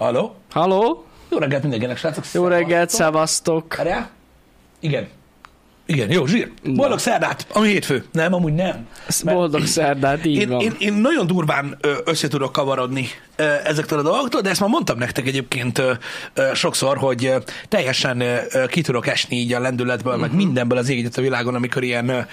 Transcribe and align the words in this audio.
Halló? 0.00 0.34
Halló? 0.50 1.04
Jó 1.30 1.38
reggelt 1.38 1.62
mindenkinek, 1.62 1.96
srácok. 1.96 2.24
Jó 2.32 2.46
reggelt, 2.46 2.90
Szevasztok. 2.90 3.76
Várjál? 3.76 4.10
Igen. 4.80 5.08
Igen, 5.86 6.10
jó, 6.10 6.26
zsír. 6.26 6.52
Boldog 6.64 6.98
szerdát, 6.98 7.46
ami 7.52 7.68
hétfő. 7.68 8.04
Nem, 8.12 8.34
amúgy 8.34 8.54
nem. 8.54 8.86
Boldog 9.24 9.66
szerdát, 9.66 10.24
így 10.24 10.36
Én, 10.36 10.48
van. 10.48 10.60
én, 10.60 10.74
én 10.78 10.92
nagyon 10.92 11.26
durván 11.26 11.78
össze 12.04 12.28
tudok 12.28 12.52
kavarodni 12.52 13.06
ezektől 13.64 13.98
a 13.98 14.02
dolgoktól, 14.02 14.40
de 14.40 14.50
ezt 14.50 14.60
már 14.60 14.68
mondtam 14.68 14.98
nektek 14.98 15.26
egyébként 15.26 15.82
sokszor, 16.54 16.96
hogy 16.96 17.34
teljesen 17.68 18.22
ki 18.66 18.80
tudok 18.80 19.06
esni 19.06 19.36
így 19.36 19.52
a 19.52 19.60
lendületből, 19.60 20.12
uh-huh. 20.12 20.28
meg 20.28 20.36
mindenből 20.36 20.78
az 20.78 20.88
ég 20.88 21.08
a 21.16 21.20
világon, 21.20 21.54
amikor 21.54 21.82
ilyen 21.82 22.26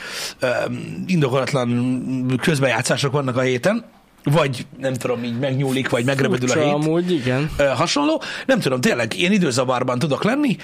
indokolatlan 1.06 2.38
közbejátszások 2.42 3.12
vannak 3.12 3.38
a 3.38 3.42
héten, 3.42 3.86
vagy 4.24 4.66
nem 4.78 4.94
tudom, 4.94 5.24
így 5.24 5.40
megnyúlik, 5.40 5.90
vagy 5.90 6.06
megrövidül 6.06 6.50
a 6.50 6.54
hét 6.64 6.74
amúgy, 6.74 7.12
igen. 7.12 7.50
ö, 7.58 7.64
hasonló. 7.64 8.22
Nem 8.46 8.60
tudom, 8.60 8.82
tényleg 8.82 9.14
ilyen 9.18 9.32
időzavarban 9.32 10.00
tudok 10.00 10.24
lenni, 10.24 10.58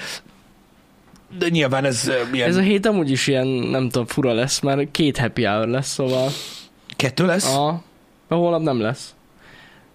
de 1.38 1.50
nyilván 1.50 1.86
ez 1.86 2.08
ö, 2.08 2.14
ilyen 2.32 2.50
Ez 2.50 2.56
a 2.56 2.62
hét 2.62 2.86
amúgy 2.86 3.10
is 3.12 3.28
ilyen, 3.28 3.48
nem 3.48 3.90
tudom, 3.90 4.08
fura 4.08 4.34
lesz, 4.34 4.60
mert 4.60 4.92
két 4.92 5.18
happy 5.18 5.44
hour 5.44 5.68
lesz, 5.68 5.88
szóval... 5.94 6.30
kettő 6.96 7.26
lesz. 7.26 7.56
A, 7.56 7.82
a 8.28 8.36
holnap 8.36 8.62
nem 8.62 8.82
lesz. 8.82 9.16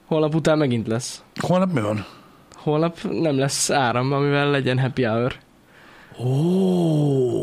Holnap 0.06 0.34
után 0.34 0.58
megint 0.58 0.86
lesz. 0.86 1.22
Holnap 1.40 1.72
mi 1.72 1.80
van? 1.80 2.06
Holnap 2.54 2.98
nem 3.10 3.38
lesz 3.38 3.70
áram, 3.70 4.12
amivel 4.12 4.50
legyen 4.50 4.78
happy 4.78 5.02
hour. 5.02 5.34
Ó, 6.20 6.26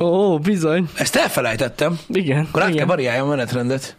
Ó, 0.01 0.39
bizony. 0.39 0.89
ezt 0.95 1.15
elfelejtettem. 1.15 1.99
Igen. 2.07 2.45
Akkor 2.49 2.61
át 2.61 2.67
kell 2.67 2.75
igen. 2.75 2.87
variálja 2.87 3.23
a 3.23 3.27
menetrendet. 3.27 3.95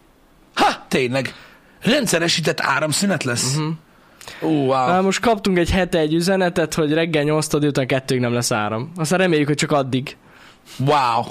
Ha, 0.53 0.85
tényleg. 0.87 1.33
Rendszeresített 1.81 2.61
áramszünet 2.61 3.23
lesz. 3.23 3.55
Uh-huh. 3.55 3.73
Ó, 4.41 4.47
wow. 4.47 4.87
Már 4.87 5.01
most 5.01 5.19
kaptunk 5.19 5.57
egy 5.57 5.71
hete 5.71 5.97
egy 5.97 6.13
üzenetet, 6.13 6.73
hogy 6.73 6.93
reggel 6.93 7.23
8 7.23 7.53
után 7.53 7.87
kettőig 7.87 8.21
nem 8.21 8.33
lesz 8.33 8.51
áram. 8.51 8.91
Aztán 8.95 9.19
reméljük, 9.19 9.47
hogy 9.47 9.57
csak 9.57 9.71
addig. 9.71 10.17
Wow. 10.79 11.23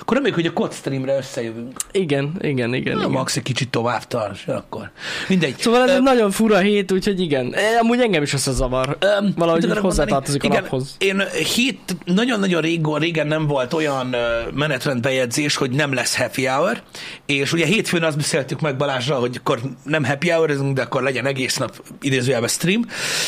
Akkor 0.00 0.16
reméljük, 0.16 0.40
hogy 0.40 0.46
a 0.46 0.52
kod 0.52 0.72
streamre 0.72 1.16
összejövünk. 1.16 1.76
Igen, 1.92 2.32
igen, 2.40 2.74
igen. 2.74 2.94
Na, 2.94 3.00
igen. 3.00 3.10
max 3.10 3.36
egy 3.36 3.42
kicsit 3.42 3.70
tovább 3.70 4.04
tart, 4.04 4.34
és 4.34 4.46
akkor. 4.46 4.90
Mindegy. 5.28 5.58
Szóval 5.58 5.82
ez 5.82 5.90
Ö, 5.90 5.94
egy 5.94 6.02
nagyon 6.02 6.30
fura 6.30 6.58
hét, 6.58 6.92
úgyhogy 6.92 7.20
igen. 7.20 7.54
E, 7.54 7.78
Amúgy 7.80 8.00
engem 8.00 8.22
is 8.22 8.32
összezavar. 8.32 8.96
Öm, 9.00 9.32
Valahogy 9.36 9.78
hozzátartozik 9.78 10.44
a 10.44 10.48
naphoz. 10.48 10.94
Én 10.98 11.22
hét, 11.54 11.96
nagyon-nagyon 12.04 12.60
régen, 12.60 12.98
régen 12.98 13.26
nem 13.26 13.46
volt 13.46 13.72
olyan 13.72 14.16
menetrendbejegyzés, 14.54 15.56
hogy 15.56 15.70
nem 15.70 15.94
lesz 15.94 16.16
happy 16.16 16.46
hour, 16.46 16.82
és 17.26 17.52
ugye 17.52 17.66
hétfőn 17.66 18.02
azt 18.02 18.16
beszéltük 18.16 18.60
meg 18.60 18.76
Balázsral, 18.76 19.20
hogy 19.20 19.36
akkor 19.38 19.60
nem 19.82 20.04
happy 20.04 20.28
hour, 20.28 20.72
de 20.72 20.82
akkor 20.82 21.02
legyen 21.02 21.26
egész 21.26 21.56
nap 21.56 21.82
idézőjelben 22.00 22.48
stream, 22.48 22.84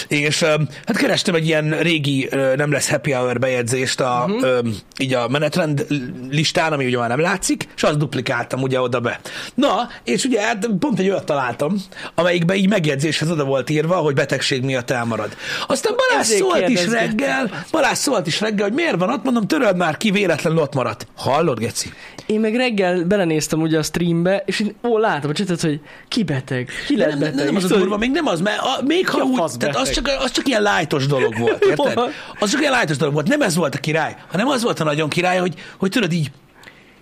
és 0.09 0.42
ö, 0.42 0.55
hát 0.86 0.97
kerestem 0.97 1.34
egy 1.34 1.47
ilyen 1.47 1.78
régi 1.78 2.28
nem 2.56 2.72
lesz 2.72 2.91
happy 2.91 3.12
hour 3.12 3.39
bejegyzést 3.39 4.00
a, 4.00 4.25
uh-huh. 4.27 4.42
ö, 4.42 4.59
így 4.98 5.14
a 5.14 5.28
menetrend 5.28 5.86
listán, 6.31 6.73
ami 6.73 6.87
ugye 6.87 6.98
már 6.98 7.09
nem 7.09 7.21
látszik, 7.21 7.69
és 7.77 7.83
azt 7.83 7.98
duplikáltam 7.98 8.62
ugye 8.62 8.81
oda 8.81 9.01
be. 9.01 9.21
Na, 9.55 9.89
és 10.05 10.25
ugye 10.25 10.41
hát 10.41 10.69
pont 10.79 10.98
egy 10.98 11.09
olyat 11.09 11.25
találtam, 11.25 11.77
amelyikben 12.15 12.57
így 12.57 12.69
megjegyzéshez 12.69 13.31
oda 13.31 13.45
volt 13.45 13.71
írva, 13.71 13.97
hogy 13.97 14.15
betegség 14.15 14.62
miatt 14.62 14.91
elmarad. 14.91 15.37
Aztán 15.67 15.93
Balázs 15.97 16.27
Ezért 16.27 16.41
szólt 16.41 16.69
is 16.69 16.87
reggel, 16.87 17.65
Balázs 17.71 17.99
szólt 17.99 18.27
is 18.27 18.41
reggel, 18.41 18.67
hogy 18.67 18.77
miért 18.77 18.99
van 18.99 19.11
ott, 19.11 19.25
mondom, 19.25 19.47
töröld 19.47 19.77
már 19.77 19.97
ki, 19.97 20.11
véletlenül 20.11 20.59
ott 20.59 20.75
maradt. 20.75 21.06
Hallod, 21.17 21.59
Geci? 21.59 21.93
Én 22.27 22.41
meg 22.41 22.55
reggel 22.56 23.05
belenéztem 23.05 23.61
ugye 23.61 23.79
a 23.79 23.83
streambe, 23.83 24.43
és 24.47 24.61
én, 24.61 24.75
ó, 24.83 24.99
látom 24.99 25.33
csetet, 25.33 25.61
hogy 25.61 25.81
ki 26.09 26.23
beteg, 26.23 26.71
ki 26.87 26.97
lett 26.97 27.09
nem, 27.09 27.19
nem, 27.19 27.31
beteg. 27.31 27.47
nem 27.47 27.56
az 27.56 27.62
És 27.62 27.65
a 27.65 27.69
tudod, 27.69 27.83
durva, 27.83 27.97
még 27.97 28.11
nem 28.11 28.27
az, 28.27 28.41
mert 28.41 28.59
a, 28.59 28.83
még 28.84 29.09
ha 29.09 29.23
úgy, 29.23 29.43
tehát 29.59 29.77
az 29.77 29.91
csak, 29.91 30.11
az 30.21 30.31
csak 30.31 30.49
ilyen 30.49 30.62
lájtos 30.62 31.06
dolog 31.06 31.39
volt, 31.39 31.65
érted? 31.71 31.99
Az 32.39 32.51
csak 32.51 32.61
ilyen 32.61 32.73
lájtos 32.73 32.97
dolog 32.97 33.15
volt, 33.15 33.29
nem 33.29 33.43
ez 33.43 33.56
volt 33.56 33.75
a 33.75 33.79
király, 33.79 34.17
hanem 34.31 34.49
az 34.49 34.62
volt 34.62 34.81
a 34.81 34.84
nagyon 34.84 35.09
király, 35.09 35.39
hogy, 35.39 35.55
hogy 35.79 35.91
tudod 35.91 36.12
így, 36.19 36.31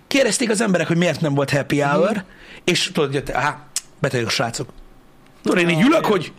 kérdezték 0.07 0.49
az 0.49 0.61
emberek, 0.61 0.87
hogy 0.87 0.97
miért 0.97 1.21
nem 1.21 1.33
volt 1.33 1.49
happy 1.51 1.79
hour, 1.79 2.11
Mhm. 2.11 2.19
és 2.63 2.91
tudod, 2.93 3.11
hogy 3.13 3.31
á, 3.31 3.59
betegek 3.99 4.25
a 4.27 4.29
srácok. 4.29 4.69
Tudod, 5.43 5.59
én 5.59 5.69
így 5.69 5.81
ülök, 5.85 6.05
hogy 6.05 6.31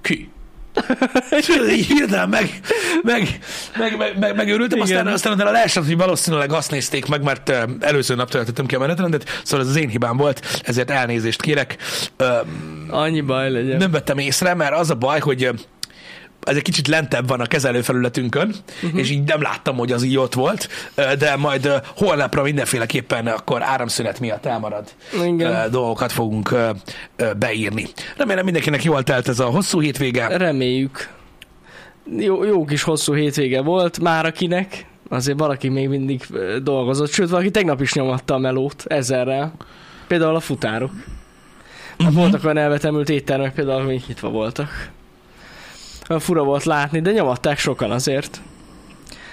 ki? 0.00 0.30
És 1.30 1.48
így 1.70 1.86
hirtelen 1.86 2.28
meg, 2.28 2.60
meg, 3.02 3.38
meg, 3.78 3.96
meg, 3.96 4.18
meg, 4.18 4.36
megőrültem, 4.36 4.78
Igen. 4.78 4.96
aztán, 4.96 5.12
aztán 5.12 5.32
utána 5.32 5.50
leesett, 5.50 5.84
hogy 5.86 5.96
valószínűleg 5.96 6.52
azt 6.52 6.70
nézték 6.70 7.06
meg, 7.06 7.22
mert 7.22 7.52
előző 7.80 8.14
nap 8.14 8.30
töltöttem 8.30 8.66
ki 8.66 8.74
a 8.74 8.78
menetrendet, 8.78 9.40
szóval 9.44 9.64
ez 9.66 9.70
az 9.70 9.76
én 9.80 9.88
hibám 9.88 10.16
volt, 10.16 10.60
ezért 10.64 10.90
elnézést 10.90 11.42
kérek. 11.42 11.76
Annyi 12.88 13.20
baj 13.20 13.50
legyen. 13.50 13.76
nem 13.76 13.90
vettem 13.90 14.18
észre, 14.18 14.54
mert 14.54 14.74
az 14.74 14.90
a 14.90 14.94
baj, 14.94 15.20
hogy 15.20 15.50
ez 16.44 16.56
egy 16.56 16.62
kicsit 16.62 16.88
lentebb 16.88 17.28
van 17.28 17.40
a 17.40 17.46
kezelőfelületünkön, 17.46 18.46
Mhm. 18.48 18.56
uh-huh. 18.86 19.00
és 19.00 19.10
így 19.10 19.22
nem 19.24 19.42
láttam, 19.42 19.76
hogy 19.76 19.92
az 19.92 20.02
így 20.02 20.16
ott 20.18 20.34
volt, 20.34 20.68
de 21.18 21.36
majd 21.36 21.80
holnapra 21.96 22.42
mindenféleképpen 22.42 23.26
akkor 23.26 23.62
áramszünet 23.62 24.20
miatt 24.20 24.46
elmarad 24.46 24.88
Igen. 25.24 25.70
dolgokat 25.70 26.12
fogunk 26.12 26.54
beírni. 27.38 27.86
Remélem 28.16 28.44
mindenkinek 28.44 28.84
jól 28.84 29.02
telt 29.02 29.28
ez 29.28 29.38
a 29.40 29.44
hosszú 29.44 29.80
hétvége. 29.80 30.26
Reméljük. 30.36 31.08
Jó, 32.18 32.44
jó 32.44 32.64
kis 32.64 32.82
hosszú 32.82 33.14
hétvége 33.14 33.60
volt 33.62 34.00
már 34.00 34.26
akinek. 34.26 34.86
Azért 35.08 35.38
valaki 35.38 35.68
még 35.68 35.88
mindig 35.88 36.22
dolgozott, 36.62 37.10
sőt 37.10 37.28
valaki 37.30 37.50
tegnap 37.50 37.80
is 37.80 37.92
nyomatta 37.92 38.34
a 38.34 38.38
melót 38.38 38.84
ezerrel. 38.86 39.52
Például 40.06 40.34
a 40.34 40.40
futárok. 40.40 40.90
Uh-huh. 41.98 42.14
Voltak 42.14 42.44
olyan 42.44 42.56
elvetemült 42.56 43.08
éttermek 43.08 43.54
például, 43.54 43.80
amik 43.80 44.06
nyitva 44.06 44.28
voltak. 44.28 44.68
Fura 46.08 46.42
volt 46.42 46.64
látni, 46.64 47.00
de 47.00 47.12
nyomatták 47.12 47.58
sokan 47.58 47.90
azért. 47.90 48.40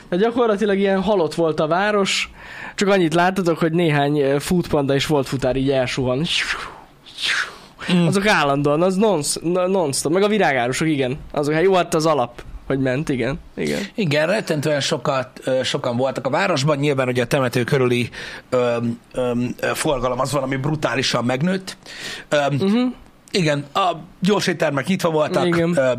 De 0.09 0.16
gyakorlatilag 0.16 0.78
ilyen 0.78 1.02
halott 1.02 1.35
volt 1.35 1.59
a 1.59 1.68
város, 1.68 2.31
csak 2.75 2.88
annyit 2.88 3.13
láttatok, 3.13 3.57
hogy 3.57 3.72
néhány 3.72 4.19
ö, 4.19 4.40
foodpanda 4.40 4.94
és 4.94 5.06
volt 5.06 5.28
futár 5.28 5.56
így 5.56 5.72
elsuhan. 5.72 6.25
Mm. 7.94 8.06
Azok 8.06 8.28
állandóan, 8.28 8.81
az 8.81 8.96
non- 8.96 9.24
non-stop. 9.68 10.13
Meg 10.13 10.24
a 10.24 10.28
virágárusok, 10.28 10.88
igen. 10.88 11.18
Azok, 11.31 11.53
hát 11.53 11.63
jó, 11.63 11.74
hát 11.74 11.94
az 11.94 12.06
alap, 12.06 12.44
hogy 12.68 12.79
ment, 12.79 13.09
igen. 13.09 13.40
igen. 13.56 13.79
Igen, 13.96 14.28
rettentően 14.28 14.79
sokat, 14.81 15.41
sokan 15.63 15.97
voltak 15.97 16.25
a 16.25 16.29
városban, 16.29 16.78
nyilván 16.78 17.08
ugye 17.08 17.22
a 17.22 17.25
temető 17.25 17.63
körüli 17.63 18.09
ö, 18.50 18.78
ö, 19.12 19.31
ö, 19.59 19.68
forgalom 19.74 20.19
az 20.19 20.31
valami 20.31 20.56
brutálisan 20.56 21.25
megnőtt. 21.25 21.78
Ö, 22.29 22.38
uh-huh. 22.38 22.91
Igen, 23.31 23.66
a 23.74 23.91
gyors 24.19 24.47
éttermek 24.47 24.88
nyitva 24.88 25.09
voltak, 25.09 25.46
Igen. 25.46 25.78
Ö, 25.78 25.91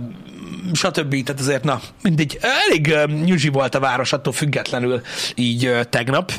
stb. 0.73 1.25
Tehát 1.25 1.41
azért, 1.41 1.65
na, 1.65 1.81
mindig 2.03 2.39
elég 2.41 2.95
nyüzsi 3.25 3.49
volt 3.49 3.75
a 3.75 3.81
város 3.81 4.13
attól 4.13 4.33
függetlenül 4.33 5.01
így 5.35 5.79
tegnap, 5.91 6.33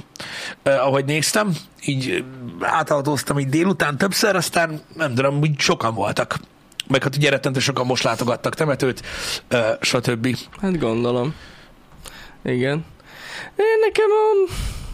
ahogy 0.64 1.06
néztem, 1.06 1.56
így 1.86 2.10
ö, 2.10 2.20
átautóztam 2.66 3.40
így 3.40 3.50
délután 3.50 3.98
többször, 3.98 4.36
aztán 4.36 4.82
nem 4.96 5.16
tudom, 5.16 5.40
úgy 5.40 5.60
sokan 5.60 5.94
voltak. 5.94 6.40
Meg 6.88 7.04
hát 7.04 7.16
ugye 7.16 7.30
rettentő 7.30 7.60
sokan 7.60 7.86
most 7.86 8.04
látogattak 8.04 8.56
temetőt, 8.56 9.02
stb. 9.82 10.38
Hát 10.62 10.80
gondolom. 10.80 11.34
Igen. 12.44 12.86
Én 13.56 13.80
nekem 13.82 14.10
a, 14.10 14.52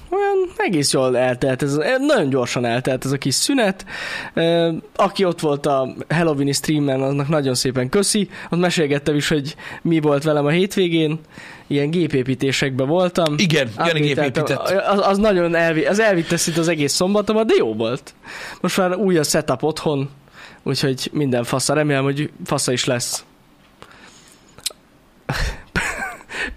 olyan 0.09 0.38
egész 0.57 0.94
jól 0.94 1.18
eltelt 1.18 1.63
ez, 1.63 1.73
a- 1.75 1.84
nagyon 2.00 2.29
gyorsan 2.29 2.66
eltelt 2.66 3.06
ez 3.06 3.12
a 3.12 3.18
kis 3.18 3.34
szünet. 3.35 3.85
Ö, 4.34 4.72
Aki 4.95 5.25
ott 5.25 5.40
volt 5.40 5.66
a 5.66 5.94
Halloween 6.09 6.53
streamen, 6.53 7.01
aznak 7.01 7.28
nagyon 7.28 7.56
szépen 7.56 7.90
köszi. 7.90 8.29
Ott 8.50 8.59
mesélgettem 8.59 9.16
is, 9.16 9.28
hogy 9.28 9.56
mi 9.81 10.00
volt 10.00 10.23
velem 10.23 10.45
a 10.45 10.50
hétvégén. 10.50 11.19
Ilyen 11.68 11.90
gépépítésekben 11.90 12.88
voltam. 12.88 13.34
Igen, 13.38 13.68
Update-eltem. 13.68 14.01
gépépített. 14.01 14.50
Az, 14.88 15.00
az 15.07 15.18
nagyon 15.18 15.56
elvi, 15.56 15.85
az 15.85 16.00
elvitte 16.00 16.38
szinte 16.38 16.59
az 16.59 16.68
egész 16.68 16.94
szombatomat, 16.94 17.45
de 17.47 17.53
jó 17.57 17.74
volt. 17.74 18.13
Most 18.62 18.78
már 18.78 18.95
új 18.95 19.18
a 19.18 19.24
setup 19.24 19.63
otthon, 19.63 20.09
úgyhogy 20.63 21.09
minden 21.13 21.44
fasza. 21.44 21.74
Remélem, 21.74 22.03
hogy 22.03 22.31
fasza 22.45 22.71
is 22.71 22.86
lesz. 22.86 23.25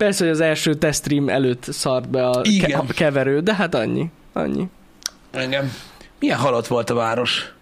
Persze, 0.00 0.24
hogy 0.24 0.32
az 0.32 0.40
első 0.40 0.74
test 0.74 0.98
stream 0.98 1.28
előtt 1.28 1.64
szart 1.68 2.08
be 2.08 2.26
a, 2.28 2.40
Igen. 2.42 2.86
ke- 2.86 2.94
keverő, 2.94 3.40
de 3.40 3.54
hát 3.54 3.74
annyi. 3.74 4.10
Annyi. 4.32 4.66
Engem. 5.30 5.72
Milyen 6.18 6.38
halott 6.38 6.66
volt 6.66 6.90
a 6.90 6.94
város? 6.94 7.52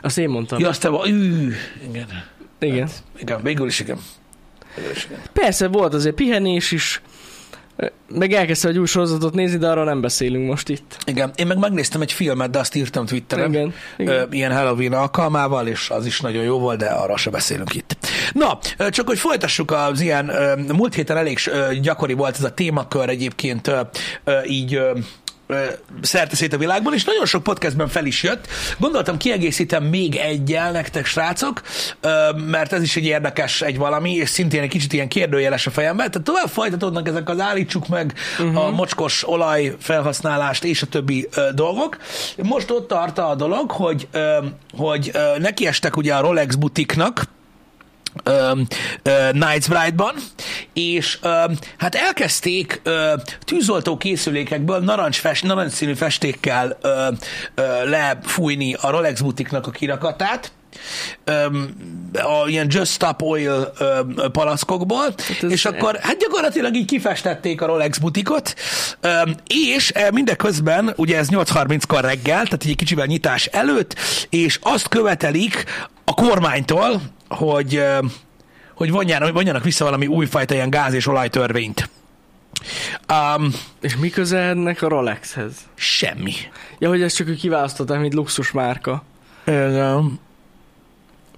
Azt 0.00 0.18
én 0.18 0.28
mondtam. 0.28 0.58
Ja, 0.58 0.68
azt 0.68 0.80
te 0.80 0.88
va- 0.88 1.06
Ű, 1.06 1.52
igen. 1.88 2.06
Igen. 2.58 2.88
Igen, 3.18 3.42
végül 3.42 3.66
is 3.66 3.80
igen. 3.80 3.98
Végül 4.76 4.90
is 4.90 5.04
igen. 5.04 5.18
Persze 5.32 5.68
volt 5.68 5.94
azért 5.94 6.14
pihenés 6.14 6.70
is, 6.72 7.02
meg 8.08 8.32
elkezdte 8.32 8.68
egy 8.68 8.78
új 8.78 8.86
sorozatot 8.86 9.34
nézni, 9.34 9.58
de 9.58 9.68
arról 9.68 9.84
nem 9.84 10.00
beszélünk 10.00 10.48
most 10.48 10.68
itt. 10.68 10.96
Igen, 11.04 11.30
én 11.34 11.46
meg 11.46 11.58
megnéztem 11.58 12.00
egy 12.00 12.12
filmet, 12.12 12.50
de 12.50 12.58
azt 12.58 12.74
írtam 12.74 13.06
Twitteren. 13.06 13.50
Igen, 13.50 13.74
igen. 13.96 14.28
ilyen 14.30 14.52
Halloween 14.52 14.92
alkalmával, 14.92 15.66
és 15.66 15.90
az 15.90 16.06
is 16.06 16.20
nagyon 16.20 16.44
jó 16.44 16.58
volt, 16.58 16.78
de 16.78 16.86
arra 16.86 17.16
se 17.16 17.30
beszélünk 17.30 17.74
itt. 17.74 17.96
Na, 18.32 18.58
csak 18.90 19.06
hogy 19.06 19.18
folytassuk 19.18 19.70
az 19.70 20.00
ilyen, 20.00 20.30
múlt 20.72 20.94
héten 20.94 21.16
elég 21.16 21.38
gyakori 21.82 22.12
volt 22.12 22.36
ez 22.36 22.44
a 22.44 22.54
témakör 22.54 23.08
egyébként, 23.08 23.70
így 24.46 24.80
szerte 26.02 26.36
szét 26.36 26.52
a 26.52 26.58
világban, 26.58 26.94
és 26.94 27.04
nagyon 27.04 27.26
sok 27.26 27.42
podcastben 27.42 27.88
fel 27.88 28.06
is 28.06 28.22
jött. 28.22 28.46
Gondoltam, 28.78 29.16
kiegészítem 29.16 29.84
még 29.84 30.16
egyel 30.16 30.70
nektek, 30.72 31.06
srácok, 31.06 31.62
mert 32.46 32.72
ez 32.72 32.82
is 32.82 32.96
egy 32.96 33.04
érdekes 33.04 33.62
egy 33.62 33.78
valami, 33.78 34.14
és 34.14 34.28
szintén 34.28 34.62
egy 34.62 34.68
kicsit 34.68 34.92
ilyen 34.92 35.08
kérdőjeles 35.08 35.66
a 35.66 35.70
fejemben. 35.70 36.10
Tehát 36.10 36.26
tovább 36.26 36.48
folytatódnak 36.48 37.08
ezek 37.08 37.28
az 37.28 37.40
állítsuk 37.40 37.88
meg 37.88 38.14
uh-huh. 38.38 38.64
a 38.64 38.70
mocskos 38.70 39.28
olaj 39.28 39.74
felhasználást 39.78 40.64
és 40.64 40.82
a 40.82 40.86
többi 40.86 41.28
dolgok. 41.54 41.96
Most 42.42 42.70
ott 42.70 42.88
tart 42.88 43.18
a 43.18 43.34
dolog, 43.34 43.70
hogy, 43.70 44.08
hogy 44.76 45.12
nekiestek 45.38 45.96
ugye 45.96 46.14
a 46.14 46.20
Rolex 46.20 46.54
butiknak, 46.54 47.24
um, 48.24 48.66
uh, 49.04 49.30
Knights 49.30 49.68
Bride-ban, 49.68 50.14
és 50.72 51.18
um, 51.22 51.56
hát 51.78 51.94
elkezdték 51.94 52.80
uh, 52.84 53.22
tűzoltó 53.44 53.96
készülékekből 53.96 54.78
narancs 54.78 55.42
narancsszínű 55.42 55.94
festékkel 55.94 56.78
uh, 56.82 56.90
uh, 56.90 57.88
lefújni 57.88 58.74
a 58.74 58.90
Rolex 58.90 59.20
butiknak 59.20 59.66
a 59.66 59.70
kirakatát, 59.70 60.52
um, 61.26 61.76
a 62.12 62.48
ilyen 62.48 62.66
Just 62.70 62.92
Stop 62.92 63.22
Oil 63.22 63.72
um, 63.80 64.14
palackokból, 64.32 65.14
hát 65.28 65.42
és 65.42 65.64
akkor 65.64 65.98
hát 66.02 66.18
gyakorlatilag 66.18 66.74
így 66.74 66.86
kifestették 66.86 67.60
a 67.60 67.66
Rolex 67.66 67.98
butikot, 67.98 68.54
um, 69.02 69.34
és 69.46 69.92
mindeközben, 70.12 70.92
ugye 70.96 71.18
ez 71.18 71.28
8.30-kor 71.30 72.00
reggel, 72.00 72.44
tehát 72.44 72.64
egy 72.64 72.76
kicsivel 72.76 73.06
nyitás 73.06 73.46
előtt, 73.46 73.94
és 74.30 74.58
azt 74.62 74.88
követelik 74.88 75.64
a 76.04 76.14
kormánytól, 76.14 77.00
hogy, 77.34 77.82
hogy 78.74 78.90
vonjanak, 78.90 79.32
vonjanak 79.32 79.64
vissza 79.64 79.84
valami 79.84 80.06
újfajta 80.06 80.54
ilyen 80.54 80.70
gáz- 80.70 80.94
és 80.94 81.06
olajtörvényt. 81.06 81.90
Um, 83.36 83.50
és 83.80 83.96
mi 83.96 84.10
köze 84.10 84.38
ennek 84.38 84.82
a 84.82 84.88
Rolexhez? 84.88 85.52
Semmi. 85.74 86.32
Ja, 86.78 86.88
hogy 86.88 87.02
ezt 87.02 87.16
csak 87.16 87.28
ő 87.28 87.34
kiválasztották, 87.34 88.00
mint 88.00 88.14
luxus 88.14 88.52
márka. 88.52 89.02
Igen. 89.46 90.20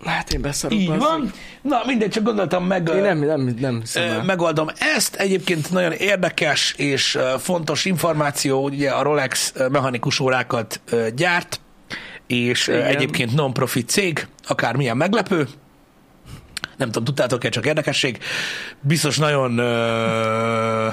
Hát 0.05 0.33
én 0.33 0.41
beszarok. 0.41 0.79
Így 0.79 0.99
van. 0.99 1.33
Na 1.63 1.83
mindegy, 1.87 2.11
csak 2.11 2.23
gondoltam 2.23 2.65
meg... 2.65 2.89
Én 2.95 3.03
nem, 3.03 3.19
nem, 3.19 3.57
nem 3.61 3.83
nem 3.95 4.25
Megoldom 4.25 4.69
ezt. 4.79 5.15
Egyébként 5.15 5.71
nagyon 5.71 5.93
érdekes 5.93 6.75
és 6.77 7.19
fontos 7.39 7.85
információ, 7.85 8.65
ugye 8.65 8.91
a 8.91 9.03
Rolex 9.03 9.53
mechanikus 9.71 10.21
órákat 10.21 10.81
gyárt, 11.15 11.61
és 12.27 12.67
Igen. 12.67 12.83
egyébként 12.83 13.35
non-profit 13.35 13.89
cég, 13.89 14.27
akármilyen 14.47 14.97
meglepő, 14.97 15.49
nem 16.77 16.87
tudom, 16.87 17.05
tudtátok-e, 17.05 17.49
csak 17.49 17.67
érdekesség. 17.67 18.19
Biztos 18.81 19.19
nagyon 19.19 19.59
ö, 19.59 20.89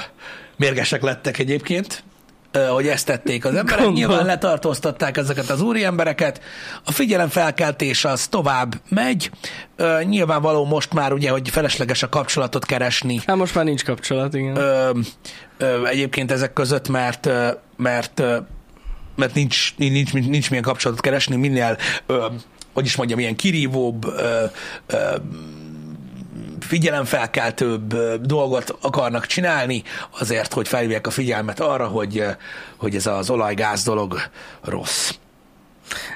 mérgesek 0.56 1.02
lettek 1.02 1.40
egyébként, 1.40 2.04
ö, 2.52 2.66
hogy 2.66 2.88
ezt 2.88 3.06
tették 3.06 3.46
az 3.46 3.56
emberek. 3.56 3.84
Gondol. 3.84 3.94
Nyilván 3.94 4.26
letartóztatták 4.26 5.18
ezeket 5.18 5.50
az 5.50 5.62
úri 5.62 5.84
embereket. 5.84 6.42
A 6.84 6.92
figyelemfelkeltés 6.92 8.06
az 8.06 8.28
tovább 8.28 8.82
megy. 8.90 9.30
Ö, 9.76 10.00
nyilvánvaló 10.04 10.66
most 10.66 10.94
már 10.94 11.14
ugye, 11.14 11.30
hogy 11.30 11.50
felesleges 11.50 12.04
a 12.04 12.10
kapcsolatot 12.10 12.66
keresni. 12.66 13.20
Hát 13.26 13.36
most 13.36 13.56
már 13.56 13.66
nincs 13.66 13.84
kapcsolat, 13.84 14.34
igen. 14.34 14.56
Ö, 14.56 14.90
ö, 15.58 15.86
egyébként 15.86 16.32
ezek 16.32 16.54
között, 16.54 16.90
mert, 16.90 17.30
mert 17.78 18.24
mert 19.16 19.34
nincs, 19.34 19.74
nincs, 19.78 20.14
nincs, 20.14 20.28
nincs 20.28 20.50
milyen 20.50 20.64
kapcsolatot 20.64 21.04
keresni, 21.04 21.36
minél, 21.36 21.78
ö, 22.06 22.26
hogy 22.74 22.86
is 22.86 22.96
mondjam, 22.96 23.20
ilyen 23.20 23.36
kirívóbb, 23.36 24.06
ö, 24.06 24.44
ö, 24.88 25.16
figyelemfelkeltőbb 26.64 27.96
dolgot 28.22 28.78
akarnak 28.82 29.26
csinálni, 29.26 29.84
azért, 30.20 30.54
hogy 30.54 30.68
felhívják 30.68 31.08
a 31.08 31.12
figyelmet 31.12 31.60
arra, 31.60 31.88
hogy, 31.88 32.24
hogy 32.78 32.96
ez 32.96 33.08
az 33.08 33.30
olajgáz 33.30 33.84
dolog 33.84 34.18
rossz. 34.62 35.14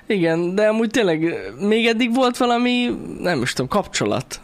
Igen, 0.07 0.55
de 0.55 0.67
amúgy 0.67 0.89
tényleg 0.89 1.35
még 1.59 1.85
eddig 1.85 2.13
volt 2.15 2.37
valami, 2.37 2.89
nem 3.19 3.41
is 3.41 3.53
tudom, 3.53 3.67
kapcsolat. 3.67 4.41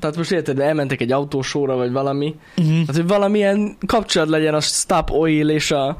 Tehát 0.00 0.16
most 0.16 0.32
érted, 0.32 0.58
elmentek 0.58 1.00
egy 1.00 1.12
autósóra, 1.12 1.76
vagy 1.76 1.92
valami. 1.92 2.34
Uh-huh. 2.56 2.86
Hát, 2.86 2.96
hogy 2.96 3.06
valamilyen 3.06 3.76
kapcsolat 3.86 4.28
legyen 4.28 4.54
a 4.54 4.60
Stop 4.60 5.10
Oil 5.10 5.48
és 5.48 5.70
a, 5.70 5.96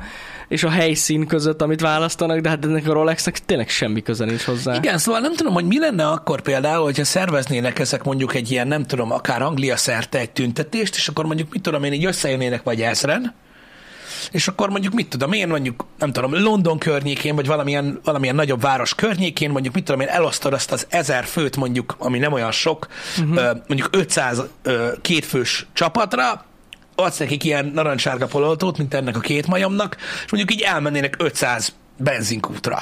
és 0.53 0.63
a 0.63 0.71
helyszín 0.71 1.27
között, 1.27 1.63
amit 1.63 1.81
választanak, 1.81 2.41
de 2.41 2.49
hát 2.49 2.65
ennek 2.65 2.89
a 2.89 2.93
Rolexnek 2.93 3.39
tényleg 3.39 3.69
semmi 3.69 4.03
köze 4.03 4.25
nincs 4.25 4.43
hozzá. 4.43 4.75
Igen, 4.75 4.99
szóval 4.99 5.21
nem 5.21 5.35
tudom, 5.35 5.53
hogy 5.53 5.65
mi 5.65 5.79
lenne 5.79 6.07
akkor 6.09 6.41
például, 6.41 6.85
hogyha 6.85 7.05
szerveznének 7.05 7.79
ezek 7.79 8.03
mondjuk 8.03 8.35
egy 8.35 8.51
ilyen, 8.51 8.69
nem 8.69 8.87
tudom, 8.87 9.13
akár 9.13 9.43
Anglia 9.43 9.77
szerte 9.77 10.19
egy 10.19 10.31
tüntetést, 10.31 10.97
és 10.97 11.09
akkor 11.09 11.25
mondjuk 11.25 11.53
mit 11.53 11.63
tudom 11.63 11.85
én, 11.85 11.93
így 11.93 12.05
összejönnének 12.05 12.63
vagy 12.63 12.81
ezren, 12.81 13.35
és 14.31 14.49
akkor 14.49 14.71
mondjuk 14.71 14.93
mit 14.93 15.09
tudom 15.09 15.33
én, 15.33 15.49
mondjuk 15.49 15.87
nem 15.99 16.13
tudom, 16.13 16.35
London 16.43 16.79
környékén, 16.79 17.35
vagy 17.35 17.47
valamilyen, 17.47 18.01
valamilyen 18.05 18.35
nagyobb 18.35 18.61
város 18.61 18.95
környékén, 18.95 19.51
mondjuk 19.51 19.75
mit 19.75 19.85
tudom 19.85 20.01
én, 20.01 20.09
elosztod 20.09 20.53
azt 20.53 20.73
az 20.73 20.87
ezer 20.89 21.25
főt 21.25 21.57
mondjuk, 21.57 21.95
ami 21.99 22.19
nem 22.19 22.33
olyan 22.33 22.53
sok, 22.53 22.87
uh-huh. 23.21 23.57
mondjuk 23.67 23.89
500 23.93 24.43
kétfős 25.01 25.67
csapatra, 25.73 26.45
adsz 26.95 27.19
nekik 27.19 27.45
ilyen 27.45 27.67
narancssárga 27.75 28.27
pololtót, 28.27 28.79
mint 28.79 28.95
ennek 28.95 29.17
a 29.17 29.21
két 29.21 29.47
majomnak, 29.47 29.97
és 30.25 30.31
mondjuk 30.31 30.53
így 30.53 30.67
elmennének 30.67 31.15
500 31.19 31.73
benzinkútra. 31.97 32.79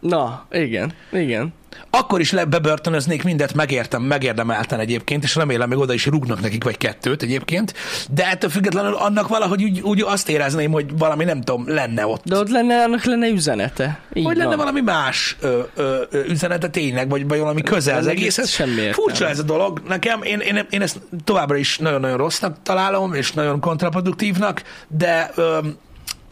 Na, 0.00 0.46
igen, 0.50 0.92
igen. 1.12 1.52
Akkor 1.90 2.20
is 2.20 2.30
bebörtönöznék 2.48 3.24
mindet, 3.24 3.54
megértem, 3.54 4.02
megérdemelten 4.02 4.80
egyébként, 4.80 5.22
és 5.22 5.34
remélem, 5.34 5.68
még 5.68 5.78
oda 5.78 5.92
is 5.92 6.06
rúgnak 6.06 6.40
nekik 6.40 6.64
vagy 6.64 6.76
kettőt 6.76 7.22
egyébként, 7.22 7.74
de 8.10 8.26
ettől 8.26 8.50
függetlenül 8.50 8.94
annak 8.94 9.28
valahogy 9.28 9.62
úgy, 9.62 9.80
úgy 9.80 10.00
azt 10.00 10.28
érezném, 10.28 10.70
hogy 10.70 10.98
valami 10.98 11.24
nem 11.24 11.40
tudom, 11.40 11.68
lenne 11.68 12.06
ott. 12.06 12.24
De 12.24 12.36
ott 12.36 12.48
lenne, 12.48 12.82
annak 12.82 13.04
lenne 13.04 13.28
üzenete. 13.28 14.00
Így 14.12 14.24
hogy 14.24 14.36
van. 14.36 14.44
lenne 14.44 14.56
valami 14.56 14.80
más 14.80 15.36
ö, 15.40 15.60
ö, 15.74 16.02
ö, 16.10 16.24
üzenete 16.24 16.68
tényleg, 16.68 17.08
vagy, 17.08 17.28
vagy 17.28 17.38
valami 17.38 17.62
köze 17.62 17.94
az 17.94 18.06
egészhez. 18.06 18.48
Semmi 18.48 18.92
Furcsa 18.92 19.28
ez 19.28 19.38
a 19.38 19.42
dolog. 19.42 19.82
Nekem, 19.88 20.22
én, 20.22 20.38
én, 20.38 20.66
én 20.70 20.82
ezt 20.82 21.00
továbbra 21.24 21.56
is 21.56 21.78
nagyon-nagyon 21.78 22.16
rossznak 22.16 22.56
találom, 22.62 23.14
és 23.14 23.32
nagyon 23.32 23.60
kontraproduktívnak, 23.60 24.62
de, 24.88 25.30
ö, 25.34 25.58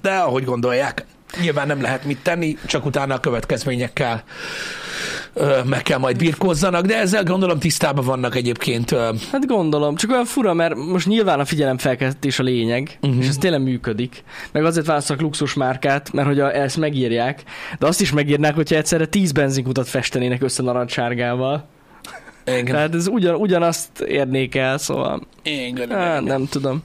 de 0.02 0.12
ahogy 0.12 0.44
gondolják, 0.44 1.06
nyilván 1.40 1.66
nem 1.66 1.80
lehet 1.80 2.04
mit 2.04 2.18
tenni, 2.22 2.56
csak 2.66 2.84
utána 2.84 3.14
a 3.14 3.20
következményekkel 3.20 4.24
meg 5.64 5.82
kell 5.82 5.98
majd 5.98 6.16
birkózzanak, 6.16 6.86
de 6.86 6.98
ezzel 6.98 7.22
gondolom 7.22 7.58
tisztában 7.58 8.04
vannak 8.04 8.34
egyébként. 8.34 8.90
Hát 9.32 9.46
gondolom, 9.46 9.94
csak 9.94 10.10
olyan 10.10 10.24
fura, 10.24 10.54
mert 10.54 10.74
most 10.74 11.06
nyilván 11.06 11.40
a 11.40 11.44
figyelemfelkeltés 11.44 12.38
a 12.38 12.42
lényeg, 12.42 12.98
uh-huh. 13.02 13.22
és 13.22 13.28
ez 13.28 13.36
tényleg 13.36 13.62
működik. 13.62 14.24
Meg 14.52 14.64
azért 14.64 14.86
választok 14.86 15.20
luxus 15.20 15.54
márkát, 15.54 16.12
mert 16.12 16.26
hogy 16.26 16.40
a, 16.40 16.54
ezt 16.54 16.76
megírják, 16.76 17.42
de 17.78 17.86
azt 17.86 18.00
is 18.00 18.12
megírnák, 18.12 18.54
hogyha 18.54 18.76
egyszerre 18.76 19.06
10 19.06 19.32
benzinkutat 19.32 19.88
festenének 19.88 20.42
össze 20.42 20.62
narancssárgával. 20.62 21.68
Igen. 22.46 22.64
Tehát 22.64 22.94
ez 22.94 23.06
ugyan, 23.06 23.34
ugyanazt 23.34 24.00
érnék 24.00 24.54
el, 24.54 24.78
szóval. 24.78 25.26
Igen, 25.42 25.90
hát. 25.90 26.22
Nem 26.22 26.46
tudom. 26.46 26.82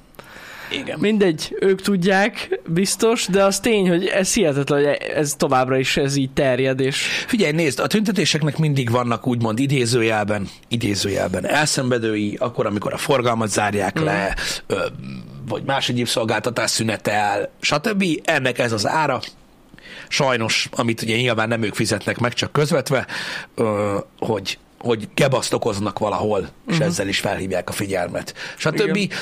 Igen. 0.72 1.00
Mindegy, 1.00 1.58
ők 1.60 1.82
tudják, 1.82 2.60
biztos, 2.66 3.26
de 3.26 3.44
az 3.44 3.60
tény, 3.60 3.90
hogy 3.90 4.06
ez 4.06 4.34
hihetetlen, 4.34 4.84
hogy 4.84 4.98
ez 5.16 5.34
továbbra 5.38 5.78
is 5.78 5.98
ez 5.98 6.16
így 6.16 6.32
terjed, 6.32 6.80
és... 6.80 6.98
Figyelj, 7.28 7.52
nézd, 7.52 7.80
a 7.80 7.88
tüntetéseknek 7.88 8.58
mindig 8.58 8.90
vannak 8.90 9.28
úgymond 9.28 9.60
idézőjelben, 9.60 10.48
idézőjelben 10.68 11.48
elszenvedői, 11.48 12.36
akkor, 12.40 12.66
amikor 12.66 12.94
a 12.94 12.98
forgalmat 12.98 13.50
zárják 13.50 14.00
mm. 14.00 14.04
le, 14.04 14.36
ö, 14.68 14.86
vagy 15.48 15.64
más 15.64 15.90
egyéb 15.90 16.08
szolgáltatás 16.08 16.70
szünetel, 16.70 17.52
stb. 17.62 18.06
Ennek 18.24 18.60
ez 18.60 18.72
az 18.72 18.88
ára, 18.88 19.20
sajnos, 20.08 20.70
amit 20.72 21.02
ugye 21.02 21.16
nyilván 21.16 21.48
nem 21.48 21.64
ők 21.64 21.76
fizetnek 21.76 22.20
meg, 22.20 22.34
csak 22.34 22.52
közvetve, 22.52 23.06
ö, 23.56 23.98
hogy 24.20 24.58
hogy 24.84 25.08
kebaszt 25.14 25.54
okoznak 25.54 26.00
valahol, 26.00 26.40
és 26.40 26.74
uh-huh. 26.74 26.88
ezzel 26.88 27.08
is 27.08 27.20
felhívják 27.20 27.70
a 27.70 27.72
figyelmet. 27.72 28.34
Stb. 28.58 29.14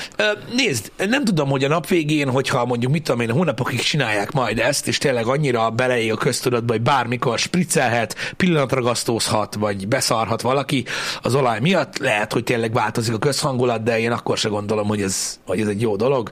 Nézd, 0.56 0.92
nem 0.98 1.24
tudom, 1.24 1.50
hogy 1.50 1.64
a 1.64 1.68
nap 1.68 1.88
végén, 1.88 2.30
hogyha 2.30 2.66
mondjuk 2.66 2.92
mit 2.92 3.04
tudom 3.04 3.22
én, 3.22 3.32
hónapokig 3.32 3.80
csinálják 3.80 4.32
majd 4.32 4.60
ezt, 4.60 4.88
és 4.88 4.98
tényleg 4.98 5.26
annyira 5.26 5.70
beleég 5.70 6.12
a 6.12 6.16
köztudatba, 6.16 6.74
hogy 6.74 6.82
bármikor 6.82 7.40
spriccelhet, 7.40 8.16
pillanatragasztózhat, 8.38 9.56
vagy 9.56 9.88
beszarhat 9.88 10.42
valaki 10.42 10.86
az 11.22 11.36
olaj 11.36 11.60
miatt, 11.60 11.98
lehet, 11.98 12.34
hogy 12.34 12.44
tényleg 12.44 12.74
változik 12.74 13.14
a 13.14 13.18
közhangulat, 13.18 13.84
de 13.84 14.00
én 14.00 14.12
akkor 14.12 14.38
se 14.38 14.50
gondolom, 14.50 14.88
hogy 14.88 15.02
ez, 15.02 15.40
hogy 15.46 15.62
ez 15.62 15.68
egy 15.68 15.82
jó 15.82 15.96
dolog, 15.96 16.30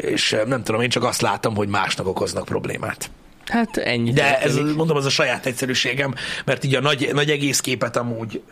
és 0.00 0.36
nem 0.46 0.62
tudom, 0.62 0.80
én 0.80 0.88
csak 0.88 1.04
azt 1.04 1.20
látom, 1.20 1.54
hogy 1.56 1.68
másnak 1.68 2.06
okoznak 2.06 2.44
problémát. 2.44 3.10
Hát 3.46 3.76
ennyi. 3.76 4.12
De 4.12 4.40
ez, 4.40 4.56
mondom, 4.56 4.96
az 4.96 5.04
a 5.04 5.10
saját 5.10 5.46
egyszerűségem, 5.46 6.14
mert 6.44 6.64
így 6.64 6.74
a 6.74 6.80
nagy, 6.80 7.10
nagy 7.12 7.30
egész 7.30 7.60
képet 7.60 7.96
amúgy, 7.96 8.42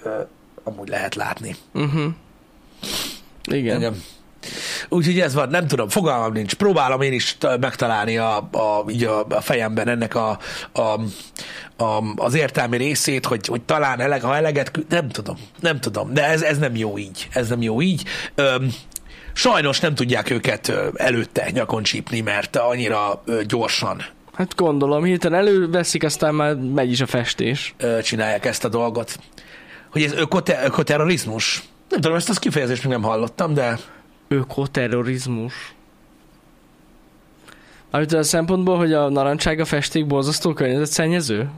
amúgy 0.64 0.88
lehet 0.88 1.14
látni. 1.14 1.56
Uh-huh. 1.74 2.04
Igen. 3.44 3.76
Igen. 3.76 4.02
Úgyhogy 4.88 5.20
ez 5.20 5.34
van, 5.34 5.48
nem 5.48 5.66
tudom, 5.66 5.88
fogalmam 5.88 6.32
nincs. 6.32 6.54
Próbálom 6.54 7.00
én 7.00 7.12
is 7.12 7.36
megtalálni 7.60 8.18
a, 8.18 8.36
a, 8.36 8.84
így 8.88 9.04
a, 9.04 9.26
a 9.28 9.40
fejemben 9.40 9.88
ennek 9.88 10.14
a, 10.14 10.38
a, 10.72 10.80
a, 11.84 12.02
az 12.16 12.34
értelmi 12.34 12.76
részét, 12.76 13.26
hogy, 13.26 13.46
hogy 13.46 13.62
talán 13.62 14.00
eleg, 14.00 14.22
ha 14.22 14.36
eleget, 14.36 14.78
nem 14.88 15.08
tudom, 15.08 15.36
nem 15.60 15.80
tudom, 15.80 16.14
de 16.14 16.24
ez, 16.24 16.42
ez 16.42 16.58
nem 16.58 16.76
jó 16.76 16.98
így. 16.98 17.28
Ez 17.32 17.48
nem 17.48 17.62
jó 17.62 17.80
így. 17.80 18.04
Öm, 18.34 18.72
sajnos 19.32 19.80
nem 19.80 19.94
tudják 19.94 20.30
őket 20.30 20.72
előtte 20.94 21.50
nyakon 21.50 21.82
csípni, 21.82 22.20
mert 22.20 22.56
annyira 22.56 23.22
gyorsan 23.46 24.04
Hát 24.32 24.54
gondolom, 24.56 25.04
hirtelen 25.04 25.38
előveszik, 25.38 26.04
aztán 26.04 26.34
már 26.34 26.56
megy 26.56 26.90
is 26.90 27.00
a 27.00 27.06
festés. 27.06 27.74
ö, 27.76 28.02
csinálják 28.02 28.44
ezt 28.44 28.64
a 28.64 28.68
dolgot. 28.68 29.18
Hogy 29.90 30.02
ez 30.02 30.12
ökote- 30.12 30.64
ökoterrorizmus? 30.64 31.62
Nem 31.88 32.00
tudom, 32.00 32.16
ezt 32.16 32.28
az 32.28 32.38
kifejezést 32.38 32.82
még 32.82 32.92
nem 32.92 33.02
hallottam, 33.02 33.54
de 33.54 33.78
Ökoterrorizmus. 34.28 35.74
Amit 37.90 38.12
a 38.12 38.22
szempontból, 38.22 38.76
hogy 38.76 38.92
a 38.92 39.08
narancsága 39.08 39.64
festék 39.64 40.06
borzasztó 40.06 40.52
környezetszennyező? 40.52 41.50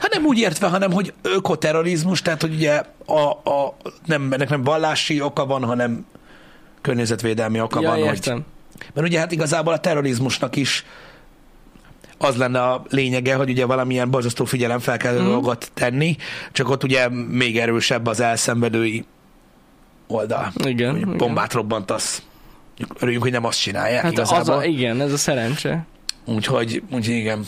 hát 0.00 0.12
nem 0.12 0.24
úgy 0.24 0.38
értve, 0.38 0.66
hanem 0.68 0.92
hogy 0.92 1.12
ökoterrorizmus, 1.22 2.22
tehát 2.22 2.40
hogy 2.40 2.54
ugye 2.54 2.82
a, 3.06 3.20
a, 3.30 3.76
nem, 4.06 4.32
ennek 4.32 4.48
nem 4.48 4.62
vallási 4.62 5.20
oka 5.20 5.46
van, 5.46 5.64
hanem 5.64 6.06
környezetvédelmi 6.80 7.60
oka 7.60 7.80
ja, 7.80 7.88
van, 7.88 7.98
hogy 7.98 8.06
értem. 8.06 8.44
Mert 8.94 9.06
ugye 9.06 9.18
hát 9.18 9.32
igazából 9.32 9.72
a 9.72 9.78
terrorizmusnak 9.78 10.56
is 10.56 10.84
az 12.18 12.36
lenne 12.36 12.62
a 12.62 12.82
lényege, 12.88 13.34
hogy 13.34 13.50
ugye 13.50 13.64
valamilyen 13.66 14.10
borzasztó 14.10 14.44
figyelemfelkeltő 14.44 15.18
Mhm. 15.18 15.26
mm. 15.26 15.30
dolgot 15.30 15.70
tenni, 15.74 16.16
csak 16.52 16.68
ott 16.68 16.84
ugye 16.84 17.08
még 17.08 17.58
erősebb 17.58 18.06
az 18.06 18.20
elszenvedői 18.20 19.04
oldal. 20.06 20.52
Igen, 20.64 20.90
Hogy 20.90 21.00
igen. 21.00 21.16
bombát 21.16 21.52
robbantasz. 21.52 22.22
Örüljünk, 22.98 23.22
hogy 23.22 23.32
nem 23.32 23.44
azt 23.44 23.60
csinálják 23.60 24.02
Hát 24.02 24.18
az 24.18 24.30
igazából. 24.30 24.54
a, 24.60 24.64
igen, 24.64 25.00
ez 25.00 25.12
a 25.12 25.16
szerencse. 25.16 25.86
Úgyhogy, 26.24 26.82
úgyhogy 26.92 27.14
igen. 27.14 27.44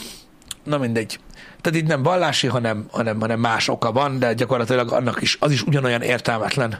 Na 0.64 0.78
mindegy. 0.78 1.18
Tehát 1.60 1.78
itt 1.78 1.86
nem 1.86 2.02
vallási, 2.02 2.46
hanem, 2.46 2.86
hanem, 2.90 3.20
hanem 3.20 3.40
más 3.40 3.68
oka 3.68 3.92
van, 3.92 4.18
de 4.18 4.34
gyakorlatilag 4.34 4.92
annak 4.92 5.22
is, 5.22 5.36
az 5.40 5.52
is 5.52 5.62
ugyanolyan 5.62 6.02
értelmetlen 6.02 6.78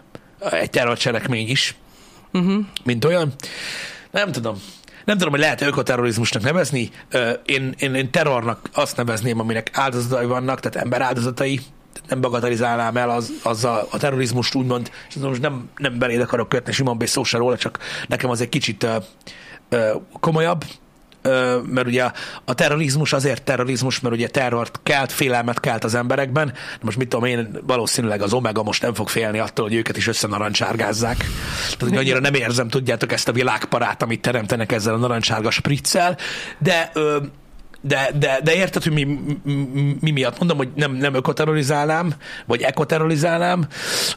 egy 0.50 0.70
terrorcselekmény 0.70 1.48
is, 1.48 1.74
Uh-huh. 2.32 2.64
mint 2.84 3.04
olyan. 3.04 3.32
Nem 4.10 4.32
tudom. 4.32 4.62
Nem 5.04 5.16
tudom, 5.16 5.32
hogy 5.32 5.42
lehet 5.42 5.60
ökoterrorizmusnak 5.60 6.42
nevezni. 6.42 6.90
Én, 7.44 7.74
én, 7.76 7.94
én 7.94 8.10
terrornak 8.10 8.68
azt 8.74 8.96
nevezném, 8.96 9.40
aminek 9.40 9.70
áldozatai 9.72 10.26
vannak, 10.26 10.60
tehát 10.60 10.84
ember 10.84 11.02
áldozatai. 11.02 11.60
Nem 12.08 12.20
bagatelizálnám 12.20 12.96
el 12.96 13.10
az, 13.10 13.32
azzal 13.42 13.88
a 13.90 13.98
terrorizmust 13.98 14.54
úgymond, 14.54 14.90
és 15.08 15.14
most 15.14 15.40
nem, 15.40 15.68
nem 15.76 15.98
beléd 15.98 16.20
akarok 16.20 16.48
kötni 16.48 16.72
Simon 16.72 16.98
B. 16.98 17.06
szó 17.06 17.24
se 17.24 17.38
róla, 17.38 17.56
csak 17.56 17.78
nekem 18.06 18.30
az 18.30 18.40
egy 18.40 18.48
kicsit 18.48 18.82
ö, 18.82 18.96
ö, 19.68 19.94
komolyabb, 20.20 20.64
mert 21.66 21.86
ugye 21.86 22.10
a 22.44 22.54
terrorizmus 22.54 23.12
azért 23.12 23.42
terrorizmus, 23.42 24.00
mert 24.00 24.14
ugye 24.14 24.28
terrort 24.28 24.80
kelt, 24.82 25.12
félelmet 25.12 25.60
kelt 25.60 25.84
az 25.84 25.94
emberekben. 25.94 26.46
De 26.46 26.80
most 26.80 26.96
mit 26.96 27.08
tudom 27.08 27.24
én, 27.24 27.58
valószínűleg 27.66 28.22
az 28.22 28.32
Omega 28.32 28.62
most 28.62 28.82
nem 28.82 28.94
fog 28.94 29.08
félni 29.08 29.38
attól, 29.38 29.64
hogy 29.64 29.74
őket 29.74 29.96
is 29.96 30.06
összenarancssárgázzák. 30.06 31.16
Tehát 31.16 31.78
hogy 31.80 31.96
annyira 31.96 32.20
nem 32.20 32.34
érzem, 32.34 32.68
tudjátok, 32.68 33.12
ezt 33.12 33.28
a 33.28 33.32
világparát, 33.32 34.02
amit 34.02 34.20
teremtenek 34.20 34.72
ezzel 34.72 34.94
a 34.94 34.98
narancsárga 34.98 35.50
spriccel, 35.50 36.16
de 36.58 36.92
de, 37.80 38.10
de, 38.18 38.40
de 38.42 38.54
érted, 38.54 38.82
hogy 38.82 38.92
mi, 38.92 39.04
mi, 39.44 39.96
mi 40.00 40.10
miatt 40.10 40.38
mondom, 40.38 40.56
hogy 40.56 40.68
nem, 40.74 40.92
nem 40.92 41.14
ökoterrorizálnám, 41.14 42.14
vagy 42.46 42.62
ekoterrorizálnám. 42.62 43.66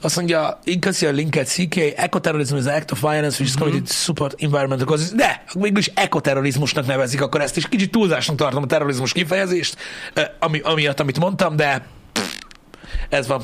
Azt 0.01 0.15
mondja, 0.15 0.59
incasi 0.63 1.05
a 1.05 1.11
linket 1.11 1.47
CK, 1.47 1.75
ecoterrorism 1.95 2.55
is 2.55 2.65
an 2.65 2.73
act 2.73 2.91
of 2.91 3.01
violence 3.01 3.37
which 3.39 3.41
is 3.41 3.55
committed 3.55 3.87
to 3.87 3.93
support 3.93 4.41
environmental 4.41 4.85
causes. 4.87 5.09
De, 5.09 5.43
mégis 5.53 5.91
ekoterrorizmusnak 5.95 6.85
nevezik, 6.85 7.21
akkor 7.21 7.41
ezt 7.41 7.57
is 7.57 7.67
kicsit 7.67 7.91
túlzásnak 7.91 8.35
tartom 8.35 8.63
a 8.63 8.65
terrorizmus 8.65 9.11
kifejezést, 9.11 9.77
ami, 10.39 10.59
amiatt, 10.59 10.99
amit 10.99 11.19
mondtam, 11.19 11.55
de 11.55 11.85
pff, 12.13 12.35
ez 13.09 13.27
van. 13.27 13.41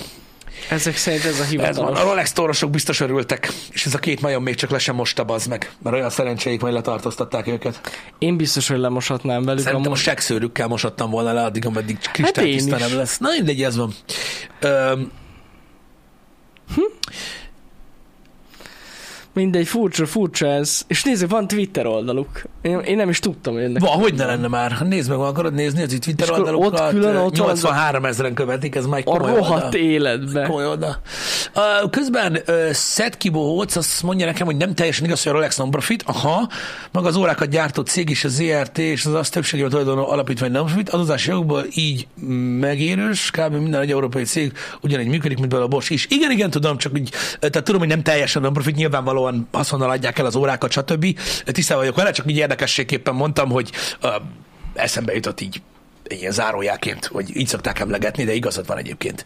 Ezek 0.69 0.95
szerint 0.97 1.25
ez 1.25 1.29
a 1.29 1.31
Ez 1.31 1.37
van. 1.39 1.47
hivatalos. 1.47 1.99
A 1.99 2.03
Rolex 2.03 2.31
torosok 2.31 2.69
biztos 2.69 2.99
örültek, 2.99 3.51
és 3.71 3.85
ez 3.85 3.93
a 3.93 3.97
két 3.97 4.21
majom 4.21 4.43
még 4.43 4.55
csak 4.55 4.69
le 4.69 4.77
sem 4.79 4.95
mosta, 4.95 5.23
bazd 5.23 5.49
meg, 5.49 5.71
mert 5.83 5.95
olyan 5.95 6.09
szerencséik, 6.09 6.61
majd 6.61 6.73
letartóztatták 6.73 7.47
őket. 7.47 7.81
Én 8.17 8.37
biztos, 8.37 8.67
hogy 8.67 8.77
lemoshatnám 8.79 9.43
velük. 9.43 9.61
Szerintem 9.63 9.87
a 9.87 9.93
amúgy. 9.93 10.03
sekszőrükkel 10.03 10.67
mosattam 10.67 11.09
volna 11.09 11.33
le 11.33 11.43
addig, 11.43 11.65
ameddig 11.65 11.97
Hát 12.01 12.11
kristálytiszta 12.11 12.77
nem 12.77 12.95
lesz. 12.95 13.17
Na 13.17 13.29
mindegy, 13.29 13.63
ez 13.63 13.75
van. 13.75 13.93
Öm, 14.59 15.11
Mindegy, 19.37 19.67
furcsa, 19.67 20.05
furcsa 20.05 20.47
ez. 20.47 20.81
És 20.87 21.03
nézzük, 21.03 21.29
van 21.29 21.47
Twitter 21.47 21.85
oldaluk. 21.85 22.41
Én, 22.61 22.79
én 22.79 22.95
nem 22.95 23.09
is 23.09 23.19
tudtam, 23.19 23.53
hogy 23.53 23.63
ennek. 23.63 23.81
van, 23.81 23.89
hogy 23.91 24.13
ne 24.13 24.25
lenne 24.25 24.47
már? 24.47 24.81
Nézd 24.87 25.09
meg, 25.09 25.19
akarod 25.19 25.53
nézni 25.53 25.81
az 25.81 25.93
itt 25.93 26.01
Twitter 26.03 26.31
oldalukat? 26.31 26.79
ott 26.79 26.89
külön 26.89 27.15
ott 27.15 27.37
van 27.37 27.49
az 27.49 27.63
a- 27.63 27.67
83 27.67 28.05
ezeren 28.05 28.33
követik, 28.33 28.75
ez 28.75 28.85
már 28.85 28.99
egy 28.99 29.03
A 29.07 29.11
komoly 29.17 29.35
rohadt 29.35 29.63
oldal. 29.63 29.79
életbe. 29.79 30.41
Komoly 30.45 30.65
oldal. 30.67 31.01
Uh, 31.55 31.89
közben 31.89 32.31
uh, 32.47 32.73
Seth 32.73 33.17
Kibóc 33.17 33.75
azt 33.75 34.03
mondja 34.03 34.25
nekem, 34.25 34.45
hogy 34.45 34.57
nem 34.57 34.73
teljesen 34.75 35.05
igaz, 35.05 35.23
hogy 35.23 35.31
a 35.31 35.35
Rolex 35.35 35.57
non-profit. 35.57 36.03
Aha, 36.05 36.49
maga 36.91 37.07
az 37.07 37.15
órákat 37.15 37.49
gyártó 37.49 37.81
cég 37.81 38.09
is, 38.09 38.23
a 38.23 38.29
ZRT 38.29 38.77
és 38.77 39.05
az 39.05 39.13
azt 39.13 39.31
többségében 39.33 39.69
tulajdonoló 39.71 40.09
alapítvány 40.09 40.51
non-profit, 40.51 40.89
adózási 40.89 41.29
jogból 41.29 41.65
így 41.75 42.07
megérős, 42.59 43.31
kb. 43.31 43.53
minden 43.53 43.81
egy 43.81 43.91
európai 43.91 44.23
cég 44.23 44.51
ugyanígy 44.81 45.07
működik, 45.07 45.39
mint 45.39 45.53
a 45.53 45.67
Bosch 45.67 45.91
is. 45.91 46.07
Igen, 46.09 46.31
igen, 46.31 46.49
tudom, 46.49 46.77
csak 46.77 46.93
úgy, 46.93 47.09
tehát 47.39 47.63
tudom, 47.63 47.79
hogy 47.79 47.89
nem 47.89 48.01
teljesen 48.01 48.41
non-profit, 48.41 48.75
nyilvánvalóan 49.31 49.47
haszonnal 49.51 49.89
adják 49.89 50.19
el 50.19 50.25
az 50.25 50.35
órákat, 50.35 50.71
stb. 50.71 51.19
Tisztában 51.45 51.83
vagyok 51.83 51.97
vele, 51.97 52.11
csak 52.11 52.29
így 52.29 52.37
érdekességképpen 52.37 53.15
mondtam, 53.15 53.49
hogy 53.49 53.71
uh, 54.01 54.11
eszembe 54.73 55.13
jutott 55.13 55.41
így 55.41 55.61
ilyen 56.07 56.31
zárójáként, 56.31 57.05
hogy 57.05 57.37
így 57.37 57.47
szokták 57.47 57.79
emlegetni, 57.79 58.23
de 58.23 58.33
igazad 58.33 58.67
van 58.67 58.77
egyébként. 58.77 59.25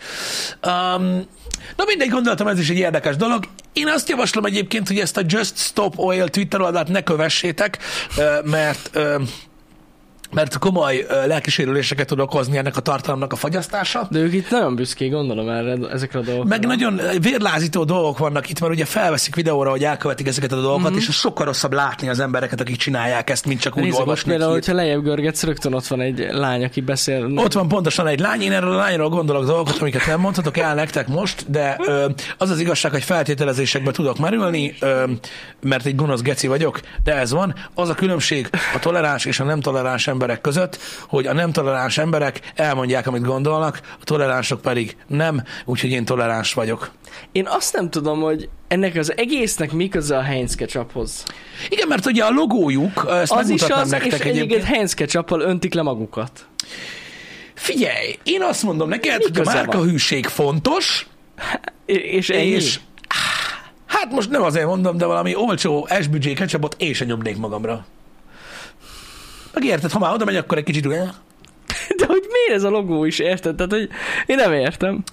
Um, 0.65 1.27
na 1.75 1.83
mindegy, 1.85 2.09
gondoltam, 2.09 2.47
ez 2.47 2.59
is 2.59 2.69
egy 2.69 2.77
érdekes 2.77 3.15
dolog. 3.15 3.43
Én 3.73 3.87
azt 3.87 4.09
javaslom 4.09 4.45
egyébként, 4.45 4.87
hogy 4.87 4.99
ezt 4.99 5.17
a 5.17 5.21
Just 5.25 5.57
Stop 5.57 5.99
Oil 5.99 6.29
Twitter 6.29 6.61
oldalt 6.61 6.87
ne 6.87 7.01
kövessétek, 7.01 7.77
mert 8.43 8.99
mert 10.33 10.57
komoly 10.57 11.05
lelkisérüléseket 11.25 12.07
tud 12.07 12.19
okozni 12.19 12.57
ennek 12.57 12.77
a 12.77 12.79
tartalomnak 12.81 13.33
a 13.33 13.35
fagyasztása. 13.35 14.07
De 14.09 14.19
ők 14.19 14.33
itt 14.33 14.49
nagyon 14.49 14.75
büszkék, 14.75 15.11
gondolom 15.11 15.49
erre, 15.49 15.77
ezekre 15.91 16.19
a 16.19 16.21
dolgokra. 16.21 16.49
Meg 16.49 16.65
nagyon 16.65 17.01
vérlázító 17.21 17.83
dolgok 17.83 18.17
vannak 18.17 18.49
itt, 18.49 18.59
mert 18.59 18.73
ugye 18.73 18.85
felveszik 18.85 19.35
videóra, 19.35 19.69
hogy 19.69 19.83
elkövetik 19.83 20.27
ezeket 20.27 20.51
a 20.51 20.61
dolgokat, 20.61 20.89
mm-hmm. 20.89 20.99
és 20.99 21.09
sokkal 21.11 21.45
rosszabb 21.45 21.73
látni 21.73 22.09
az 22.09 22.19
embereket, 22.19 22.61
akik 22.61 22.75
csinálják 22.75 23.29
ezt, 23.29 23.45
mint 23.45 23.59
csak 23.59 23.77
úgy 23.77 23.83
Nézzük, 23.83 23.99
olvasni. 23.99 24.29
például, 24.29 24.51
hogyha 24.51 24.73
lejjebb 24.73 25.03
görgetsz, 25.03 25.43
rögtön 25.43 25.73
ott 25.73 25.87
van 25.87 26.01
egy 26.01 26.27
lány, 26.31 26.63
aki 26.63 26.81
beszél. 26.81 27.31
Ott 27.35 27.53
van 27.53 27.67
pontosan 27.67 28.07
egy 28.07 28.19
lány, 28.19 28.41
én 28.41 28.51
erről 28.51 28.73
a 28.73 28.75
lányról 28.77 29.09
gondolok 29.09 29.45
dolgokat, 29.45 29.77
amiket 29.81 30.05
nem 30.05 30.19
mondhatok 30.19 30.57
el 30.57 30.75
nektek 30.75 31.07
most, 31.07 31.51
de 31.51 31.77
ö, 31.85 32.05
az 32.37 32.49
az 32.49 32.59
igazság, 32.59 32.91
hogy 32.91 33.03
feltételezésekbe 33.03 33.91
tudok 33.91 34.17
merülni, 34.17 34.75
ö, 34.79 35.03
mert 35.61 35.85
egy 35.85 35.95
gonosz 35.95 36.21
geci 36.21 36.47
vagyok, 36.47 36.79
de 37.03 37.15
ez 37.15 37.31
van. 37.31 37.55
Az 37.73 37.89
a 37.89 37.93
különbség 37.93 38.49
a 38.75 38.79
toleráns 38.79 39.25
és 39.25 39.39
a 39.39 39.43
nem 39.43 39.61
toleráns 39.61 40.07
emberek 40.21 40.41
között, 40.41 40.77
hogy 41.07 41.27
a 41.27 41.33
nem 41.33 41.51
toleráns 41.51 41.97
emberek 41.97 42.51
elmondják, 42.55 43.07
amit 43.07 43.21
gondolnak, 43.21 43.81
a 43.99 44.03
toleránsok 44.03 44.61
pedig 44.61 44.95
nem, 45.07 45.43
úgyhogy 45.65 45.89
én 45.89 46.05
toleráns 46.05 46.53
vagyok. 46.53 46.91
Én 47.31 47.47
azt 47.47 47.73
nem 47.73 47.89
tudom, 47.89 48.19
hogy 48.19 48.49
ennek 48.67 48.95
az 48.95 49.17
egésznek 49.17 49.71
mi 49.71 49.87
köze 49.87 50.17
a 50.17 50.21
Heinz 50.21 50.55
ketchuphoz. 50.55 51.23
Igen, 51.69 51.87
mert 51.87 52.05
ugye 52.05 52.23
a 52.23 52.29
logójuk, 52.29 53.07
ezt 53.09 53.31
Az 53.31 53.49
is 53.49 53.61
az, 53.61 53.85
és 53.85 53.91
nektek 53.91 54.11
egyébként 54.11 54.35
egyébként. 54.35 54.63
Heinz 54.63 54.93
ketchuppal 54.93 55.41
öntik 55.41 55.73
le 55.73 55.81
magukat. 55.81 56.31
Figyelj, 57.53 58.19
én 58.23 58.41
azt 58.41 58.63
mondom 58.63 58.89
neked, 58.89 59.21
hogy 59.21 59.39
a 59.39 59.43
márkahűség 59.43 60.25
fontos, 60.25 61.07
És, 61.85 61.97
és 61.97 62.29
ennyi? 62.29 62.45
és 62.45 62.79
hát 63.85 64.11
most 64.11 64.29
nem 64.29 64.41
azért 64.41 64.65
mondom, 64.65 64.97
de 64.97 65.05
valami 65.05 65.35
olcsó 65.35 65.87
SBJ 66.01 66.33
ketchupot 66.33 66.75
én 66.77 66.93
sem 66.93 67.07
nyomnék 67.07 67.37
magamra. 67.37 67.85
Megérted, 69.53 69.91
ha 69.91 69.99
már 69.99 70.13
oda 70.13 70.25
megy, 70.25 70.35
akkor 70.35 70.57
egy 70.57 70.63
kicsit 70.63 70.87
De 71.97 72.05
hogy 72.05 72.25
miért 72.31 72.53
ez 72.59 72.63
a 72.63 72.69
logó 72.69 73.05
is, 73.05 73.19
érted? 73.19 73.55
Tehát, 73.55 73.71
hogy 73.71 73.89
én 74.25 74.35
nem 74.35 74.53
értem. 74.53 75.03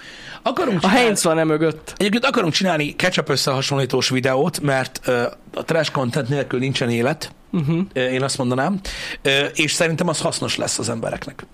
akarunk 0.42 0.82
A 0.82 0.88
Heinz 0.88 1.24
van 1.24 1.38
e 1.38 1.44
mögött. 1.44 1.94
egyébként 1.96 2.24
akarunk 2.24 2.52
csinálni 2.52 2.96
ketchup 2.96 3.28
összehasonlítós 3.28 4.08
videót, 4.08 4.60
mert 4.60 5.00
uh, 5.06 5.22
a 5.54 5.64
trash 5.64 5.90
content 5.92 6.28
nélkül 6.28 6.58
nincsen 6.58 6.90
élet, 6.90 7.32
Uh-huh. 7.52 7.78
uh, 7.78 8.02
én 8.02 8.22
azt 8.22 8.38
mondanám, 8.38 8.80
uh, 9.24 9.32
és 9.54 9.72
szerintem 9.72 10.08
az 10.08 10.20
hasznos 10.20 10.56
lesz 10.56 10.78
az 10.78 10.88
embereknek. 10.88 11.46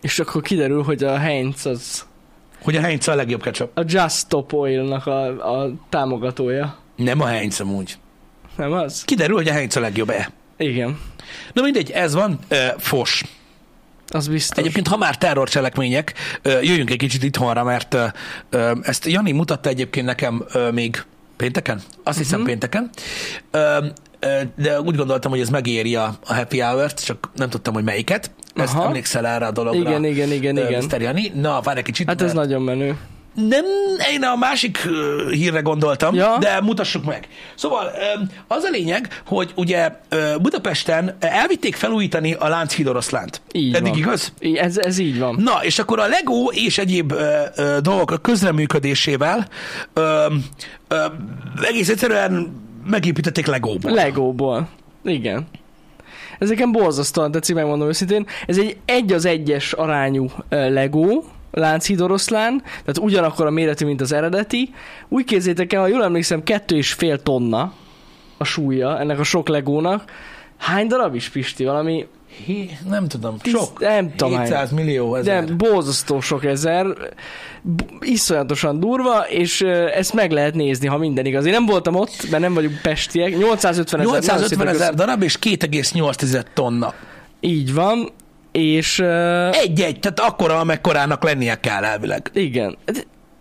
És 0.00 0.18
akkor 0.18 0.42
kiderül, 0.42 0.82
hogy 0.82 1.04
a 1.04 1.18
Heinz 1.18 1.66
az 1.66 2.04
Hogy 2.62 2.76
a 2.76 2.80
Heinz 2.80 3.08
a 3.08 3.14
legjobb 3.14 3.42
ketchup. 3.42 3.78
a 3.78 3.82
Just 3.86 4.16
Stop 4.16 4.52
Oil-nak 4.52 5.06
a, 5.06 5.26
a 5.62 5.70
támogatója. 5.88 6.78
Nem 6.96 7.20
a 7.20 7.26
Heinz 7.26 7.60
amúgy. 7.60 7.96
Nem 8.56 8.72
az? 8.72 9.04
Kiderül, 9.04 9.36
hogy 9.36 9.48
a 9.48 9.52
Heinz 9.52 9.76
a 9.76 9.80
legjobb-e. 9.80 10.30
Igen. 10.56 10.98
Na 11.52 11.62
mindegy, 11.62 11.90
ez 11.90 12.14
van, 12.14 12.38
uh, 12.50 12.58
fos. 12.78 13.24
Az 14.08 14.28
biztos. 14.28 14.58
Egyébként, 14.58 14.88
ha 14.88 14.96
már 14.96 15.18
terrorcselekmények, 15.18 16.14
jöjjünk 16.42 16.90
egy 16.90 16.96
kicsit 16.96 17.22
itthonra, 17.22 17.64
mert 17.64 17.96
ezt 18.82 19.06
Jani 19.06 19.32
mutatta 19.32 19.68
egyébként 19.68 20.06
nekem 20.06 20.44
még 20.72 21.04
pénteken, 21.36 21.80
azt 22.02 22.18
hiszem 22.18 22.38
Mhm. 22.38 22.48
pénteken, 22.48 22.90
de 24.56 24.80
úgy 24.80 24.96
gondoltam, 24.96 25.30
hogy 25.30 25.40
ez 25.40 25.48
megéri 25.48 25.96
a, 25.96 26.18
a 26.26 26.34
happy 26.34 26.60
hour-t, 26.60 27.04
csak 27.04 27.30
nem 27.36 27.48
tudtam, 27.50 27.74
hogy 27.74 27.84
melyiket. 27.84 28.30
Ezt 28.54 28.74
Aha. 28.74 28.84
emlékszel 28.84 29.26
erre 29.26 29.46
a 29.46 29.50
dologra? 29.50 29.90
Igen, 29.90 30.04
igen, 30.04 30.32
igen, 30.32 30.56
igen. 30.56 30.84
Mr. 30.84 31.00
Jani? 31.00 31.32
Na, 31.34 31.60
várj 31.60 31.78
egy 31.78 31.84
kicsit. 31.84 32.06
Hát 32.06 32.22
ez 32.22 32.32
mert 32.32 32.48
nagyon 32.48 32.62
menő. 32.62 32.96
Nem, 33.34 33.64
én 34.12 34.22
a 34.22 34.36
másik 34.36 34.88
hírre 35.30 35.60
gondoltam, 35.60 36.14
Ja. 36.14 36.36
de 36.40 36.60
mutassuk 36.60 37.04
meg. 37.04 37.28
Szóval 37.54 37.90
az 38.48 38.62
a 38.62 38.70
lényeg, 38.70 39.22
hogy 39.26 39.52
ugye 39.56 39.92
Budapesten 40.42 41.16
elvitték 41.20 41.74
felújítani 41.76 42.32
a 42.32 42.48
Lánchíd 42.48 42.86
oroszlánt. 42.86 43.40
Így 43.52 43.74
Eddig 43.74 43.88
van. 43.90 43.98
igaz? 43.98 44.32
Ez, 44.54 44.78
ez 44.78 44.98
így 44.98 45.18
van. 45.18 45.36
Na, 45.38 45.58
és 45.64 45.78
akkor 45.78 45.98
a 46.00 46.06
Lego 46.06 46.44
és 46.50 46.78
egyéb 46.78 47.14
dolgok 47.82 48.10
a 48.10 48.16
közreműködésével 48.16 49.48
egész 51.62 51.88
egyszerűen 51.88 52.62
megépítették 52.86 53.46
Legóból. 53.46 53.92
Legóból. 53.92 54.68
Igen. 55.04 55.46
Ez 56.38 56.48
nekem 56.48 56.72
borzasztóan 56.72 57.30
tetszik, 57.30 57.54
megmondom 57.54 57.88
őszintén. 57.88 58.26
Ez 58.46 58.58
egy 58.58 58.76
egy 58.84 59.12
az 59.12 59.24
egyes 59.24 59.72
arányú 59.72 60.26
Lego, 60.48 61.22
Lánchíd 61.54 62.00
oroszlán, 62.00 62.62
tehát 62.62 62.98
ugyanakkor 62.98 63.46
a 63.46 63.50
méretű, 63.50 63.84
mint 63.86 64.00
az 64.00 64.12
eredeti. 64.12 64.74
Úgy 65.08 65.24
képzétek 65.24 65.72
el, 65.72 65.80
ha 65.80 65.86
jól 65.86 66.02
emlékszem, 66.02 66.42
kettő 66.42 66.76
és 66.76 66.92
fél 66.92 67.22
tonna 67.22 67.72
a 68.36 68.44
súlya 68.44 69.00
ennek 69.00 69.18
a 69.18 69.24
sok 69.24 69.48
Legónak. 69.48 70.04
Hány 70.56 70.86
darab 70.86 71.14
is, 71.14 71.28
Pisti? 71.28 71.64
Valami 71.64 72.06
Hé, 72.44 72.70
nem 72.88 73.08
tudom, 73.08 73.38
Tíz- 73.38 73.54
sok. 73.54 73.80
nem 73.80 74.14
tudom, 74.16 74.38
700 74.38 74.70
millió 74.70 75.14
ezer. 75.14 75.44
De 75.44 75.54
borzasztó 75.54 76.20
sok 76.20 76.44
ezer, 76.44 76.86
iszonyatosan 78.00 78.80
durva, 78.80 79.18
és 79.28 79.60
ezt 79.94 80.12
meg 80.12 80.30
lehet 80.30 80.54
nézni, 80.54 80.86
ha 80.86 80.98
minden 80.98 81.26
igaz. 81.26 81.44
Én 81.44 81.52
nem 81.52 81.66
voltam 81.66 81.94
ott, 81.94 82.30
mert 82.30 82.42
nem 82.42 82.54
vagyunk 82.54 82.80
pestiek. 82.82 83.36
850 83.36 84.00
ezer. 84.00 84.12
850 84.12 84.68
ezer 84.68 84.94
darab 84.94 85.22
és 85.22 85.38
2,8 85.38 86.44
tonna. 86.54 86.94
Így 87.40 87.74
van, 87.74 88.08
és 88.58 88.98
Egy-egy, 89.52 90.00
tehát 90.00 90.20
akkora, 90.20 90.58
amekkorának 90.58 91.22
lennie 91.22 91.60
kell 91.60 91.84
elvileg. 91.84 92.30
igen, 92.34 92.76
ez 92.84 92.96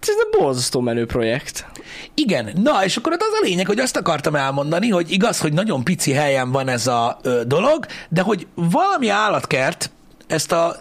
egy 0.07 0.39
borzasztó 0.39 0.79
menő 0.79 1.05
projekt. 1.05 1.65
Igen, 2.13 2.49
na 2.63 2.83
és 2.83 2.97
akkor 2.97 3.11
ott 3.11 3.21
az 3.21 3.39
a 3.41 3.45
lényeg, 3.45 3.65
hogy 3.67 3.79
azt 3.79 3.97
akartam 3.97 4.35
elmondani, 4.35 4.89
hogy 4.89 5.11
igaz, 5.11 5.39
hogy 5.39 5.53
nagyon 5.53 5.83
pici 5.83 6.11
helyen 6.11 6.51
van 6.51 6.67
ez 6.67 6.87
a 6.87 7.19
ö, 7.21 7.41
dolog, 7.45 7.85
de 8.09 8.21
hogy 8.21 8.47
valami 8.55 9.09
állatkert 9.09 9.91
ezt 10.27 10.51
a 10.51 10.75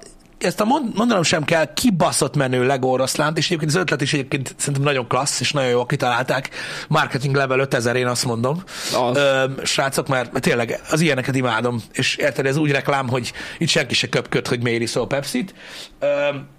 ezt 0.45 0.61
a 0.61 0.65
mond, 0.65 0.95
mondanom 0.95 1.23
sem 1.23 1.45
kell, 1.45 1.75
kibaszott 1.75 2.37
menő 2.37 2.67
Lego 2.67 2.89
oroszlánt, 2.89 3.39
és 3.39 3.47
egyébként 3.47 3.71
az 3.71 3.77
ötlet 3.77 4.01
is 4.01 4.13
egyébként 4.13 4.55
szerintem 4.57 4.83
nagyon 4.83 5.07
klassz, 5.07 5.41
és 5.41 5.53
nagyon 5.53 5.71
jól 5.71 5.87
kitalálták. 5.87 6.51
Marketing 6.89 7.35
level 7.35 7.59
5000, 7.59 7.97
én 7.97 8.07
azt 8.07 8.25
mondom. 8.25 8.63
Az. 8.95 9.17
Ö, 9.17 9.45
srácok, 9.63 10.09
mert, 10.09 10.41
tényleg 10.41 10.81
az 10.91 11.01
ilyeneket 11.01 11.35
imádom, 11.35 11.83
és 11.93 12.17
érted, 12.17 12.47
ez 12.47 12.57
úgy 12.57 12.71
reklám, 12.71 13.09
hogy 13.09 13.33
itt 13.59 13.69
senki 13.69 13.95
se 13.95 14.09
köpköd, 14.09 14.47
hogy 14.47 14.63
miért 14.63 14.83
iszol 14.83 15.07
Pepsi-t. 15.07 15.55
Ö, 15.99 16.07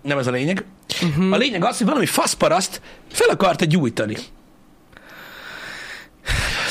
nem 0.02 0.18
ez 0.18 0.28
a 0.28 0.32
lényeg. 0.32 0.66
Uh-huh. 1.02 1.34
A 1.34 1.38
lényeg 1.38 1.64
az, 1.64 1.78
hogy 1.78 1.88
valami 1.88 2.06
faszparaszt 2.06 2.82
fel 3.12 3.30
akarta 3.30 3.66
gyújtani. 3.66 4.16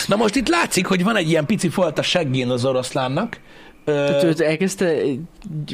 Na 0.07 0.17
most 0.17 0.35
itt 0.35 0.49
látszik, 0.49 0.87
hogy 0.87 1.05
van 1.05 1.17
egy 1.17 1.29
ilyen 1.29 1.47
pici 1.47 1.69
folt 1.69 1.99
a 1.99 2.03
seggén 2.03 2.49
az 2.49 2.65
oroszlánnak. 2.65 3.41
Tehát 3.85 4.23
őt 4.23 4.41
elkezdte 4.41 4.95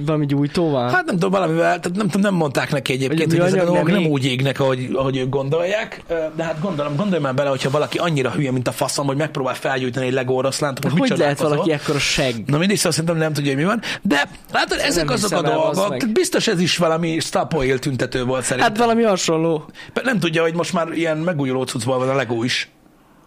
valami 0.02 0.26
gyújtóval? 0.26 0.90
Hát 0.90 1.04
nem 1.04 1.14
tudom, 1.14 1.30
valamivel, 1.30 1.80
tehát 1.80 1.96
nem, 1.96 2.06
tudom, 2.06 2.20
nem 2.20 2.34
mondták 2.34 2.72
neki 2.72 2.92
egyébként, 2.92 3.30
Hogy 3.30 3.38
hogy, 3.38 3.48
ezek 3.48 3.62
a 3.62 3.64
dolgok 3.64 3.90
nem 3.90 4.00
nem 4.00 4.10
úgy 4.10 4.24
égnek, 4.24 4.60
ahogy, 4.60 4.88
ahogy 4.92 5.16
ők 5.16 5.28
gondolják, 5.28 6.02
de 6.36 6.42
hát 6.42 6.60
gondolom, 6.60 6.96
gondolj 6.96 7.20
már 7.20 7.34
bele, 7.34 7.48
hogyha 7.48 7.70
valaki 7.70 7.98
annyira 7.98 8.30
hülye, 8.30 8.52
mint 8.52 8.68
a 8.68 8.72
faszom, 8.72 9.06
hogy 9.06 9.16
megpróbál 9.16 9.54
felgyújtani 9.54 10.06
egy 10.06 10.12
Lego 10.12 10.34
oroszlánt, 10.34 10.84
akkor 10.84 10.98
hogy 10.98 11.18
lehet 11.18 11.40
valaki 11.40 11.72
ekkora 11.72 11.98
seg? 11.98 12.34
Na 12.46 12.58
mindig 12.58 12.76
szóval 12.76 12.92
szerintem 12.92 13.16
nem 13.16 13.32
tudja, 13.32 13.52
hogy 13.52 13.60
mi 13.60 13.66
van. 13.66 13.80
De 14.02 14.28
látod, 14.52 14.78
ezek 14.78 15.04
nem 15.04 15.14
azok 15.14 15.32
a 15.32 15.42
dolgok, 15.42 15.74
tehát 15.74 16.12
biztos 16.12 16.46
ez 16.46 16.60
is 16.60 16.76
valami 16.76 17.18
Stapoil 17.20 17.78
tüntető 17.78 18.24
volt 18.24 18.44
szerintem. 18.44 18.72
Hát 18.72 18.78
valami 18.80 19.02
hasonló. 19.02 19.64
Nem 20.02 20.18
tudja, 20.18 20.42
hogy 20.42 20.54
most 20.54 20.72
már 20.72 20.92
ilyen 20.92 21.16
megújuló 21.16 21.62
cuccból 21.64 21.98
van 21.98 22.08
a 22.08 22.14
Lego 22.14 22.42
is. 22.42 22.70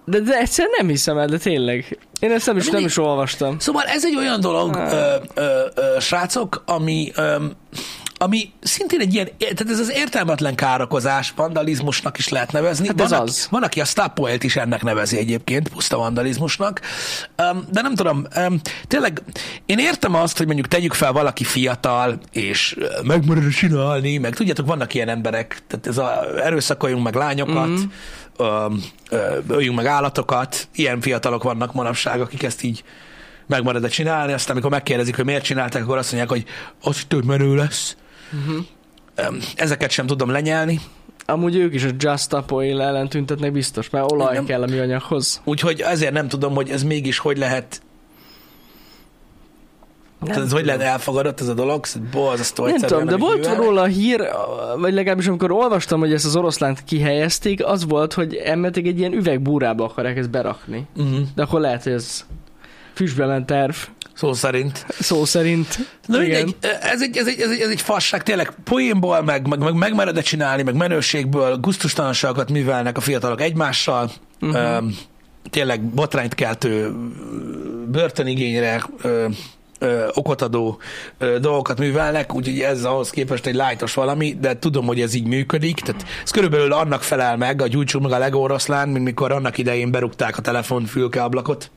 De, 0.06 0.20
de 0.20 0.38
egyszerűen 0.38 0.74
nem 0.78 0.88
hiszem 0.88 1.18
el, 1.18 1.28
de 1.28 1.38
tényleg. 1.38 2.00
Én 2.20 2.32
ezt 2.32 2.46
nem 2.46 2.58
is, 2.58 2.70
nem 2.70 2.86
is 2.86 2.98
olvastam. 2.98 3.60
Szóval 3.60 3.84
ez 3.84 4.06
egy 4.06 4.16
olyan 4.16 4.40
dolog, 4.40 4.76
Ah. 4.76 4.92
ö, 4.92 5.16
ö, 5.34 5.66
ö, 5.76 6.00
srácok, 6.00 6.64
ami, 6.66 7.12
ö, 7.16 7.36
ami 8.18 8.52
szintén 8.62 9.00
egy 9.00 9.14
ilyen, 9.14 9.30
tehát 9.38 9.70
ez 9.70 9.80
az 9.80 9.92
értelmetlen 9.92 10.56
károkozás, 10.56 11.34
vandalizmusnak 11.36 12.18
is 12.18 12.30
lehet 12.30 12.52
nevezni. 12.52 12.88
Hát 12.88 12.96
van, 12.98 13.06
ez 13.06 13.12
aki, 13.12 13.22
az. 13.30 13.48
van, 13.52 13.64
aki 13.64 13.82
a 13.82 13.86
Stapoilt 13.86 14.44
is 14.44 14.56
ennek 14.56 14.84
nevezi 14.84 15.18
egyébként, 15.18 15.70
puszta 15.70 15.98
vandalizmusnak. 15.98 16.82
Um, 17.52 17.64
de 17.72 17.82
nem 17.82 17.96
tudom, 17.96 18.26
um, 18.48 18.60
tényleg 18.88 19.22
én 19.66 19.80
értem 19.80 20.16
azt, 20.16 20.38
hogy 20.38 20.46
mondjuk 20.46 20.68
tegyük 20.68 20.94
fel 20.94 21.12
valaki 21.12 21.44
fiatal, 21.44 22.20
és 22.32 22.76
megmarad 23.04 23.50
csinálni, 23.50 24.18
meg 24.18 24.36
tudjátok, 24.36 24.66
vannak 24.68 24.94
ilyen 24.94 25.10
emberek, 25.10 25.58
tehát 25.68 25.88
ez 25.88 25.98
a 25.98 26.40
erőszakoljunk 26.44 27.04
meg 27.04 27.16
lányokat, 27.16 27.68
Mhm. 27.68 27.82
Öljünk 29.48 29.76
meg 29.76 29.86
állatokat, 29.86 30.68
ilyen 30.74 31.02
fiatalok 31.02 31.44
vannak 31.44 31.74
manapság, 31.74 32.22
akik 32.22 32.44
ezt 32.44 32.64
így 32.64 32.84
megmarad 33.48 33.88
csinálni, 33.90 34.34
aztán 34.34 34.52
amikor 34.52 34.72
megkérdezik, 34.72 35.16
hogy 35.16 35.26
miért 35.26 35.44
csinálták, 35.44 35.84
akkor 35.84 35.98
azt 35.98 36.12
mondják, 36.12 36.32
hogy 36.32 36.46
az 36.82 36.96
hogy 36.96 37.08
több 37.08 37.26
menő 37.26 37.56
lesz. 37.56 37.96
Um, 38.48 39.38
ezeket 39.56 39.92
sem 39.92 40.08
tudom 40.08 40.30
lenyelni, 40.30 40.80
Amúgy 41.26 41.56
ők 41.56 41.74
is 41.74 41.84
a 41.84 41.90
Just 41.98 42.24
Stop 42.24 42.52
Oil 42.52 42.82
ellen 42.82 43.10
tüntetnek 43.10 43.52
biztos, 43.52 43.90
mert 43.90 44.12
olaj 44.12 44.34
Nem. 44.34 44.46
kell 44.46 44.62
a 44.62 44.66
műanyaghoz. 44.66 45.42
úgyhogy 45.44 45.82
ezért 45.82 46.14
nem 46.14 46.28
tudom, 46.28 46.56
hogy 46.56 46.70
ez 46.70 46.84
mégis 46.84 47.18
hogy 47.18 47.38
lehet 47.38 47.82
Nem 50.26 50.42
ez 50.42 50.52
hogy 50.52 50.66
lehet 50.66 50.82
elfogadott 50.82 51.42
ez 51.42 51.48
a 51.48 51.54
dolog, 51.54 51.80
ez 51.86 51.96
borzasztó 52.12 52.64
Nem 52.66 52.74
egyszerűen, 52.74 53.00
tudom, 53.02 53.20
de 53.20 53.26
volt 53.26 53.38
művelnek. 53.38 53.64
róla 53.66 53.82
a 53.82 53.86
hír, 53.86 54.28
vagy 54.78 54.94
legalábbis 54.94 55.28
amikor 55.28 55.52
olvastam, 55.52 56.00
hogy 56.00 56.14
ezt 56.14 56.26
az 56.26 56.36
oroszlánt 56.36 56.84
kihelyezték, 56.84 57.66
az 57.66 57.86
volt, 57.86 58.14
hogy 58.14 58.36
emmetek 58.36 58.86
egy 58.86 59.00
ilyen 59.00 59.14
üvegbúrába 59.14 59.84
akarják 59.84 60.18
ezt 60.18 60.30
berakni. 60.30 60.88
Uh-huh. 60.96 61.20
De 61.36 61.42
akkor 61.44 61.60
lehet, 61.60 61.84
hogy 61.84 61.92
ez 61.94 62.26
füstbe 62.94 63.26
ment 63.26 63.46
terv, 63.46 63.74
Szó 64.14 64.34
szerint. 64.34 64.86
szó 65.00 65.26
szerint. 65.26 65.78
Na 66.06 66.18
mindegy, 66.20 66.56
ez 66.82 67.02
egy, 67.02 67.18
ez, 67.18 67.28
egy, 67.28 67.40
ez, 67.40 67.52
egy, 67.52 67.60
ez 67.60 67.70
egy 67.70 67.82
fasság, 67.82 68.24
tényleg 68.24 68.54
poénból, 68.64 69.22
meg, 69.22 69.48
meg, 69.48 69.60
meg 69.60 69.74
megmered 69.74 70.22
csinálni, 70.22 70.64
meg 70.64 70.76
menőségből, 70.76 71.58
guztustalanságokat 71.58 72.52
művelnek 72.52 72.98
a 72.98 73.02
fiatalok 73.02 73.42
egymással, 73.42 74.12
Mhm. 74.40 74.50
uh-huh. 74.50 74.76
Öm, 74.76 74.96
tényleg 75.50 75.82
botrányt 75.84 76.36
keltő 76.36 76.92
börtönigényre 77.92 78.84
ö, 79.02 79.26
ö, 79.82 80.08
okot 80.14 80.42
adó 80.42 80.80
ö, 81.18 81.40
dolgokat 81.40 81.80
művelnek, 81.80 82.36
úgyhogy 82.36 82.60
ez 82.60 82.84
ahhoz 82.84 83.10
képest 83.10 83.46
egy 83.46 83.56
lájtos 83.56 83.94
valami, 83.94 84.38
de 84.40 84.60
tudom, 84.60 84.86
hogy 84.86 85.02
ez 85.02 85.14
így 85.14 85.28
működik, 85.28 85.80
tehát 85.80 86.06
ez 86.24 86.32
körülbelül 86.32 86.74
annak 86.74 87.02
felel 87.02 87.38
meg, 87.38 87.62
a 87.62 87.68
gyújtsuk 87.68 88.02
meg 88.02 88.12
a 88.12 88.18
Lego 88.18 88.40
oroszlán, 88.40 88.90
mint 88.90 89.06
mikor 89.06 89.32
annak 89.32 89.58
idején 89.58 89.92
berúgták 89.92 90.38
a 90.38 90.42
telefonfülke 90.42 91.24
ablakot. 91.24 91.72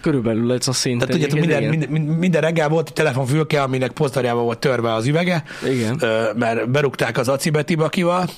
Körülbelül 0.00 0.52
ez 0.52 0.68
a 0.68 0.72
szint. 0.72 0.98
Tehát 0.98 1.12
tudjátok, 1.12 1.38
minden, 1.38 1.62
minden, 1.62 1.88
minden, 1.90 2.14
minden 2.14 2.40
reggel 2.40 2.68
volt 2.68 2.88
egy 2.88 2.94
telefonfülke, 2.94 3.62
aminek 3.62 3.90
posztarjával 3.90 4.42
volt 4.42 4.58
törve 4.58 4.92
az 4.92 5.06
üvege, 5.06 5.42
Igen. 5.66 5.96
ö, 6.00 6.22
mert 6.36 6.70
berúgták 6.70 7.18
az 7.18 7.28
acibeti 7.28 7.74
bakival. 7.74 8.28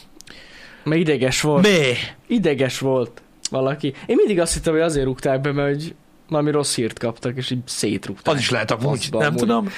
Mert 0.84 1.00
ideges 1.00 1.40
volt. 1.40 1.66
Mi? 1.66 1.92
Ideges 2.26 2.78
volt 2.78 3.22
valaki. 3.50 3.94
Én 4.06 4.16
mindig 4.16 4.40
azt 4.40 4.54
hittem, 4.54 4.72
hogy 4.72 4.82
azért 4.82 5.04
rúgták 5.04 5.40
be, 5.40 5.52
mert 5.52 5.68
hogy 5.68 5.94
valami 6.30 6.50
rossz 6.50 6.74
hírt 6.74 6.98
kaptak, 6.98 7.36
és 7.36 7.50
így 7.50 7.62
szétrúgták. 7.66 8.34
Az 8.34 8.40
is 8.40 8.50
lehet 8.50 8.70
amúgy, 8.70 8.98
Faszba, 8.98 9.18
nem 9.18 9.26
amúgy. 9.26 9.40
tudom. 9.40 9.68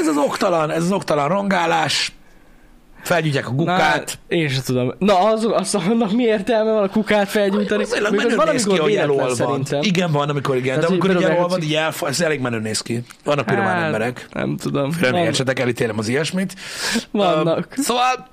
Ez 0.00 0.06
az 0.06 0.16
oktalan, 0.16 0.70
ez 0.70 0.82
az 0.82 0.92
oktalan 0.92 1.28
rongálás, 1.28 2.12
felgyújtják 3.02 3.48
a 3.48 3.54
kukát. 3.54 4.18
Na, 4.28 4.36
én 4.36 4.48
sem 4.48 4.62
tudom. 4.64 4.94
Na, 4.98 5.18
az, 5.18 5.48
az, 5.52 5.74
annak 5.74 6.12
mi 6.12 6.22
értelme 6.22 6.72
van 6.72 6.82
a 6.82 6.88
kukát 6.88 7.28
felgyújtani? 7.28 7.82
Az 7.82 7.88
tényleg 7.88 8.14
menő 8.14 8.36
néz 8.52 8.64
ki, 8.64 8.76
hogy 8.78 8.94
elolvad. 8.94 9.78
Igen, 9.80 10.12
van, 10.12 10.28
amikor 10.28 10.56
igen, 10.56 10.80
de 10.80 10.86
amikor 10.86 11.10
például 11.10 11.32
elolvad, 11.32 11.62
így 11.62 11.74
elfa, 11.74 12.08
ez 12.08 12.20
elég 12.20 12.40
menő 12.40 12.58
néz 12.58 12.80
ki. 12.80 13.02
Vannak 13.24 13.46
piromán 13.46 13.74
Hát, 13.76 13.84
emberek. 13.84 14.26
Nem 14.32 14.56
tudom. 14.56 14.90
Értsetek, 15.02 15.58
elítélem 15.58 15.98
az 15.98 16.08
ilyesmit. 16.08 16.54
vannak. 17.10 17.68
Szóval, 17.76 18.28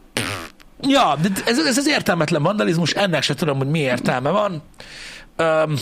ja, 0.81 1.15
de 1.21 1.29
ez, 1.45 1.59
ez 1.59 1.77
az 1.77 1.87
értelmetlen 1.87 2.43
vandalizmus, 2.43 2.91
ennek 2.91 3.21
se 3.23 3.33
tudom, 3.33 3.57
hogy 3.57 3.69
mi 3.69 3.79
értelme 3.79 4.29
van. 4.29 4.63
Um, 5.37 5.73